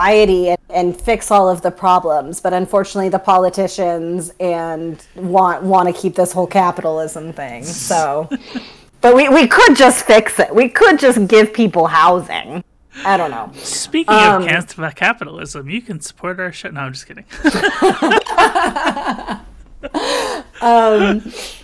[0.00, 5.94] society and, and fix all of the problems, but unfortunately, the politicians and want want
[5.94, 7.64] to keep this whole capitalism thing.
[7.64, 8.28] So,
[9.00, 10.54] but we we could just fix it.
[10.54, 12.64] We could just give people housing.
[13.04, 13.50] I don't know.
[13.54, 16.70] Speaking Um, of capitalism, you can support our show.
[16.70, 17.24] No, I'm just kidding.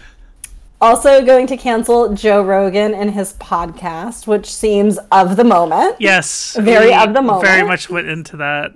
[0.81, 5.97] Also, going to cancel Joe Rogan and his podcast, which seems of the moment.
[5.99, 7.47] yes, Very of the moment.
[7.47, 8.73] Very much went into that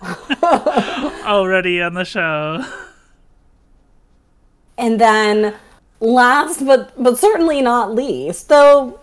[1.26, 2.64] already on the show.
[4.78, 5.54] And then,
[6.00, 8.98] last but but certainly not least, though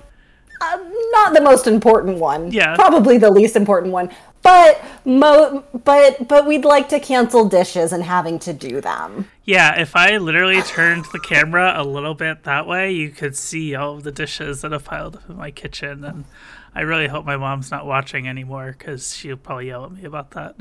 [0.62, 0.78] uh,
[1.12, 2.52] not the most important one.
[2.52, 2.76] Yeah.
[2.76, 4.10] Probably the least important one.
[4.44, 9.30] But mo but but we'd like to cancel dishes and having to do them.
[9.44, 13.76] Yeah, if I literally turned the camera a little bit that way, you could see
[13.76, 16.04] all of the dishes that have piled up in my kitchen.
[16.06, 16.26] And
[16.74, 20.32] I really hope my mom's not watching anymore because she'll probably yell at me about
[20.32, 20.56] that.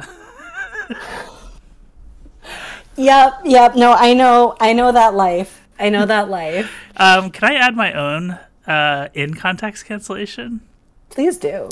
[2.96, 3.76] Yep, yep.
[3.76, 5.66] No, I know I know that life.
[5.78, 6.72] I know that life.
[6.96, 10.60] um, can I add my own uh, in context cancellation?
[11.10, 11.68] Please do.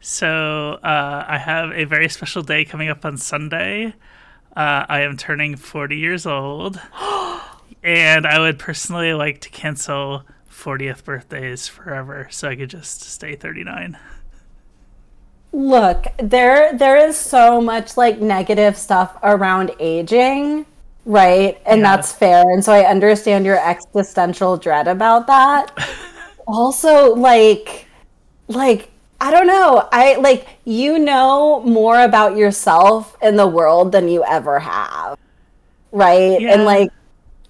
[0.00, 3.94] So uh, I have a very special day coming up on Sunday.
[4.54, 6.80] Uh, I am turning 40 years old,
[7.82, 13.36] and I would personally like to cancel 40th birthdays forever, so I could just stay
[13.36, 13.98] 39.
[15.52, 20.66] Look, there there is so much like negative stuff around aging,
[21.06, 21.58] right?
[21.66, 21.96] And Yeah.
[21.96, 22.42] that's fair.
[22.42, 25.72] And so I understand your existential dread about that.
[26.46, 27.86] also, like
[28.48, 28.90] like
[29.20, 29.88] I don't know.
[29.92, 35.18] I like you know more about yourself and the world than you ever have.
[35.92, 36.40] Right?
[36.40, 36.54] Yeah.
[36.54, 36.90] And like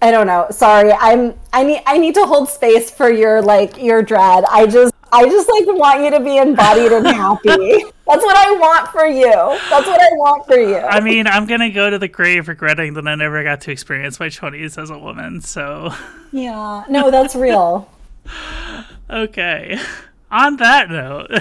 [0.01, 0.47] I don't know.
[0.51, 0.91] Sorry.
[0.93, 4.45] I'm I need I need to hold space for your like your dread.
[4.49, 7.47] I just I just like want you to be embodied and happy.
[8.07, 9.31] That's what I want for you.
[9.69, 10.77] That's what I want for you.
[10.77, 14.19] I mean, I'm gonna go to the grave regretting that I never got to experience
[14.19, 15.41] my 20s as a woman.
[15.41, 15.93] So.
[16.31, 16.83] Yeah.
[16.89, 17.89] No, that's real.
[19.09, 19.79] okay.
[20.31, 21.31] On that note.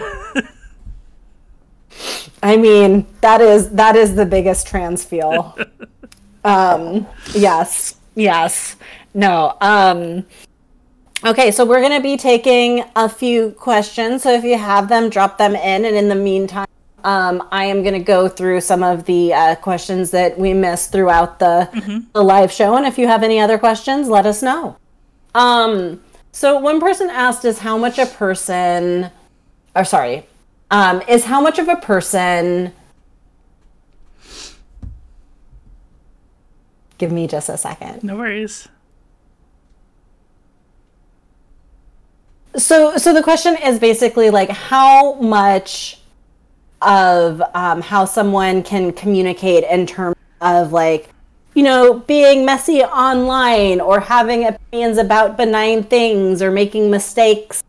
[2.42, 5.58] I mean, that is that is the biggest trans feel.
[6.44, 7.96] um, yes.
[8.14, 8.76] Yes.
[9.14, 9.56] No.
[9.60, 10.24] Um
[11.24, 14.22] Okay, so we're going to be taking a few questions.
[14.22, 15.84] So if you have them, drop them in.
[15.86, 16.68] And in the meantime,
[17.04, 20.92] um, I am going to go through some of the uh, questions that we missed
[20.92, 21.98] throughout the, mm-hmm.
[22.12, 22.76] the live show.
[22.76, 24.76] And if you have any other questions, let us know.
[25.34, 26.02] Um,
[26.36, 29.10] so one person asked is how much a person,
[29.74, 30.26] or sorry,
[30.70, 32.74] um, is how much of a person.
[36.98, 38.04] Give me just a second.
[38.04, 38.68] No worries.
[42.54, 46.02] So, so the question is basically like how much
[46.82, 51.08] of um, how someone can communicate in terms of like,
[51.56, 57.64] you know, being messy online or having opinions about benign things or making mistakes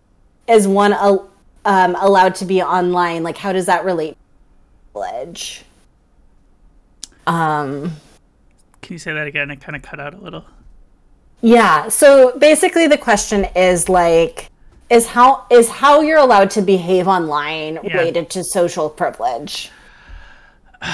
[0.45, 3.23] is one um, allowed to be online?
[3.23, 4.17] Like, how does that relate to
[4.91, 5.63] privilege?
[7.27, 7.93] Um,
[8.81, 9.49] can you say that again?
[9.51, 10.43] It kind of cut out a little.
[11.39, 11.87] Yeah.
[11.87, 14.49] So basically, the question is like
[14.89, 17.97] is how is how you're allowed to behave online yeah.
[17.97, 19.71] related to social privilege.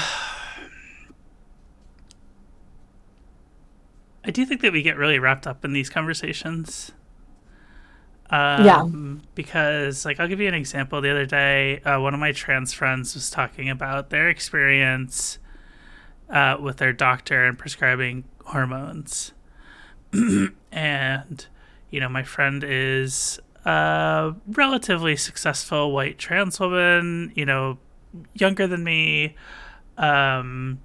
[4.24, 6.92] I do think that we get really wrapped up in these conversations.
[8.30, 9.20] Um, yeah.
[9.34, 11.00] Because, like, I'll give you an example.
[11.00, 15.38] The other day, uh, one of my trans friends was talking about their experience
[16.30, 19.32] uh, with their doctor and prescribing hormones.
[20.72, 21.46] and,
[21.90, 27.78] you know, my friend is a relatively successful white trans woman, you know,
[28.34, 29.36] younger than me.
[29.98, 30.80] Um,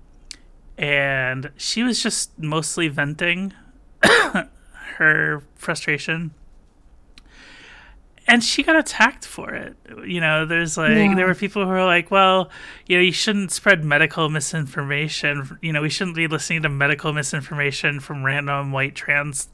[0.80, 3.54] and she was just mostly venting
[4.96, 6.32] her frustration.
[8.26, 9.76] And she got attacked for it.
[10.06, 11.16] You know, there's like, yeah.
[11.16, 12.50] there were people who were like, well,
[12.88, 15.58] you know, you shouldn't spread medical misinformation.
[15.62, 19.50] You know, we shouldn't be listening to medical misinformation from random white trans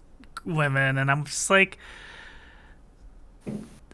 [0.45, 0.99] women.
[0.99, 1.79] And I'm just like,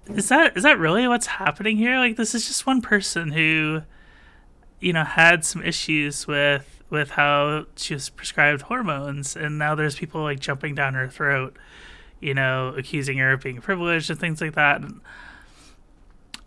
[0.07, 1.97] is that is that really what's happening here?
[1.97, 3.83] Like this is just one person who,
[4.81, 9.95] you know, had some issues with with how she was prescribed hormones, and now there's
[9.95, 11.57] people like jumping down her throat,
[12.19, 14.81] you know, accusing her of being privileged and things like that.
[14.81, 15.01] And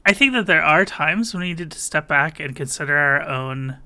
[0.06, 3.22] I think that there are times when we need to step back and consider our
[3.22, 3.78] own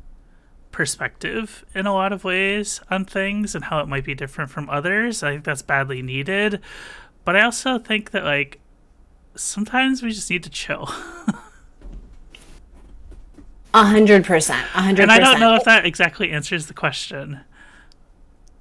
[0.72, 4.68] perspective in a lot of ways on things and how it might be different from
[4.68, 5.22] others.
[5.22, 6.60] I think that's badly needed.
[7.24, 8.58] But I also think that like
[9.36, 10.90] sometimes we just need to chill.
[13.74, 14.66] A hundred percent.
[14.74, 17.40] A hundred And I don't know if that exactly answers the question.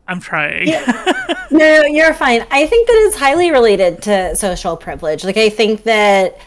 [0.07, 0.67] I'm trying.
[0.67, 1.45] Yeah.
[1.51, 2.45] no, you're fine.
[2.51, 5.23] I think that it's highly related to social privilege.
[5.23, 6.39] Like I think that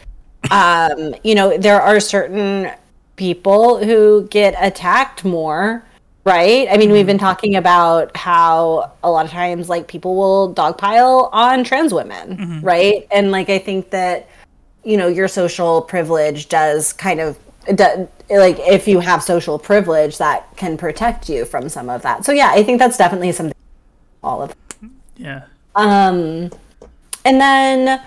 [0.49, 2.71] um, you know, there are certain
[3.15, 5.83] people who get attacked more
[6.23, 6.67] right?
[6.69, 6.93] I mean, mm-hmm.
[6.93, 11.93] we've been talking about how a lot of times like people will dogpile on trans
[11.93, 12.59] women, mm-hmm.
[12.61, 13.07] right?
[13.11, 14.29] And like I think that
[14.83, 17.37] you know your social privilege does kind of
[18.39, 22.25] like if you have social privilege that can protect you from some of that.
[22.25, 23.55] So yeah, I think that's definitely something
[24.23, 24.55] all of.
[25.17, 25.43] Yeah.
[25.75, 26.51] Um
[27.25, 28.01] and then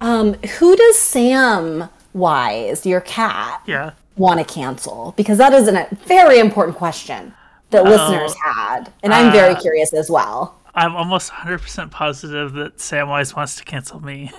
[0.00, 3.92] um who does Sam Wise, your cat, yeah.
[4.16, 5.14] want to cancel?
[5.16, 7.32] Because that is a very important question
[7.70, 10.56] that listeners had, and I'm very uh, curious as well.
[10.74, 14.32] I'm almost 100% positive that Samwise wants to cancel me.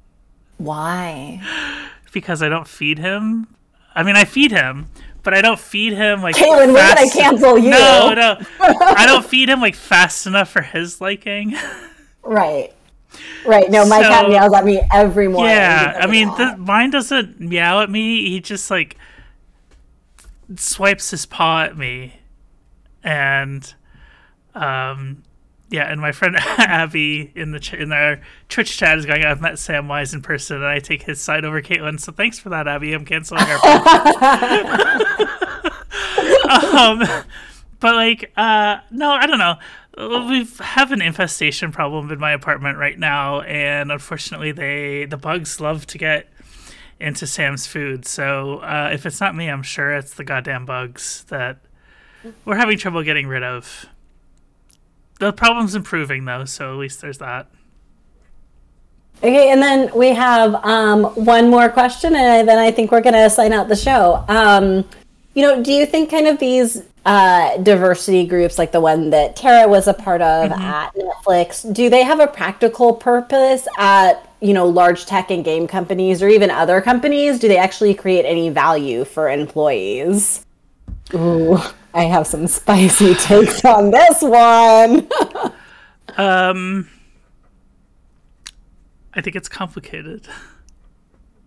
[0.58, 1.40] Why?
[2.12, 3.48] because I don't feed him.
[3.94, 4.86] I mean, I feed him,
[5.22, 6.36] but I don't feed him like.
[6.36, 7.70] Caitlin, when did I cancel you?
[7.70, 11.54] No, no, I don't feed him like fast enough for his liking.
[12.22, 12.72] right.
[13.44, 13.70] Right.
[13.70, 15.50] No, my so, cat meows at me every morning.
[15.50, 18.30] Yeah, I mean, the, mine doesn't meow at me.
[18.30, 18.96] He just like
[20.56, 22.14] swipes his paw at me
[23.02, 23.74] and
[24.54, 25.22] um,
[25.72, 29.24] yeah, and my friend Abby in the ch- in our Twitch chat is going.
[29.24, 31.98] I've met Samwise in person, and I take his side over Caitlin.
[31.98, 32.92] So thanks for that, Abby.
[32.92, 33.56] I'm canceling our.
[36.76, 37.24] um,
[37.80, 39.56] but like, uh, no, I don't know.
[40.28, 45.60] We have an infestation problem in my apartment right now, and unfortunately, they the bugs
[45.60, 46.28] love to get
[47.00, 48.06] into Sam's food.
[48.06, 51.58] So uh, if it's not me, I'm sure it's the goddamn bugs that
[52.44, 53.86] we're having trouble getting rid of.
[55.22, 57.46] The problem's improving though, so at least there's that.
[59.18, 63.14] Okay, and then we have um, one more question, and then I think we're going
[63.14, 64.24] to sign out the show.
[64.26, 64.84] Um,
[65.34, 69.36] you know, do you think kind of these uh, diversity groups, like the one that
[69.36, 70.60] Terra was a part of mm-hmm.
[70.60, 75.68] at Netflix, do they have a practical purpose at you know large tech and game
[75.68, 77.38] companies or even other companies?
[77.38, 80.44] Do they actually create any value for employees?
[81.14, 81.60] Ooh,
[81.94, 85.08] I have some spicy takes on this one.
[86.16, 86.88] um.
[89.14, 90.26] I think it's complicated.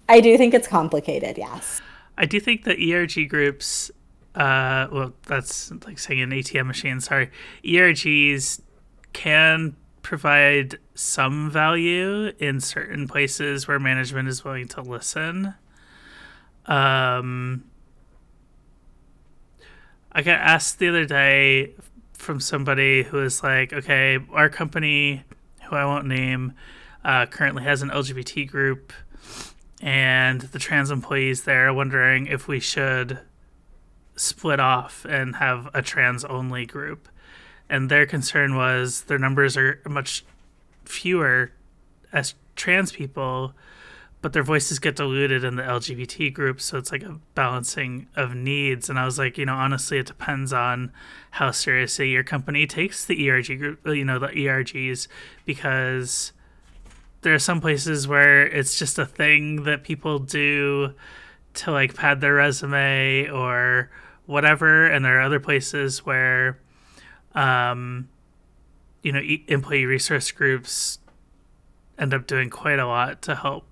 [0.08, 1.82] I do think it's complicated, yes.
[2.18, 3.90] I do think the ERG groups,
[4.36, 7.32] uh, well, that's like saying an ATM machine, sorry.
[7.64, 8.62] ERGs
[9.14, 15.56] can provide some value in certain places where management is willing to listen.
[16.68, 17.64] Um,
[20.18, 21.74] I got asked the other day
[22.14, 25.24] from somebody who was like, okay, our company,
[25.66, 26.54] who I won't name,
[27.04, 28.94] uh, currently has an LGBT group,
[29.82, 33.20] and the trans employees there are wondering if we should
[34.16, 37.10] split off and have a trans only group.
[37.70, 40.24] And their concern was their numbers are much
[40.86, 41.52] fewer
[42.14, 43.54] as trans people,
[44.26, 46.60] but their voices get diluted in the LGBT group.
[46.60, 48.90] So it's like a balancing of needs.
[48.90, 50.92] And I was like, you know, honestly, it depends on
[51.30, 55.08] how seriously your company takes the ERG group, you know, the ERGs,
[55.46, 56.32] because
[57.22, 60.96] there are some places where it's just a thing that people do
[61.54, 63.92] to like pad their resume or
[64.26, 66.60] whatever and there are other places where
[67.36, 68.10] um
[69.04, 70.98] you know employee resource groups
[72.00, 73.66] end up doing quite a lot to help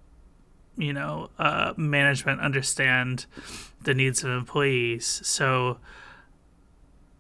[0.78, 3.26] you know uh, management understand
[3.82, 5.78] the needs of employees so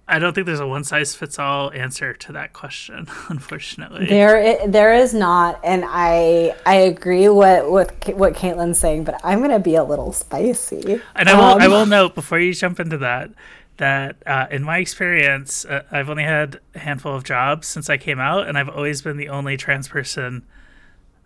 [0.06, 4.06] I don't think there's a one size fits all answer to that question, unfortunately.
[4.08, 9.40] There, there is not, and I I agree with with what Caitlin's saying, but I'm
[9.40, 11.02] gonna be a little spicy.
[11.16, 13.32] And I will um, I will note before you jump into that
[13.78, 17.98] that uh, in my experience, uh, I've only had a handful of jobs since I
[17.98, 20.46] came out, and I've always been the only trans person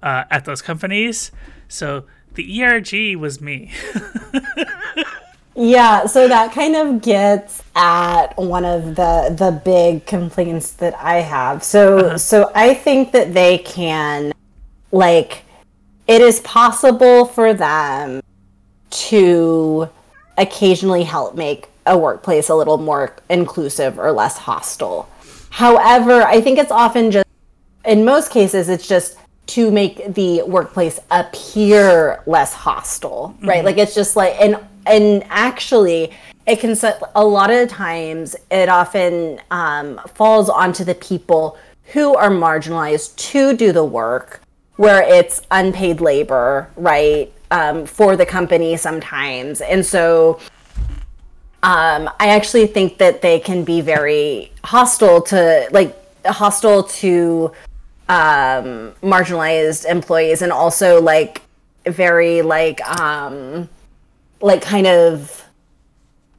[0.03, 1.31] uh, at those companies.
[1.67, 2.05] So
[2.35, 3.71] the ERG was me.
[5.59, 11.15] Yeah, so that kind of gets at one of the the big complaints that I
[11.15, 11.63] have.
[11.63, 12.17] So uh-huh.
[12.19, 14.33] so I think that they can
[14.91, 15.43] like
[16.05, 18.21] it is possible for them
[18.89, 19.89] to
[20.37, 25.09] occasionally help make a workplace a little more inclusive or less hostile.
[25.49, 27.25] However, I think it's often just
[27.83, 29.17] in most cases it's just
[29.47, 33.57] to make the workplace appear less hostile, right?
[33.57, 33.65] Mm-hmm.
[33.65, 36.11] Like it's just like and and actually
[36.45, 41.57] it can set a lot of times it often um, falls onto the people
[41.93, 44.41] who are marginalized to do the work
[44.77, 50.39] where it's unpaid labor right um, for the company sometimes and so
[51.63, 55.95] um, i actually think that they can be very hostile to like
[56.25, 57.51] hostile to
[58.09, 61.41] um, marginalized employees and also like
[61.85, 63.69] very like um
[64.41, 65.45] like kind of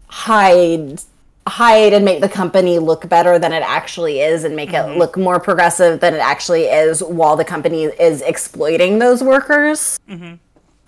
[0.08, 1.00] hide
[1.46, 4.92] hide and make the company look better than it actually is and make mm-hmm.
[4.92, 9.98] it look more progressive than it actually is while the company is exploiting those workers.
[10.08, 10.34] Mm-hmm.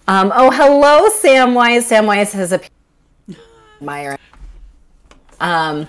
[0.06, 1.88] Um, oh, hello, Samwise.
[1.88, 2.60] Samwise has a
[3.80, 4.18] Myron.
[5.40, 5.86] Um,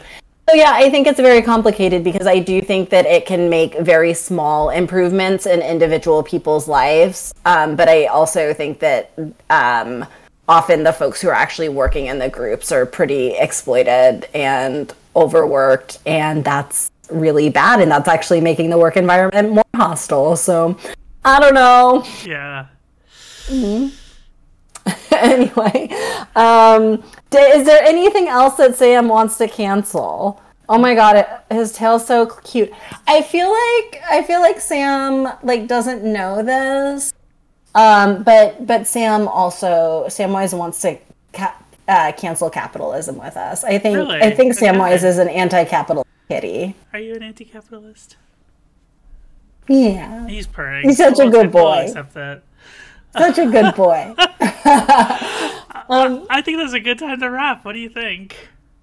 [0.49, 3.77] so yeah, I think it's very complicated because I do think that it can make
[3.79, 7.33] very small improvements in individual people's lives.
[7.45, 9.11] Um, but I also think that
[9.49, 10.05] um,
[10.51, 15.99] often the folks who are actually working in the groups are pretty exploited and overworked
[16.05, 20.77] and that's really bad and that's actually making the work environment more hostile so
[21.25, 22.65] i don't know yeah
[23.47, 23.93] mm-hmm.
[25.11, 25.89] anyway
[26.35, 27.03] um
[27.33, 32.05] is there anything else that sam wants to cancel oh my god it, his tail's
[32.05, 32.71] so cute
[33.07, 37.13] i feel like i feel like sam like doesn't know this
[37.73, 40.97] um, but but Sam also Samwise wants to
[41.33, 41.55] ca-
[41.87, 43.63] uh, cancel capitalism with us.
[43.63, 44.21] I think really?
[44.21, 46.75] I think Samwise is an anti-capitalist kitty.
[46.93, 48.17] Are you an anti-capitalist?
[49.69, 50.27] Yeah.
[50.27, 50.87] He's purring.
[50.87, 51.85] He's such a good boy.
[51.85, 52.43] Accept that.
[53.17, 54.13] Such a good boy.
[55.89, 57.65] um, I think that's a good time to wrap.
[57.65, 58.35] What do you think?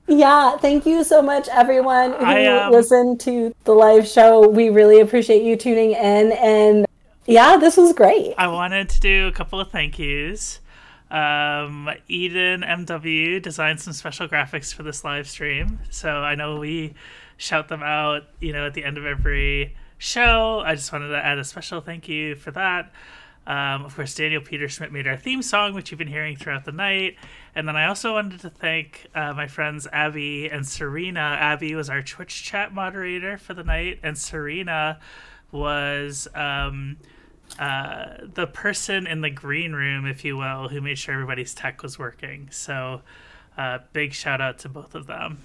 [0.06, 4.48] Yeah, thank you so much, everyone who I, um, listened to the live show.
[4.48, 6.86] We really appreciate you tuning in, and
[7.26, 8.34] yeah, this was great.
[8.38, 10.60] I wanted to do a couple of thank yous.
[11.10, 16.94] Um, Eden MW designed some special graphics for this live stream, so I know we
[17.36, 20.62] shout them out, you know, at the end of every show.
[20.64, 22.90] I just wanted to add a special thank you for that.
[23.48, 26.66] Um, of course, Daniel Peter Schmidt made our theme song, which you've been hearing throughout
[26.66, 27.16] the night.
[27.54, 31.20] And then I also wanted to thank uh, my friends Abby and Serena.
[31.40, 35.00] Abby was our Twitch chat moderator for the night, and Serena
[35.50, 36.98] was um,
[37.58, 41.82] uh, the person in the green room, if you will, who made sure everybody's tech
[41.82, 42.50] was working.
[42.52, 43.00] So,
[43.56, 45.38] uh, big shout out to both of them.